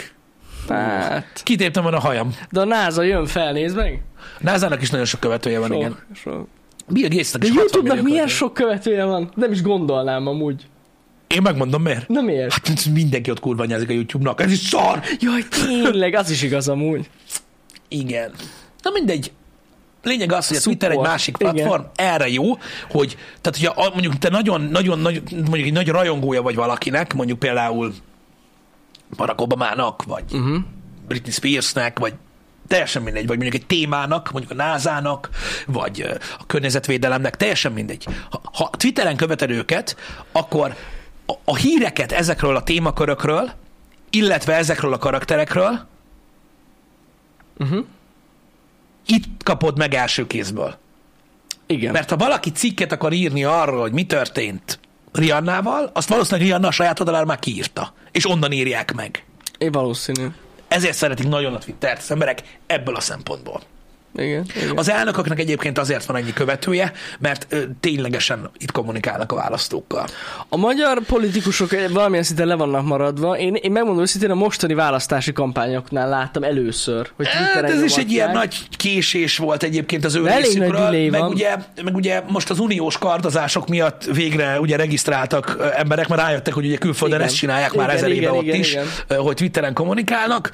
Hát... 0.69 1.41
Kitéptem 1.45 1.83
van 1.83 1.95
a 1.95 2.01
hajam. 2.01 2.35
De 2.51 2.61
a 2.61 2.64
NASA 2.64 3.03
jön 3.03 3.27
fel, 3.27 3.53
nézd 3.53 3.77
meg. 3.77 4.03
NASA-nak 4.41 4.83
is 4.83 4.91
nagyon 4.91 5.07
sok 5.07 5.21
követője 5.21 5.59
van, 5.59 5.69
Sok, 5.69 5.77
igen. 5.79 5.97
sok. 6.14 6.47
Bill 6.89 7.09
Gates-nek 7.09 7.43
De 7.43 7.47
is 7.47 7.55
60 7.55 7.57
YouTube-nak 7.57 7.95
milyen 8.05 8.05
követője. 8.05 8.27
sok 8.27 8.55
követője 8.55 9.05
van? 9.05 9.31
Nem 9.35 9.53
is 9.53 9.62
gondolnám 9.62 10.27
amúgy. 10.27 10.67
Én 11.27 11.43
megmondom 11.43 11.83
miért. 11.83 12.09
Na 12.09 12.21
miért? 12.21 12.51
Hát 12.53 12.87
mindenki 12.93 13.31
ott 13.31 13.41
kurva 13.41 13.62
anyázik 13.62 13.89
a 13.89 13.93
YouTube-nak. 13.93 14.41
Ez 14.41 14.53
is 14.53 14.59
szar. 14.59 15.01
Jaj, 15.21 15.43
tényleg, 15.67 16.14
az 16.14 16.31
is 16.31 16.43
igaz 16.43 16.69
amúgy. 16.69 17.11
Igen. 17.89 18.31
Na 18.83 18.91
mindegy. 18.91 19.33
Lényeg 20.03 20.33
az, 20.33 20.49
hogy 20.49 20.57
a 20.57 20.61
Twitter 20.61 20.91
egy 20.91 20.99
másik 20.99 21.37
platform, 21.37 21.83
Igen. 21.83 21.91
erre 21.95 22.29
jó, 22.29 22.45
hogy 22.91 23.17
tehát, 23.41 23.59
hogyha 23.59 23.91
mondjuk 23.93 24.19
te 24.19 24.29
nagyon, 24.29 24.61
nagyon, 24.61 24.99
nagyon, 24.99 25.23
mondjuk 25.31 25.67
egy 25.67 25.73
nagy 25.73 25.89
rajongója 25.89 26.43
vagy 26.43 26.55
valakinek, 26.55 27.14
mondjuk 27.14 27.39
például 27.39 27.93
Barack 29.17 29.41
Obamának, 29.41 30.03
vagy 30.05 30.25
Uh-huh. 30.33 30.59
Britney 31.09 31.33
Spearsnek, 31.33 31.99
vagy 31.99 32.15
teljesen 32.67 33.03
mindegy, 33.03 33.27
vagy 33.27 33.39
mondjuk 33.39 33.63
egy 33.63 33.67
témának, 33.67 34.33
mondjuk 34.33 34.59
a 34.61 34.63
NASA-nak, 34.63 35.29
vagy 35.67 36.19
a 36.39 36.47
környezetvédelemnek, 36.47 37.37
teljesen 37.37 37.73
mindegy. 37.73 38.07
Ha, 38.31 38.41
ha 38.53 38.71
Twitteren 38.77 39.17
követed 39.17 39.51
őket, 39.51 39.97
akkor 40.33 40.75
a, 41.27 41.33
a 41.45 41.57
híreket 41.57 42.13
ezekről 42.13 42.57
a 42.57 42.63
témakörökről, 42.63 43.51
illetve 44.11 44.55
ezekről 44.55 44.93
a 44.93 44.99
karakterekről 44.99 45.87
Uh-huh. 47.59 47.85
itt 49.07 49.43
kapod 49.43 49.79
meg 49.79 49.95
első 49.95 50.27
kézből. 50.27 50.79
Igen. 51.67 51.93
Mert 51.93 52.11
ha 52.11 52.17
valaki 52.17 52.51
cikket 52.51 52.93
akar 52.93 53.13
írni 53.13 53.45
arról, 53.45 53.81
hogy 53.81 53.93
mi 53.93 54.07
történt 54.07 54.79
Riannával, 55.17 55.91
azt 55.95 56.09
valószínűleg 56.09 56.47
Rihanna 56.47 56.69
a 56.69 56.71
saját 56.71 57.01
oldalára 57.01 57.25
már 57.25 57.39
kiírta. 57.39 57.93
És 58.11 58.29
onnan 58.29 58.53
írják 58.53 58.95
meg. 58.95 59.25
Én 59.59 59.73
valószínű. 59.73 60.27
Ezért 60.69 60.97
szeretik 60.97 61.29
nagyon 61.29 61.55
a 61.55 61.59
Twittert 61.59 61.99
az 61.99 62.11
emberek 62.11 62.59
ebből 62.67 62.95
a 62.95 63.01
szempontból. 63.01 63.61
Igen. 64.17 64.47
Igen. 64.57 64.77
Az 64.77 64.91
elnököknek 64.91 65.39
egyébként 65.39 65.79
azért 65.79 66.05
van 66.05 66.17
ennyi 66.17 66.33
követője, 66.33 66.93
mert 67.19 67.47
ö, 67.49 67.62
ténylegesen 67.81 68.51
itt 68.59 68.73
kommunikálnak 68.73 69.33
a 69.33 69.35
választókkal. 69.35 70.07
A 70.49 70.57
magyar 70.57 71.01
politikusok 71.03 71.71
valamilyen 71.93 72.25
szinten 72.25 72.47
le 72.47 72.55
vannak 72.55 72.85
maradva. 72.87 73.39
Én, 73.39 73.55
én 73.55 73.71
megmondom 73.73 74.03
őszintén, 74.03 74.31
a 74.31 74.35
mostani 74.35 74.75
választási 74.75 75.33
kampányoknál 75.33 76.09
láttam 76.09 76.43
először, 76.43 77.11
hogy 77.17 77.27
Hát 77.29 77.62
ez 77.71 77.83
is 77.83 77.97
egy 77.97 78.11
ilyen 78.11 78.31
nagy 78.31 78.69
késés 78.77 79.39
volt 79.39 79.62
egyébként 79.62 80.05
az 80.05 80.14
ő 80.14 80.27
részükről, 80.27 80.91
meg 81.11 81.21
van. 81.21 81.31
ugye, 81.31 81.57
meg 81.85 81.95
ugye 81.95 82.23
most 82.29 82.51
az 82.51 82.59
uniós 82.59 82.99
kardozások 82.99 83.69
miatt 83.69 84.05
végre 84.05 84.61
ugye 84.61 84.77
regisztráltak 84.77 85.73
emberek, 85.77 86.09
mert 86.09 86.21
rájöttek, 86.23 86.55
hogy 86.55 86.67
ugye 86.67 86.77
külföldön 86.77 87.17
Igen. 87.17 87.29
ezt 87.29 87.37
csinálják 87.39 87.73
már 87.73 87.87
Igen, 87.87 87.97
ezer 87.97 88.11
éve 88.11 88.21
igen, 88.21 88.33
ott 88.35 88.43
igen, 88.43 88.57
is, 88.61 88.71
igen. 88.73 88.87
hogy 89.21 89.37
Twitteren 89.37 89.75
kommunikálnak. 89.75 90.51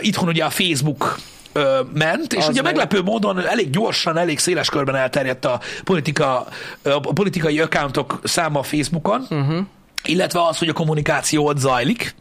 Itthon 0.00 0.28
ugye 0.28 0.44
a 0.44 0.50
Facebook 0.50 1.18
ö, 1.52 1.80
ment, 1.94 2.32
és 2.32 2.42
Az 2.42 2.48
ugye 2.48 2.62
meg. 2.62 2.72
meglepő 2.72 3.02
módon 3.02 3.46
elég 3.46 3.70
gyorsan, 3.70 4.16
elég 4.16 4.38
széles 4.38 4.68
körben 4.68 4.94
elterjedt 4.94 5.44
a, 5.44 5.60
politika, 5.84 6.46
a 6.82 7.12
politikai 7.12 7.60
accountok 7.60 8.20
száma 8.24 8.58
a 8.58 8.62
Facebookon, 8.62 9.26
Uh-huh. 9.30 9.58
illetve 10.04 10.46
az, 10.46 10.58
hogy 10.58 10.68
a 10.68 10.72
kommunikáció 10.72 11.46
ott 11.46 11.58
zajlik, 11.58 12.14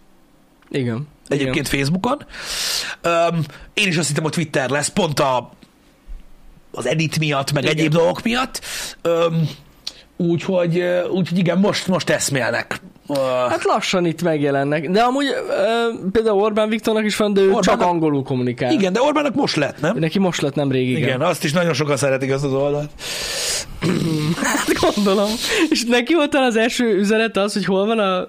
Igen. 0.69 1.07
egyébként 1.27 1.67
Facebookon. 1.67 2.25
Um, 3.03 3.39
én 3.73 3.87
is 3.87 3.97
azt 3.97 4.07
hittem, 4.07 4.23
hogy 4.23 4.31
Twitter 4.31 4.69
lesz, 4.69 4.87
pont 4.89 5.19
a, 5.19 5.51
az 6.71 6.85
edit 6.87 7.19
miatt, 7.19 7.51
meg 7.51 7.63
Igen. 7.63 7.75
egyéb 7.75 7.91
dolgok 7.91 8.23
miatt. 8.23 8.61
Úgyhogy, 10.17 10.83
úgyhogy 11.11 11.37
igen, 11.37 11.57
most, 11.57 11.87
most 11.87 12.09
eszmélnek. 12.09 12.81
Uh, 13.11 13.17
Hát 13.49 13.63
lassan 13.63 14.05
itt 14.05 14.21
megjelennek. 14.21 14.89
De 14.89 15.01
amúgy 15.01 15.25
uh, 15.25 16.11
például 16.11 16.39
Orbán 16.41 16.69
Viktornak 16.69 17.05
is 17.05 17.15
van, 17.15 17.33
de 17.33 17.39
ő 17.41 17.43
Orbánnak- 17.43 17.63
csak 17.63 17.81
angolul 17.81 18.23
kommunikál. 18.23 18.71
igen, 18.71 18.93
de 18.93 19.01
Orbánnak 19.01 19.35
most 19.35 19.55
lett, 19.55 19.81
nem? 19.81 19.97
Neki 19.97 20.19
most 20.19 20.41
lett 20.41 20.55
nem 20.55 20.71
rég, 20.71 20.89
igen. 20.89 21.01
Igen, 21.01 21.21
azt 21.21 21.43
is 21.43 21.51
nagyon 21.53 21.73
sokan 21.73 21.97
szeretik 21.97 22.31
azt 22.33 22.43
az 22.43 22.53
oldalt. 22.53 22.89
Gondolom. 24.81 25.29
És 25.69 25.83
neki 25.83 26.13
volt 26.13 26.35
az 26.35 26.55
első 26.55 26.85
üzenet 26.97 27.37
az, 27.37 27.53
hogy 27.53 27.65
hol 27.65 27.85
van 27.85 27.99
a... 27.99 28.27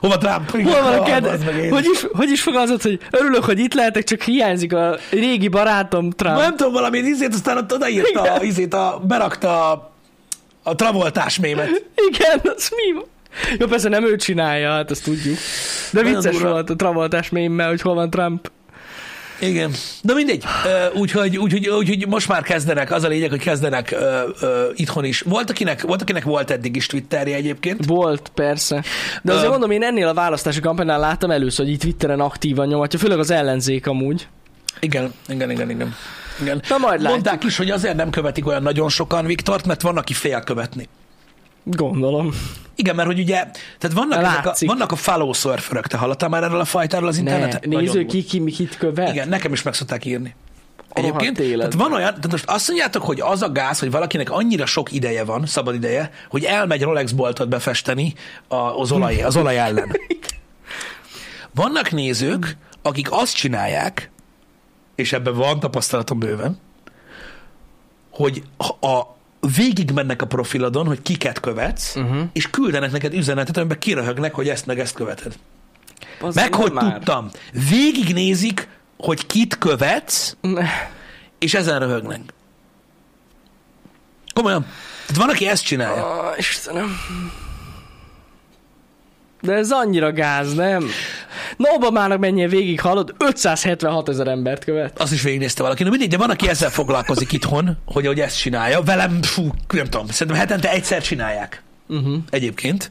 Hova 0.00 0.18
Trump? 0.18 0.50
Igen, 0.54 0.72
Hol 0.72 0.82
van 0.82 0.92
a 0.92 1.02
az 1.02 1.08
meg 1.44 1.54
ked... 1.54 1.64
én 1.64 1.70
Hogy 1.72 1.84
is. 1.92 2.06
hogy 2.12 2.30
is 2.30 2.42
fogalmazott, 2.42 2.82
hogy 2.82 2.98
örülök, 3.10 3.44
hogy 3.44 3.58
itt 3.58 3.74
lehetek, 3.74 4.04
csak 4.04 4.22
hiányzik 4.22 4.72
a 4.72 4.96
régi 5.10 5.48
barátom 5.48 6.10
Trump. 6.10 6.36
Nem 6.36 6.56
tudom, 6.56 6.72
valami 6.72 6.98
izét, 6.98 7.34
aztán 7.34 7.56
ott 7.56 7.72
odaírta, 7.72 8.42
izét, 8.42 8.74
a, 8.74 9.02
berakta 9.06 9.70
a, 9.70 9.92
a 10.62 10.74
Travoltás 10.74 11.38
mémet. 11.38 11.84
Igen, 12.10 12.40
az 12.56 12.70
mi? 12.76 13.00
Jó, 13.58 13.66
persze 13.66 13.88
nem 13.88 14.04
ő 14.04 14.16
csinálja, 14.16 14.70
hát 14.70 14.90
azt 14.90 15.04
tudjuk. 15.04 15.36
De 15.90 16.02
vicces 16.02 16.32
durva. 16.32 16.50
volt 16.50 16.70
a 16.70 16.76
Travoltás 16.76 17.28
mémmel, 17.28 17.68
hogy 17.68 17.80
hol 17.80 17.94
van 17.94 18.10
Trump. 18.10 18.50
Igen. 19.40 19.70
De 20.02 20.14
mindegy. 20.14 20.44
Úgyhogy, 20.94 21.38
úgyhogy, 21.38 21.68
úgyhogy 21.68 22.06
most 22.08 22.28
már 22.28 22.42
kezdenek, 22.42 22.90
az 22.92 23.04
a 23.04 23.08
lényeg, 23.08 23.30
hogy 23.30 23.42
kezdenek 23.42 23.90
ö, 23.90 24.28
ö, 24.40 24.68
itthon 24.74 25.04
is. 25.04 25.20
Volt 25.20 25.50
akinek, 25.50 25.82
volt, 25.82 26.02
akinek 26.02 26.24
volt 26.24 26.50
eddig 26.50 26.76
is 26.76 26.86
Twitterje 26.86 27.36
egyébként. 27.36 27.86
Volt, 27.86 28.30
persze. 28.34 28.82
De 29.22 29.32
azért 29.32 29.46
Ö- 29.46 29.50
mondom, 29.50 29.70
én 29.70 29.82
ennél 29.82 30.08
a 30.08 30.14
választási 30.14 30.60
kampánynál 30.60 30.98
láttam 30.98 31.30
először, 31.30 31.64
hogy 31.64 31.74
itt 31.74 31.80
Twitteren 31.80 32.20
aktívan 32.20 32.66
nyomatja, 32.66 32.98
főleg 32.98 33.18
az 33.18 33.30
ellenzék 33.30 33.86
amúgy. 33.86 34.28
Igen, 34.80 35.12
igen, 35.28 35.50
igen, 35.50 35.70
igen. 35.70 35.94
igen. 36.40 36.62
Na 36.68 36.78
majd 36.78 37.00
látjuk. 37.00 37.10
Mondták 37.10 37.44
is, 37.44 37.56
hogy 37.56 37.70
azért 37.70 37.96
nem 37.96 38.10
követik 38.10 38.46
olyan 38.46 38.62
nagyon 38.62 38.88
sokan 38.88 39.26
Viktort, 39.26 39.66
mert 39.66 39.82
van, 39.82 39.96
aki 39.96 40.12
fél 40.12 40.40
követni. 40.40 40.88
Gondolom. 41.64 42.30
Igen, 42.74 42.94
mert 42.94 43.08
hogy 43.08 43.18
ugye, 43.18 43.46
tehát 43.78 43.92
vannak, 43.96 44.18
ezek 44.18 44.46
a, 44.46 44.54
vannak 44.66 44.92
a 44.92 44.96
follow 44.96 45.32
surferök. 45.32 45.86
Te 45.86 45.96
hallottál 45.96 46.28
már 46.28 46.42
erről 46.42 46.60
a 46.60 46.64
fajtáról 46.64 47.08
az 47.08 47.16
Ne, 47.16 47.20
interneten? 47.20 47.60
Nagyon 47.64 47.82
nézzük 47.82 48.06
ki, 48.06 48.24
ki, 48.24 48.44
kit 48.44 48.76
követ. 48.76 49.08
Igen, 49.08 49.28
nekem 49.28 49.52
is 49.52 49.62
meg 49.62 49.74
szokták 49.74 50.04
írni. 50.04 50.34
Egyébként, 50.92 51.36
tehát 51.36 51.74
van 51.74 51.92
olyan, 51.92 52.08
tehát 52.08 52.30
most 52.30 52.48
azt 52.48 52.68
mondjátok, 52.68 53.02
hogy 53.02 53.20
az 53.20 53.42
a 53.42 53.52
gáz, 53.52 53.78
hogy 53.78 53.90
valakinek 53.90 54.30
annyira 54.30 54.66
sok 54.66 54.92
ideje 54.92 55.24
van, 55.24 55.46
szabad 55.46 55.74
ideje, 55.74 56.10
hogy 56.28 56.44
elmegy 56.44 56.82
Rolex 56.82 57.10
boltot 57.10 57.48
befesteni 57.48 58.14
az 58.78 58.92
olaj, 58.92 59.22
az 59.22 59.36
olaj 59.36 59.58
ellen. 59.58 59.96
Vannak 61.54 61.90
nézők, 61.90 62.56
akik 62.82 63.08
azt 63.10 63.34
csinálják, 63.34 64.10
és 64.94 65.12
ebben 65.12 65.34
van 65.34 65.60
tapasztalatom 65.60 66.18
bőven, 66.18 66.60
hogy 68.10 68.42
a 68.80 69.00
végig 69.56 69.90
mennek 69.90 70.22
a 70.22 70.26
profilodon, 70.26 70.86
hogy 70.86 71.02
kiket 71.02 71.40
követsz, 71.40 71.96
uh-huh. 71.96 72.22
és 72.32 72.50
küldenek 72.50 72.90
neked 72.90 73.14
üzenetet, 73.14 73.56
amiben 73.56 73.78
kiröhögnek, 73.78 74.34
hogy 74.34 74.48
ezt 74.48 74.66
meg 74.66 74.78
ezt 74.78 74.94
követed. 74.94 75.34
Az 76.20 76.34
Meg 76.34 76.54
hogy 76.54 76.72
már. 76.72 76.92
tudtam. 76.92 77.30
Végignézik, 77.68 78.68
hogy 78.98 79.26
kit 79.26 79.58
követsz, 79.58 80.36
Ne. 80.40 80.66
és 81.38 81.54
ezen 81.54 81.78
röhögnek. 81.78 82.20
Komolyan. 84.34 84.66
Tehát 85.06 85.22
van, 85.22 85.28
aki 85.34 85.46
ezt 85.48 85.64
csinálja. 85.64 86.20
Ah, 86.20 86.38
Istenem. 86.38 86.96
De 89.42 89.52
ez 89.52 89.70
annyira 89.70 90.12
gáz, 90.12 90.54
nem? 90.54 90.86
Na 91.56 91.70
Obamának 91.70 92.18
mennyien 92.18 92.48
végig 92.48 92.80
hallod? 92.80 93.14
576 93.18 94.08
ezer 94.08 94.26
embert 94.26 94.64
követ. 94.64 95.00
Azt 95.00 95.12
is 95.12 95.22
végignézte 95.22 95.62
valaki. 95.62 95.82
Na 95.82 95.90
mindegy, 95.90 96.08
de 96.08 96.16
van, 96.16 96.30
aki 96.30 96.48
ezzel 96.48 96.70
foglalkozik 96.70 97.32
itthon, 97.32 97.78
hogy, 97.84 98.06
hogy 98.06 98.20
ezt 98.20 98.38
csinálja. 98.38 98.82
Velem, 98.82 99.22
fú, 99.22 99.48
nem 99.74 99.84
tudom, 99.84 100.06
szerintem 100.06 100.36
hetente 100.42 100.70
egyszer 100.70 101.02
csinálják 101.02 101.62
Uh-huh. 101.88 102.16
egyébként. 102.30 102.90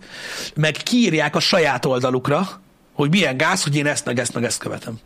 Meg 0.55 0.71
kiírják 0.83 1.35
a 1.35 1.39
saját 1.39 1.85
oldalukra, 1.85 2.61
hogy 2.93 3.09
milyen 3.09 3.37
gáz, 3.37 3.63
hogy 3.63 3.75
én 3.75 3.85
ezt, 3.85 4.05
meg 4.05 4.19
ezt, 4.19 4.33
meg 4.33 4.43
ezt 4.43 4.59
követem. 4.59 4.99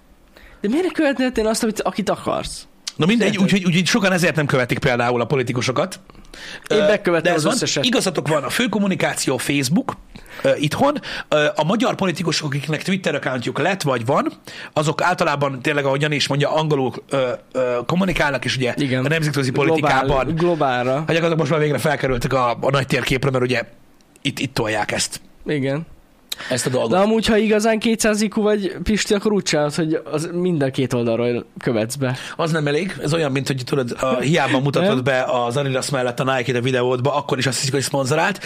De 0.61 0.67
miért 0.67 0.85
ne 0.85 0.91
követnél 0.91 1.31
én 1.35 1.45
azt, 1.45 1.63
amit, 1.63 1.81
akit 1.81 2.09
akarsz? 2.09 2.67
Na 2.95 3.05
mindegy, 3.05 3.37
úgyhogy, 3.37 3.65
úgyhogy 3.65 3.85
sokan 3.85 4.11
ezért 4.11 4.35
nem 4.35 4.45
követik 4.45 4.79
például 4.79 5.21
a 5.21 5.25
politikusokat. 5.25 5.99
Én 6.67 6.81
ez 6.81 7.33
az 7.33 7.43
van. 7.43 7.53
összeset. 7.53 7.85
Igazatok 7.85 8.27
van, 8.27 8.43
a 8.43 8.49
fő 8.49 8.65
kommunikáció 8.65 9.37
Facebook 9.37 9.95
itthon. 10.57 11.01
A 11.55 11.63
magyar 11.63 11.95
politikusok, 11.95 12.47
akiknek 12.47 12.83
Twitter 12.83 13.15
accountjuk 13.15 13.59
lett, 13.59 13.81
vagy 13.81 14.05
van, 14.05 14.31
azok 14.73 15.01
általában 15.01 15.61
tényleg, 15.61 15.85
ahogy 15.85 16.01
Jani 16.01 16.15
is 16.15 16.27
mondja, 16.27 16.53
angolul 16.53 16.91
ö, 17.09 17.29
ö, 17.51 17.77
kommunikálnak, 17.85 18.45
és 18.45 18.55
ugye 18.57 18.73
Igen. 18.77 19.05
a 19.05 19.07
nemzetközi 19.07 19.51
politikában, 19.51 20.05
Globál, 20.07 20.33
globálra. 20.33 21.03
hogy 21.05 21.15
azok 21.15 21.37
most 21.37 21.51
már 21.51 21.59
végre 21.59 21.77
felkerültek 21.77 22.33
a, 22.33 22.57
a 22.61 22.69
nagy 22.69 22.87
térképre, 22.87 23.29
mert 23.29 23.43
ugye 23.43 23.63
itt, 24.21 24.39
itt 24.39 24.53
tolják 24.53 24.91
ezt. 24.91 25.21
Igen. 25.45 25.85
Ezt 26.49 26.65
a 26.65 26.69
dolgot. 26.69 26.89
De 26.89 26.97
amúgy, 26.97 27.25
ha 27.25 27.37
igazán 27.37 27.79
200 27.79 28.21
IQ 28.21 28.41
vagy 28.41 28.75
Pisti, 28.83 29.13
akkor 29.13 29.31
úgy 29.31 29.43
csinálod, 29.43 29.75
hogy 29.75 30.01
az 30.11 30.29
mind 30.33 30.63
a 30.63 30.71
két 30.71 30.93
oldalról 30.93 31.45
követsz 31.59 31.95
be. 31.95 32.17
Az 32.35 32.51
nem 32.51 32.67
elég, 32.67 32.95
ez 33.01 33.13
olyan, 33.13 33.31
mint 33.31 33.47
hogy 33.47 33.61
tudod, 33.65 33.95
a, 33.99 34.19
hiába 34.19 34.59
mutatod 34.59 35.03
be 35.03 35.23
az 35.23 35.57
Adidas 35.57 35.89
mellett 35.89 36.19
a 36.19 36.35
Nike-t 36.35 36.55
a 36.55 36.61
videódba, 36.61 37.15
akkor 37.15 37.37
is 37.37 37.45
azt 37.45 37.57
hiszik, 37.57 37.73
hogy 37.73 37.83
szponzorált, 37.83 38.39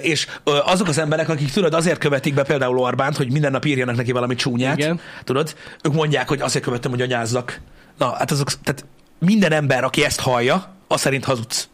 és 0.00 0.26
azok 0.64 0.88
az 0.88 0.98
emberek, 0.98 1.28
akik 1.28 1.50
tudod, 1.50 1.74
azért 1.74 1.98
követik 1.98 2.34
be 2.34 2.42
például 2.42 2.78
Orbánt, 2.78 3.16
hogy 3.16 3.32
minden 3.32 3.50
nap 3.50 3.64
írjanak 3.64 3.96
neki 3.96 4.12
valami 4.12 4.34
csúnyát, 4.34 4.78
Igen. 4.78 5.00
tudod, 5.24 5.54
ők 5.82 5.92
mondják, 5.92 6.28
hogy 6.28 6.40
azért 6.40 6.64
követtem, 6.64 6.90
hogy 6.90 7.00
anyázzak. 7.00 7.60
Na, 7.98 8.14
hát 8.14 8.30
azok, 8.30 8.48
tehát 8.62 8.84
minden 9.18 9.52
ember, 9.52 9.84
aki 9.84 10.04
ezt 10.04 10.20
hallja, 10.20 10.74
az 10.88 11.00
szerint 11.00 11.24
hazudsz. 11.24 11.68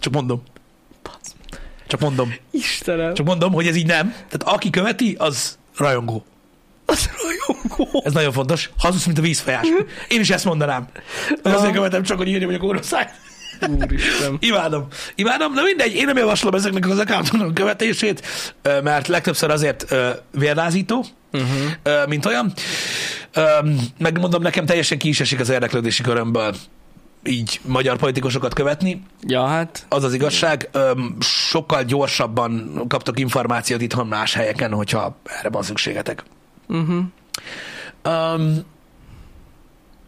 Csak 0.00 0.12
mondom. 0.12 0.42
Csak 1.90 2.00
mondom. 2.00 2.34
Istenem. 2.50 3.14
Csak 3.14 3.26
mondom, 3.26 3.52
hogy 3.52 3.66
ez 3.66 3.76
így 3.76 3.86
nem. 3.86 4.10
Tehát 4.10 4.42
aki 4.42 4.70
követi, 4.70 5.16
az 5.18 5.58
rajongó. 5.76 6.24
Az 6.86 7.10
rajongó. 7.22 8.02
Ez 8.04 8.12
nagyon 8.12 8.32
fontos. 8.32 8.70
Hazudsz, 8.78 9.04
mint 9.06 9.18
a 9.18 9.22
vízfolyás. 9.22 9.66
Én 10.08 10.20
is 10.20 10.30
ezt 10.30 10.44
mondanám. 10.44 10.88
Azért 11.42 11.72
követem 11.72 12.02
csak, 12.02 12.16
hogy 12.16 12.28
írjam, 12.28 12.44
hogy 12.44 12.54
a 12.54 12.58
kóroszáj. 12.58 13.08
Úristen. 13.68 14.36
Imádom. 14.40 14.86
Imádom, 15.14 15.54
de 15.54 15.62
mindegy, 15.62 15.94
én 15.94 16.04
nem 16.04 16.16
javaslom 16.16 16.54
ezeknek 16.54 16.88
az 16.88 16.98
accountoknak 16.98 17.54
követését, 17.54 18.26
mert 18.82 19.06
legtöbbször 19.06 19.50
azért 19.50 19.94
vérlázító, 20.30 21.04
uh-huh. 21.32 22.06
mint 22.08 22.26
olyan. 22.26 22.52
Megmondom, 23.98 24.42
nekem 24.42 24.66
teljesen 24.66 24.98
ki 24.98 25.08
is 25.08 25.20
esik 25.20 25.40
az 25.40 25.48
érdeklődési 25.48 26.02
körömből 26.02 26.54
így 27.24 27.60
magyar 27.64 27.96
politikusokat 27.96 28.54
követni. 28.54 29.02
Ja, 29.22 29.46
hát 29.46 29.86
Az 29.88 30.04
az 30.04 30.14
igazság, 30.14 30.68
öm, 30.72 31.16
sokkal 31.20 31.82
gyorsabban 31.82 32.84
kaptok 32.88 33.18
információt 33.18 33.80
itthon 33.80 34.06
más 34.06 34.34
helyeken, 34.34 34.72
hogyha 34.72 35.16
erre 35.24 35.48
van 35.48 35.62
szükségetek. 35.62 36.22
uh-huh. 36.68 37.02
Um, 38.04 38.64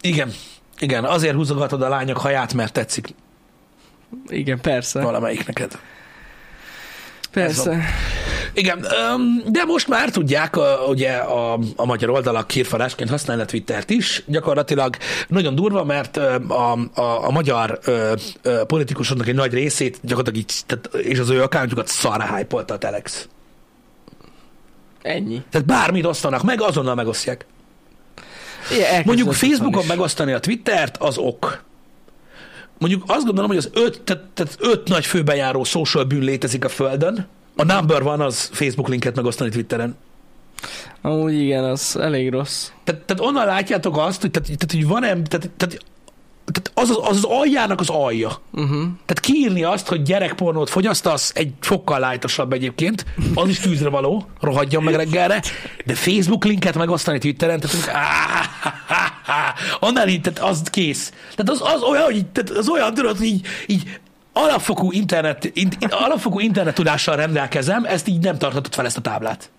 igen, 0.01 0.31
igen, 0.79 1.03
azért 1.03 1.35
húzogatod 1.35 1.81
a 1.81 1.89
lányok 1.89 2.17
haját, 2.17 2.53
mert 2.53 2.73
tetszik 2.73 3.13
igen, 4.27 4.61
persze. 4.61 5.01
valamelyik 5.01 5.45
neked. 5.47 5.79
Persze. 7.31 7.83
Igen, 8.53 8.85
de 9.45 9.63
most 9.65 9.87
már 9.87 10.09
tudják, 10.09 10.57
ugye 10.87 11.11
a, 11.11 11.59
a 11.75 11.85
magyar 11.85 12.09
oldalak 12.09 12.51
hírforrásként 12.51 13.09
használni 13.09 13.41
a 13.41 13.45
Twittert 13.45 13.89
is. 13.89 14.23
Gyakorlatilag 14.25 14.97
nagyon 15.27 15.55
durva, 15.55 15.83
mert 15.83 16.17
a, 16.17 16.71
a, 16.93 17.25
a 17.25 17.31
magyar 17.31 17.79
politikusoknak 18.67 19.27
egy 19.27 19.35
nagy 19.35 19.53
részét 19.53 19.99
gyakorlatilag 20.01 20.39
így, 20.39 20.53
tehát, 20.65 21.05
és 21.05 21.19
az 21.19 21.29
ő 21.29 21.41
accountjukat 21.41 21.87
szarra 21.87 22.35
hype 22.35 22.57
a 22.57 22.77
Telex. 22.77 23.27
Ennyi. 25.01 25.41
Tehát 25.49 25.67
bármit 25.67 26.05
osztanak 26.05 26.43
meg, 26.43 26.61
azonnal 26.61 26.95
megosztják. 26.95 27.45
Igen, 28.71 29.03
Mondjuk 29.05 29.33
Facebookon 29.33 29.85
megosztani 29.85 30.31
a 30.31 30.39
Twittert, 30.39 30.97
az 30.97 31.17
ok. 31.17 31.63
Mondjuk 32.77 33.03
azt 33.07 33.25
gondolom, 33.25 33.49
hogy 33.49 33.57
az 33.57 33.69
öt, 33.73 34.01
tehát, 34.01 34.23
tehát 34.33 34.57
öt 34.59 34.87
nagy 34.87 35.05
főbejáró 35.05 35.63
social 35.63 36.03
bűn 36.03 36.23
létezik 36.23 36.65
a 36.65 36.69
Földön. 36.69 37.27
A 37.55 37.63
number 37.63 38.03
van 38.03 38.21
az 38.21 38.49
Facebook 38.53 38.87
linket 38.87 39.15
megosztani 39.15 39.49
Twitteren. 39.49 39.97
Amúgy 41.01 41.33
igen, 41.33 41.63
az 41.63 41.97
elég 41.99 42.31
rossz. 42.31 42.69
Tehát, 42.83 43.01
tehát 43.01 43.23
onnan 43.23 43.45
látjátok 43.45 43.97
azt, 43.97 44.21
hogy, 44.21 44.31
tehát, 44.31 44.47
tehát, 44.47 44.71
hogy 44.71 44.87
van 44.87 45.03
em, 45.03 45.23
tehát, 45.23 45.49
tehát, 45.57 45.85
tehát 46.51 46.71
az, 46.73 46.89
az, 46.89 46.97
az 47.09 47.17
az 47.17 47.23
aljának 47.23 47.79
az 47.79 47.89
alja. 47.89 48.41
Uh-huh. 48.51 48.77
Tehát 48.79 49.19
kiírni 49.19 49.63
azt, 49.63 49.87
hogy 49.87 50.01
gyerekpornót 50.01 50.69
fogyasztasz, 50.69 51.31
egy 51.35 51.53
fokkal 51.59 51.99
lájtosabb 51.99 52.53
egyébként, 52.53 53.05
az 53.35 53.49
is 53.49 53.59
tűzre 53.59 53.89
való, 53.89 54.25
rohadjon 54.41 54.83
meg 54.83 54.95
reggelre, 54.95 55.41
de 55.85 55.93
Facebook 55.93 56.45
linket 56.45 56.75
megosztani 56.75 57.17
Twitteren, 57.17 57.59
tehát 57.59 57.75
hogy 57.75 57.93
áh, 57.93 58.33
annál 59.79 60.07
így, 60.07 60.21
tehát 60.21 60.39
az 60.39 60.61
kész. 60.69 61.11
Tehát 61.35 61.49
az, 61.49 61.73
az 61.75 61.81
olyan, 61.81 62.03
hogy 62.03 62.25
tehát 62.25 62.49
az 62.49 62.69
olyan, 62.69 62.93
tudod, 62.93 63.17
hogy 63.17 63.25
így, 63.25 63.45
így 63.67 63.99
alapfokú 64.33 64.91
internet, 64.91 65.51
in, 65.53 65.69
alapfokú 65.89 66.39
internet 66.39 66.75
tudással 66.75 67.15
rendelkezem, 67.15 67.85
ezt 67.85 68.07
így 68.07 68.19
nem 68.19 68.37
tarthatod 68.37 68.73
fel 68.73 68.85
ezt 68.85 68.97
a 68.97 69.01
táblát. 69.01 69.49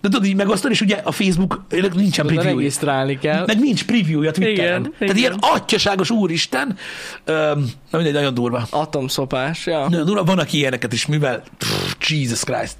De 0.00 0.08
tudod 0.08 0.24
így 0.24 0.36
megosztani, 0.36 0.74
és 0.74 0.80
ugye 0.80 1.00
a 1.04 1.12
Facebook 1.12 1.60
nincsen 1.94 2.26
preview 2.26 2.56
regisztrálni 2.56 3.18
kell. 3.18 3.44
meg 3.46 3.58
nincs 3.58 3.84
preview-ja 3.84 4.30
Twitteren. 4.30 4.80
Igen, 4.80 4.82
Tehát 4.98 5.00
igen. 5.00 5.16
ilyen 5.16 5.36
atyaságos 5.40 6.10
úristen. 6.10 6.76
Öm, 7.24 7.70
na 7.90 7.98
mindegy, 7.98 8.12
nagyon 8.12 8.34
durva. 8.34 8.66
Atomszopás, 8.70 9.66
ja. 9.66 9.88
Nagyon 9.88 10.06
durva, 10.06 10.24
van, 10.24 10.38
aki 10.38 10.56
ilyeneket 10.56 10.92
is 10.92 11.06
művel. 11.06 11.42
Pff, 11.58 11.94
Jesus 12.08 12.44
Christ. 12.44 12.76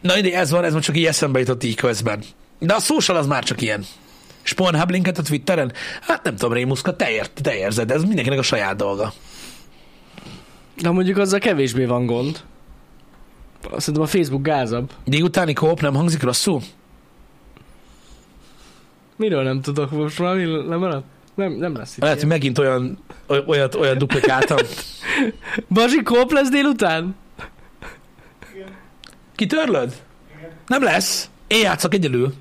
Na 0.00 0.14
mindegy, 0.14 0.32
ez 0.32 0.50
van, 0.50 0.64
ez 0.64 0.72
most 0.72 0.84
csak 0.84 0.96
így 0.96 1.04
eszembe 1.04 1.38
jutott 1.38 1.64
így 1.64 1.74
közben. 1.74 2.22
De 2.58 2.74
a 2.74 2.80
social 2.80 3.16
az 3.16 3.26
már 3.26 3.44
csak 3.44 3.62
ilyen. 3.62 3.84
És 4.44 4.52
Pornhub 4.52 4.90
linket 4.90 5.18
a 5.18 5.22
Twitteren? 5.22 5.72
Hát 6.00 6.24
nem 6.24 6.36
tudom, 6.36 6.52
Rémuszka, 6.52 6.96
te, 6.96 7.10
ér, 7.10 7.26
te 7.26 7.56
érzed, 7.56 7.90
ez 7.90 8.02
mindenkinek 8.02 8.38
a 8.38 8.42
saját 8.42 8.76
dolga. 8.76 9.12
De 10.80 10.90
mondjuk 10.90 11.16
azzal 11.18 11.38
kevésbé 11.38 11.84
van 11.84 12.06
gond. 12.06 12.40
Szerintem 13.76 14.02
a 14.02 14.06
Facebook 14.06 14.42
gázabb. 14.42 14.90
Délutáni 15.04 15.52
kóp 15.52 15.80
nem 15.80 15.94
hangzik 15.94 16.22
rosszul? 16.22 16.60
Miről 19.16 19.42
nem 19.42 19.60
tudok 19.60 19.90
most 19.90 20.16
valami 20.16 20.44
nem 20.44 20.78
maradt? 20.78 21.06
Nem, 21.34 21.52
nem 21.52 21.76
lesz 21.76 21.96
itt. 21.96 22.02
Lehet, 22.02 22.18
hogy 22.18 22.28
megint 22.28 22.58
olyan, 22.58 22.98
oly- 23.28 23.44
olyat, 23.46 23.74
olyan 23.74 23.98
duplikáltam. 23.98 24.58
Bazsi, 25.74 26.02
kóp 26.02 26.32
lesz 26.32 26.50
délután? 26.50 27.16
Kitörlöd? 29.34 30.02
Nem 30.66 30.82
lesz. 30.82 31.30
Én 31.46 31.60
játszok 31.60 31.94
egyedül. 31.94 32.32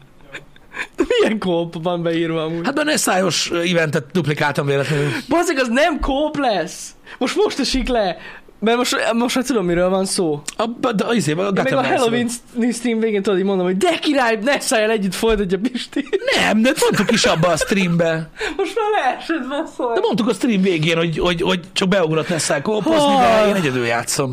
Milyen 1.19 1.39
kóp 1.39 1.83
van 1.83 2.03
beírva 2.03 2.43
amúgy? 2.43 2.65
Hát, 2.65 2.75
benne 2.75 2.91
egy 2.91 2.97
szájos 2.97 3.51
eventet 3.51 4.05
duplikáltam 4.11 4.65
véletlenül. 4.65 5.09
Bazzeg, 5.29 5.59
az 5.59 5.67
nem 5.67 5.99
kóp 5.99 6.37
lesz! 6.37 6.89
Most 7.17 7.35
most 7.35 7.59
esik 7.59 7.87
le! 7.87 8.17
Mert 8.59 8.77
most, 8.77 9.13
most 9.13 9.35
már 9.35 9.45
tudom, 9.45 9.65
miről 9.65 9.89
van 9.89 10.05
szó. 10.05 10.41
A, 10.57 10.65
de 10.91 11.05
az 11.05 11.27
a 11.27 11.35
meg 11.35 11.45
a 11.45 11.51
Gotham 11.51 11.83
Halloween 11.83 12.27
Knights-ról. 12.53 12.71
stream 12.71 12.99
végén 12.99 13.21
tudod, 13.21 13.43
mondom, 13.43 13.65
hogy 13.65 13.77
de 13.77 13.99
király, 13.99 14.39
ne 14.41 14.59
szálljál 14.59 14.89
együtt, 14.89 15.13
folytatja 15.13 15.57
Pisti. 15.71 16.07
Nem, 16.35 16.61
de 16.61 16.73
mondtuk 16.81 17.11
is 17.11 17.23
abba 17.23 17.47
a 17.47 17.57
streambe. 17.57 18.29
Most 18.57 18.75
már 18.75 19.03
leesett 19.03 19.47
van 19.47 19.67
szó. 19.77 19.93
De 19.93 19.99
mondtuk 19.99 20.29
a 20.29 20.33
stream 20.33 20.61
végén, 20.61 20.97
hogy, 20.97 21.17
hogy, 21.17 21.41
hogy 21.41 21.59
csak 21.73 21.87
beugrott 21.87 22.29
Nessel 22.29 22.61
kópozni, 22.61 23.15
de 23.15 23.47
én 23.47 23.55
egyedül 23.55 23.85
játszom. 23.85 24.31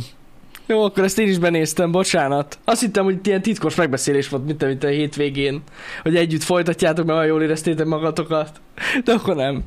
Jó, 0.66 0.82
akkor 0.84 1.04
ezt 1.04 1.18
én 1.18 1.28
is 1.28 1.38
benéztem, 1.38 1.90
bocsánat. 1.90 2.58
Azt 2.64 2.80
hittem, 2.80 3.04
hogy 3.04 3.18
ilyen 3.26 3.42
titkos 3.42 3.74
megbeszélés 3.74 4.28
volt, 4.28 4.44
mint, 4.46 4.64
mint 4.66 4.84
a 4.84 4.88
hétvégén, 4.88 5.62
hogy 6.02 6.16
együtt 6.16 6.42
folytatjátok, 6.42 7.04
mert 7.06 7.18
olyan 7.18 7.30
jól 7.30 7.42
éreztétek 7.42 7.86
magatokat. 7.86 8.60
De 9.04 9.12
akkor 9.12 9.36
nem. 9.36 9.62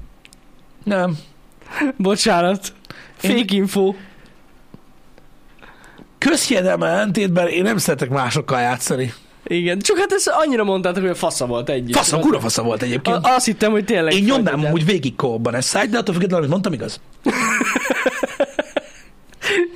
Nem. 0.83 1.17
Bocsánat. 1.97 2.73
Én- 3.21 3.31
Fake 3.37 3.55
info. 3.55 3.93
Közhiedelme 6.17 6.87
ellentétben 6.87 7.47
én 7.47 7.63
nem 7.63 7.77
szeretek 7.77 8.09
másokkal 8.09 8.59
játszani. 8.61 9.13
Igen, 9.43 9.79
csak 9.79 9.97
hát 9.97 10.11
ezt 10.11 10.27
annyira 10.33 10.63
mondtátok, 10.63 11.01
hogy 11.01 11.11
a 11.11 11.15
fasza 11.15 11.45
volt 11.45 11.69
együtt. 11.69 11.95
Faszom, 11.95 12.19
kura 12.21 12.39
fasza 12.39 12.63
volt 12.63 12.81
egyébként. 12.81 13.17
A- 13.25 13.35
azt 13.35 13.45
hittem, 13.45 13.71
hogy 13.71 13.85
tényleg. 13.85 14.13
Én 14.13 14.23
nyomnám 14.23 14.71
úgy 14.71 14.85
végig 14.85 15.15
kóban 15.15 15.55
ezt 15.55 15.67
szájt, 15.67 15.89
de 15.89 15.97
attól 15.97 16.13
függetlenül, 16.13 16.37
amit 16.45 16.49
mondtam, 16.49 16.73
igaz. 16.73 16.99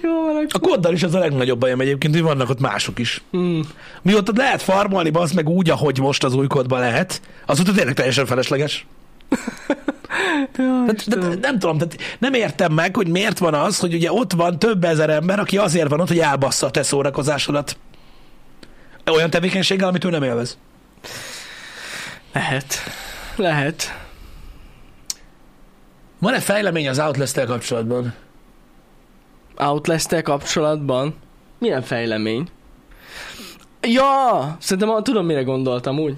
Jó, 0.04 0.24
van, 0.24 0.36
A 0.36 0.39
akkor. 0.52 0.70
kóddal 0.70 0.93
is 0.93 1.04
az 1.04 1.16
a 1.16 1.20
legnagyobb 1.20 1.60
bajom 1.60 1.82
egyébként, 1.82 2.14
hogy 2.14 2.24
vannak 2.24 2.49
ott 2.49 2.60
mások 2.60 2.99
is. 2.99 3.22
Hmm. 3.32 3.62
Mióta 4.02 4.32
lehet 4.36 4.62
farmolni, 4.62 5.10
bazd 5.10 5.36
meg 5.36 5.49
úgy, 5.49 5.70
ahogy 5.70 5.99
most 5.99 6.24
az 6.24 6.34
új 6.34 6.47
kódban 6.47 6.80
lehet, 6.80 7.22
azóta 7.45 7.72
tényleg 7.72 7.93
teljesen 7.93 8.26
felesleges. 8.26 8.86
De, 10.56 10.64
de, 10.86 10.93
Istenem. 10.95 11.39
nem 11.39 11.60
tudom, 11.60 11.78
tehát 11.78 11.97
nem 12.20 12.34
értem 12.34 12.74
meg, 12.74 12.95
hogy 12.95 13.08
miért 13.08 13.38
van 13.39 13.54
az, 13.54 13.80
hogy 13.80 13.93
ugye 13.93 14.12
ott 14.12 14.34
van 14.34 14.60
több 14.60 14.84
ezer 14.84 15.10
ember, 15.10 15.39
aki 15.39 15.58
azért 15.58 15.89
van 15.89 15.99
ott, 15.99 16.08
hogy 16.08 16.20
elbassza 16.20 16.66
a 16.68 16.72
te 16.72 16.84
szórakozásodat. 16.84 17.78
Olyan 19.12 19.30
tevékenységgel, 19.30 19.88
amit 19.88 20.04
ő 20.04 20.10
nem 20.10 20.24
élvez. 20.24 20.58
Lehet. 22.34 22.76
Lehet. 23.36 23.97
Van-e 26.20 26.39
fejlemény 26.39 26.89
az 26.89 26.99
outlast 26.99 27.45
kapcsolatban? 27.45 28.14
Outlast 29.58 30.22
kapcsolatban. 30.22 31.16
Milyen 31.58 31.82
fejlemény? 31.82 32.47
Ja, 33.82 34.56
szerintem 34.60 35.04
tudom, 35.04 35.26
mire 35.26 35.43
gondoltam 35.43 35.99
úgy. 35.99 36.18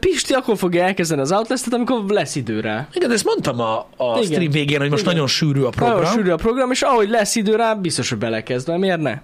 Pisti 0.00 0.34
akkor 0.34 0.56
fogja 0.56 0.84
elkezdeni 0.84 1.20
az 1.20 1.32
outlast 1.32 1.72
amikor 1.72 2.04
lesz 2.08 2.36
idő 2.36 2.60
rá. 2.60 2.88
Igen, 2.92 3.10
ezt 3.10 3.24
mondtam 3.24 3.60
a, 3.60 3.78
a 3.78 4.16
Igen. 4.16 4.22
stream 4.22 4.50
végén, 4.50 4.80
hogy 4.80 4.90
most 4.90 5.02
Igen. 5.02 5.12
nagyon 5.12 5.28
sűrű 5.28 5.62
a 5.62 5.70
program. 5.70 5.96
Nagyon 5.96 6.12
sűrű 6.12 6.30
a 6.30 6.36
program, 6.36 6.70
és 6.70 6.82
ahogy 6.82 7.08
lesz 7.08 7.36
idő 7.36 7.56
rá, 7.56 7.74
biztos, 7.74 8.08
hogy 8.08 8.18
belekezd, 8.18 8.68
mert 8.68 8.80
miért 8.80 9.00
ne? 9.00 9.18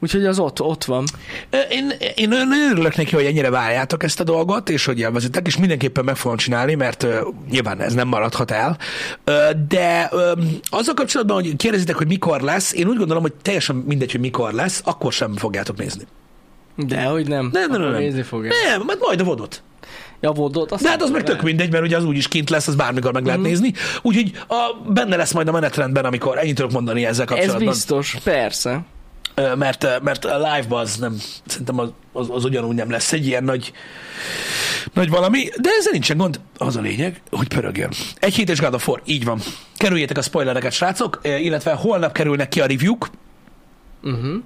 Úgyhogy 0.00 0.24
az 0.26 0.38
ott, 0.38 0.60
ott 0.60 0.84
van. 0.84 1.04
Én, 1.70 1.92
én 2.14 2.28
nagyon 2.28 2.70
örülök 2.70 2.96
neki, 2.96 3.14
hogy 3.14 3.24
ennyire 3.24 3.50
várjátok 3.50 4.02
ezt 4.02 4.20
a 4.20 4.24
dolgot, 4.24 4.68
és 4.68 4.84
hogy 4.84 4.98
élvezitek, 4.98 5.46
és 5.46 5.56
mindenképpen 5.56 6.04
meg 6.04 6.16
fogom 6.16 6.36
csinálni, 6.36 6.74
mert 6.74 7.02
ö, 7.02 7.20
nyilván 7.50 7.80
ez 7.80 7.94
nem 7.94 8.08
maradhat 8.08 8.50
el. 8.50 8.78
Ö, 9.24 9.50
de 9.68 10.08
ö, 10.12 10.32
azzal 10.70 10.94
kapcsolatban, 10.94 11.42
hogy 11.42 11.56
kérdezitek, 11.56 11.96
hogy 11.96 12.06
mikor 12.06 12.40
lesz, 12.40 12.72
én 12.72 12.88
úgy 12.88 12.96
gondolom, 12.96 13.22
hogy 13.22 13.32
teljesen 13.42 13.76
mindegy, 13.76 14.10
hogy 14.10 14.20
mikor 14.20 14.52
lesz, 14.52 14.80
akkor 14.84 15.12
sem 15.12 15.36
fogjátok 15.36 15.76
nézni. 15.76 16.02
De 16.76 17.02
hogy 17.04 17.28
nem. 17.28 17.48
Nem, 17.52 17.70
nem, 17.70 17.80
Akkor 17.80 17.92
nem. 17.92 18.00
Nézni 18.00 18.22
fogja. 18.22 18.52
Nem, 18.68 18.82
mert 18.86 18.98
majd 19.00 19.20
a 19.20 19.24
vodot. 19.24 19.62
Ja, 20.20 20.32
vodot. 20.32 20.72
azt 20.72 20.82
De 20.82 20.88
hát 20.88 21.02
az 21.02 21.08
nem 21.10 21.16
meg 21.16 21.26
tök 21.26 21.42
mindegy, 21.42 21.70
mert 21.72 21.84
ugye 21.84 21.96
az 21.96 22.04
úgyis 22.04 22.28
kint 22.28 22.50
lesz, 22.50 22.66
az 22.68 22.74
bármikor 22.74 23.12
meg 23.12 23.24
lehet 23.24 23.40
Mhm. 23.40 23.48
nézni. 23.48 23.72
Úgyhogy 24.02 24.32
a, 24.48 24.90
benne 24.92 25.16
lesz 25.16 25.32
majd 25.32 25.48
a 25.48 25.52
menetrendben, 25.52 26.04
amikor 26.04 26.38
ennyit 26.38 26.54
tudok 26.54 26.70
mondani 26.72 27.04
ezzel 27.06 27.24
Ez 27.24 27.28
kapcsolatban. 27.30 27.66
biztos, 27.68 28.16
persze. 28.24 28.80
Mert, 29.56 30.02
mert 30.02 30.24
a 30.24 30.36
live-ban 30.36 30.80
az 30.80 30.96
nem, 30.96 31.16
szerintem 31.46 31.78
az, 31.78 31.88
az, 32.12 32.26
az 32.30 32.44
ugyanúgy 32.44 32.74
nem 32.74 32.90
lesz 32.90 33.12
egy 33.12 33.26
ilyen 33.26 33.44
nagy, 33.44 33.72
nagy 34.92 35.10
valami, 35.10 35.48
de 35.60 35.68
ezzel 35.78 35.92
nincsen 35.92 36.16
gond. 36.16 36.40
Az 36.58 36.76
a 36.76 36.80
lényeg, 36.80 37.22
hogy 37.30 37.48
pörögjön. 37.48 37.90
Egy 38.18 38.34
hét 38.34 38.50
és 38.50 38.60
God 38.60 38.74
of 38.74 38.88
War, 38.88 39.00
így 39.04 39.24
van. 39.24 39.40
Kerüljétek 39.76 40.18
a 40.18 40.22
spoilereket, 40.22 40.72
srácok, 40.72 41.20
illetve 41.22 41.72
holnap 41.72 42.12
kerülnek 42.12 42.48
ki 42.48 42.60
a 42.60 42.66
review-k, 42.66 43.10
Uh-huh. 44.02 44.42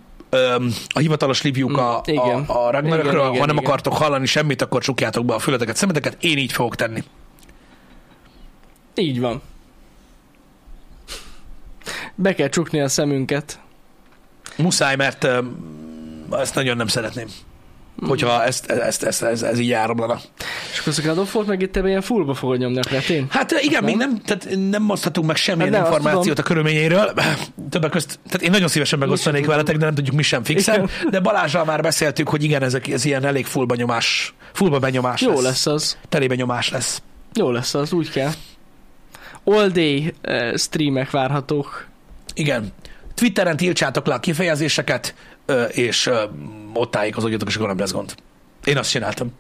A 0.89 0.99
hivatalos 0.99 1.45
review-k 1.45 1.77
a, 1.77 2.03
Mm, 2.11 2.13
igen. 2.15 2.45
a, 2.45 2.67
a 2.67 2.71
Ragnarökről, 2.71 3.13
Igen, 3.13 3.27
igen, 3.29 3.41
ha 3.41 3.47
nem 3.47 3.57
igen. 3.57 3.69
akartok 3.69 3.93
hallani 3.93 4.27
semmit, 4.27 4.63
akkor 4.63 4.83
csukjátok 4.83 5.25
be 5.25 5.35
a 5.35 5.39
fületeket, 5.39 5.77
szemeteket, 5.77 6.17
én 6.25 6.39
így 6.39 6.53
fogok 6.53 6.77
tenni. 6.77 7.03
Így 8.95 9.21
van. 9.21 9.43
Be 12.15 12.35
kell 12.35 12.49
csukni 12.49 12.81
a 12.81 12.89
szemünket. 12.89 13.61
Muszáj, 14.63 14.97
mert 14.97 15.29
ezt 16.31 16.55
nagyon 16.55 16.77
nem 16.77 16.87
szeretném. 16.87 17.27
Hogyha 18.07 18.45
ezt, 18.45 18.71
ezt, 18.71 19.03
ezt, 19.03 19.23
ez, 19.23 19.43
ez 19.43 19.59
így 19.59 19.73
áramlana. 19.73 20.21
És 20.73 20.79
akkor 20.79 20.93
a 20.99 21.07
God 21.09 21.19
of 21.19 21.35
War 21.35 21.45
meg 21.45 21.63
itt 21.63 21.77
ebben 21.77 21.89
ilyen 21.89 22.01
fullba 22.01 22.35
fogod 22.35 22.59
nyomni 22.59 22.79
a 22.79 22.83
kretén. 22.83 23.27
Hát 23.31 23.53
igen, 23.61 23.85
Nem? 23.85 23.85
még 23.85 23.97
nem, 23.97 24.21
tehát 24.25 24.49
nem 24.71 24.91
oszthatunk 24.91 25.27
meg 25.27 25.37
semmilyen 25.37 25.75
Hát 25.75 25.87
információt 25.87 26.39
a 26.39 26.43
körülményeiről. 26.43 27.13
Többek 27.71 27.91
közt, 27.91 28.19
tehát 28.27 28.43
én 28.43 28.51
nagyon 28.51 28.69
szívesen 28.69 28.99
megosztanék 28.99 29.47
veletek, 29.47 29.77
de 29.77 29.85
nem 29.85 29.95
tudjuk 29.95 30.15
mi 30.15 30.23
sem 30.23 30.45
fixen. 30.45 30.89
De 31.11 31.21
Balázsral 31.21 31.65
már 31.65 31.81
beszéltük, 31.81 32.29
hogy 32.29 32.43
igen, 32.45 32.63
ezek, 32.63 32.89
ez 32.89 33.05
ilyen 33.05 33.25
elég 33.25 33.47
fullba 33.47 33.75
nyomás, 33.75 34.35
fullba 34.53 34.79
benyomás 34.79 35.21
Jó 35.21 35.33
lesz. 35.33 35.43
lesz 35.43 35.67
az. 35.67 35.99
Telébe 36.09 36.35
nyomás 36.35 36.71
lesz. 36.71 37.03
Jó 37.35 37.51
lesz 37.51 37.75
az, 37.75 37.93
úgy 37.93 38.11
kell. 38.11 38.31
All 39.45 39.69
day 39.69 40.15
uh, 40.29 40.57
streamek 40.57 41.11
várhatók. 41.11 41.87
Igen. 42.35 42.73
Twitteren 43.21 43.57
tiltsátok 43.57 44.07
le 44.07 44.15
a 44.15 44.21
kifejezéseket, 44.21 45.15
és 45.69 46.11
ott 46.73 46.91
tájékozódjatok, 46.91 47.49
és 47.49 47.57
akkor 47.57 47.69
nem 47.69 47.79
lesz 47.79 47.93
gond. 47.93 48.15
Én 48.65 48.79
azt 48.79 48.91
csináltam. 48.91 49.33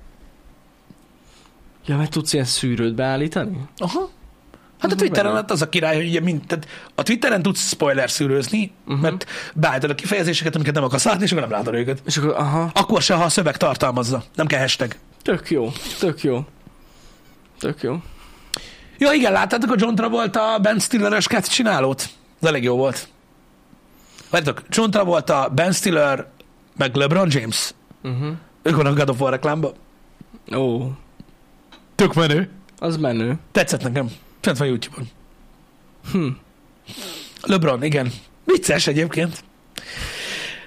Ja, 1.86 1.96
meg 1.96 2.08
tudsz 2.08 2.32
ilyen 2.32 2.44
szűrőt 2.44 2.94
beállítani? 2.94 3.58
Aha. 3.76 4.10
Hát 4.78 4.92
a 4.92 4.94
Twitteren 4.94 5.34
hát 5.34 5.50
az 5.50 5.62
a 5.62 5.68
király, 5.68 5.96
hogy 5.96 6.06
ugye 6.06 6.20
mind, 6.20 6.46
tehát 6.46 6.66
a 6.94 7.02
Twitteren 7.02 7.42
tudsz 7.42 7.68
spoiler 7.68 8.10
szűrőzni, 8.10 8.72
uh-huh. 8.86 9.02
mert 9.02 9.26
beállítod 9.54 9.90
a 9.90 9.94
kifejezéseket, 9.94 10.54
amiket 10.54 10.74
nem 10.74 10.84
akarsz 10.84 11.04
látni, 11.04 11.22
és 11.22 11.32
akkor 11.32 11.48
nem 11.48 11.58
látod 11.58 11.74
őket. 11.74 12.02
És 12.06 12.16
akkor, 12.16 12.34
aha, 12.36 12.70
Akkor 12.74 13.02
se, 13.02 13.14
ha 13.14 13.24
a 13.24 13.28
szöveg 13.28 13.56
tartalmazza. 13.56 14.24
Nem 14.34 14.46
kell 14.46 14.60
hashtag. 14.60 14.96
tök 15.22 15.50
jó, 15.50 15.72
tök 15.98 16.22
jó. 16.22 16.44
Tök 17.58 17.82
jó. 17.82 17.96
Ja, 18.98 19.12
igen, 19.12 19.32
láttátok 19.32 19.70
a 19.70 19.74
John 19.78 19.94
Travolta 19.94 20.58
Ben 20.62 20.78
Stiller-es 20.78 21.26
csinálót? 21.42 22.08
Ez 22.40 22.48
elég 22.48 22.62
jó 22.62 22.76
volt. 22.76 23.08
Várjátok, 24.30 24.62
John 24.68 24.90
Travolta, 24.90 25.48
Ben 25.54 25.72
Stiller, 25.72 26.26
meg 26.76 26.94
LeBron 26.94 27.28
James. 27.30 27.74
Uh-huh. 28.02 28.32
Ők 28.62 28.76
vannak 28.76 28.92
a 28.92 28.96
God 28.96 29.08
of 29.10 29.20
War 29.20 29.30
reklámba. 29.30 29.72
Ó, 30.56 30.90
Tök 31.94 32.14
menő. 32.14 32.50
az 32.78 32.96
menő. 32.96 33.34
Tetszett 33.52 33.82
nekem. 33.82 34.10
Fent 34.40 34.58
van 34.58 34.68
YouTube-on. 34.68 35.08
Hm. 36.12 36.26
LeBron, 37.42 37.82
igen. 37.82 38.12
Vicces 38.44 38.86
egyébként. 38.86 39.44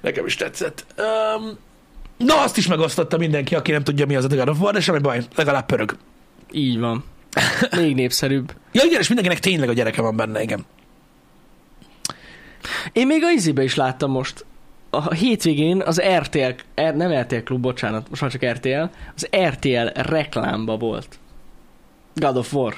Nekem 0.01 0.25
is 0.25 0.35
tetszett. 0.35 0.85
Um, 0.97 1.57
na, 2.17 2.41
azt 2.41 2.57
is 2.57 2.67
megosztotta 2.67 3.17
mindenki, 3.17 3.55
aki 3.55 3.71
nem 3.71 3.83
tudja, 3.83 4.05
mi 4.05 4.15
az 4.15 4.25
a 4.25 4.27
God 4.27 4.49
of 4.49 4.59
War, 4.59 4.73
de 4.73 4.79
semmi 4.81 4.99
baj, 4.99 5.21
legalább 5.35 5.65
pörög. 5.65 5.97
Így 6.51 6.79
van. 6.79 7.03
Még 7.75 7.95
népszerűbb. 7.95 8.53
Ja, 8.71 8.83
igen, 8.83 8.99
és 8.99 9.07
mindenkinek 9.07 9.39
tényleg 9.43 9.69
a 9.69 9.73
gyereke 9.73 10.01
van 10.01 10.15
benne, 10.15 10.41
igen. 10.41 10.65
Én 12.91 13.07
még 13.07 13.23
a 13.23 13.29
izébe 13.29 13.63
is 13.63 13.75
láttam 13.75 14.11
most. 14.11 14.45
A 14.89 15.13
hétvégén 15.13 15.81
az 15.81 16.01
RTL, 16.01 16.53
R, 16.81 16.95
nem 16.95 17.21
RTL 17.21 17.35
klub, 17.35 17.61
bocsánat, 17.61 18.09
most 18.09 18.21
már 18.21 18.31
csak 18.31 18.45
RTL, 18.45 18.83
az 19.15 19.27
RTL 19.47 19.87
reklámba 19.93 20.77
volt. 20.77 21.19
God 22.15 22.37
of 22.37 22.53
War. 22.53 22.75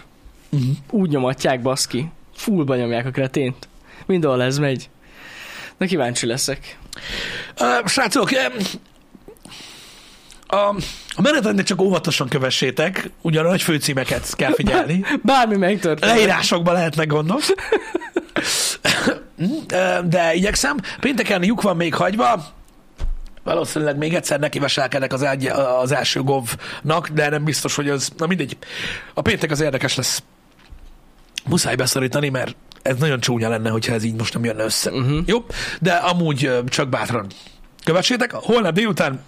Uh-huh. 0.49 0.69
Úgy 0.89 1.09
nyomatják, 1.09 1.61
baszki. 1.61 2.11
Fullba 2.35 2.75
nyomják 2.75 3.05
a 3.05 3.11
kretént. 3.11 3.67
Mindenhol 4.05 4.43
ez 4.43 4.57
megy. 4.57 4.89
Na 5.77 5.85
kíváncsi 5.85 6.25
leszek. 6.25 6.77
Uh, 7.59 7.87
srácok, 7.87 8.29
a, 10.47 10.75
a 11.15 11.21
menetrendet 11.21 11.65
csak 11.65 11.81
óvatosan 11.81 12.27
kövessétek, 12.27 13.09
ugyan 13.21 13.45
a 13.45 13.49
nagy 13.49 13.61
főcímeket 13.61 14.35
kell 14.35 14.53
figyelni. 14.61 15.05
Bármi 15.23 15.55
megtörténik. 15.55 16.15
Leírásokban 16.15 16.73
lehetnek 16.73 17.07
gondok. 17.07 17.41
De 20.05 20.33
igyekszem. 20.33 20.77
Pénteken 20.99 21.43
lyuk 21.43 21.61
van 21.61 21.75
még 21.75 21.93
hagyva. 21.93 22.45
Valószínűleg 23.43 23.97
még 23.97 24.13
egyszer 24.13 24.39
nekiveselkedek 24.39 25.13
az, 25.13 25.21
egy, 25.21 25.45
az 25.81 25.91
első 25.91 26.21
govnak, 26.21 27.09
de 27.13 27.29
nem 27.29 27.43
biztos, 27.43 27.75
hogy 27.75 27.89
az... 27.89 28.11
Na 28.17 28.27
mindegy. 28.27 28.57
A 29.13 29.21
péntek 29.21 29.51
az 29.51 29.61
érdekes 29.61 29.95
lesz. 29.95 30.23
Muszáj 31.47 31.75
beszorítani, 31.75 32.29
mert 32.29 32.55
ez 32.81 32.97
nagyon 32.97 33.19
csúnya 33.19 33.49
lenne, 33.49 33.69
hogyha 33.69 33.93
ez 33.93 34.03
így 34.03 34.15
most 34.15 34.33
nem 34.33 34.43
jönne 34.43 34.63
össze. 34.63 34.91
Uh-huh. 34.91 35.19
Jó? 35.25 35.45
De 35.81 35.91
amúgy 35.91 36.51
csak 36.65 36.89
bátran. 36.89 37.27
Kövessétek, 37.83 38.31
holnap 38.31 38.73
délután 38.73 39.23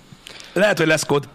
lehet, 0.54 0.78
hogy 0.78 0.88
lesz 0.88 1.04
kód. 1.04 1.28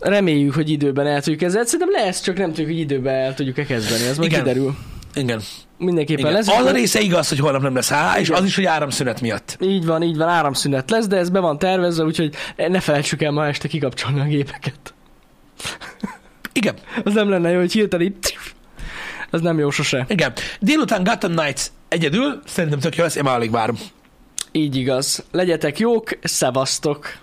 Reméljük, 0.00 0.54
hogy 0.54 0.70
időben 0.70 1.06
el 1.06 1.22
tudjuk 1.22 1.42
ezzel. 1.42 1.64
Szerintem 1.64 2.04
lesz, 2.04 2.20
csak 2.22 2.36
nem 2.36 2.48
tudjuk, 2.48 2.66
hogy 2.66 2.78
időben 2.78 3.14
el 3.14 3.34
tudjuk-e 3.34 3.64
kezdeni. 3.64 4.04
Ez 4.04 4.16
majd 4.16 4.30
Igen. 4.30 4.42
kiderül. 4.44 4.76
Igen. 5.14 5.40
Mindenképpen 5.78 6.24
Igen. 6.24 6.32
lesz. 6.32 6.48
Az 6.48 6.66
a 6.66 6.70
része 6.70 7.00
igaz, 7.00 7.28
hogy 7.28 7.38
holnap 7.38 7.62
nem 7.62 7.74
lesz 7.74 7.88
há, 7.88 8.18
és 8.18 8.30
az 8.30 8.44
is, 8.44 8.54
hogy 8.54 8.64
áramszünet 8.64 9.20
miatt. 9.20 9.56
Így 9.60 9.86
van, 9.86 10.02
így 10.02 10.16
van, 10.16 10.28
áramszünet 10.28 10.90
lesz, 10.90 11.06
de 11.06 11.16
ez 11.16 11.30
be 11.30 11.40
van 11.40 11.58
tervezve, 11.58 12.04
úgyhogy 12.04 12.34
ne 12.56 12.80
felejtsük 12.80 13.22
el 13.22 13.30
ma 13.30 13.46
este 13.46 13.68
kikapcsolni 13.68 14.20
a 14.20 14.24
gépeket. 14.24 14.94
Igen. 16.52 16.74
Az 17.04 17.14
nem 17.14 17.30
lenne 17.30 17.50
jó, 17.50 17.58
hogy 17.58 17.72
hirtelen 17.72 18.06
így... 18.06 18.36
Az 19.30 19.40
nem 19.40 19.58
jó 19.58 19.70
sose. 19.70 20.04
Igen. 20.08 20.32
Délután 20.60 21.04
Gotham 21.04 21.34
Knights 21.34 21.62
egyedül, 21.88 22.42
szerintem 22.46 22.78
tök 22.78 22.96
jó 22.96 23.04
lesz, 23.04 23.14
én 23.16 23.22
már 23.22 23.34
alig 23.34 23.50
várom. 23.50 23.78
Így 24.52 24.76
igaz. 24.76 25.24
Legyetek 25.30 25.78
jók, 25.78 26.18
szevasztok! 26.22 27.18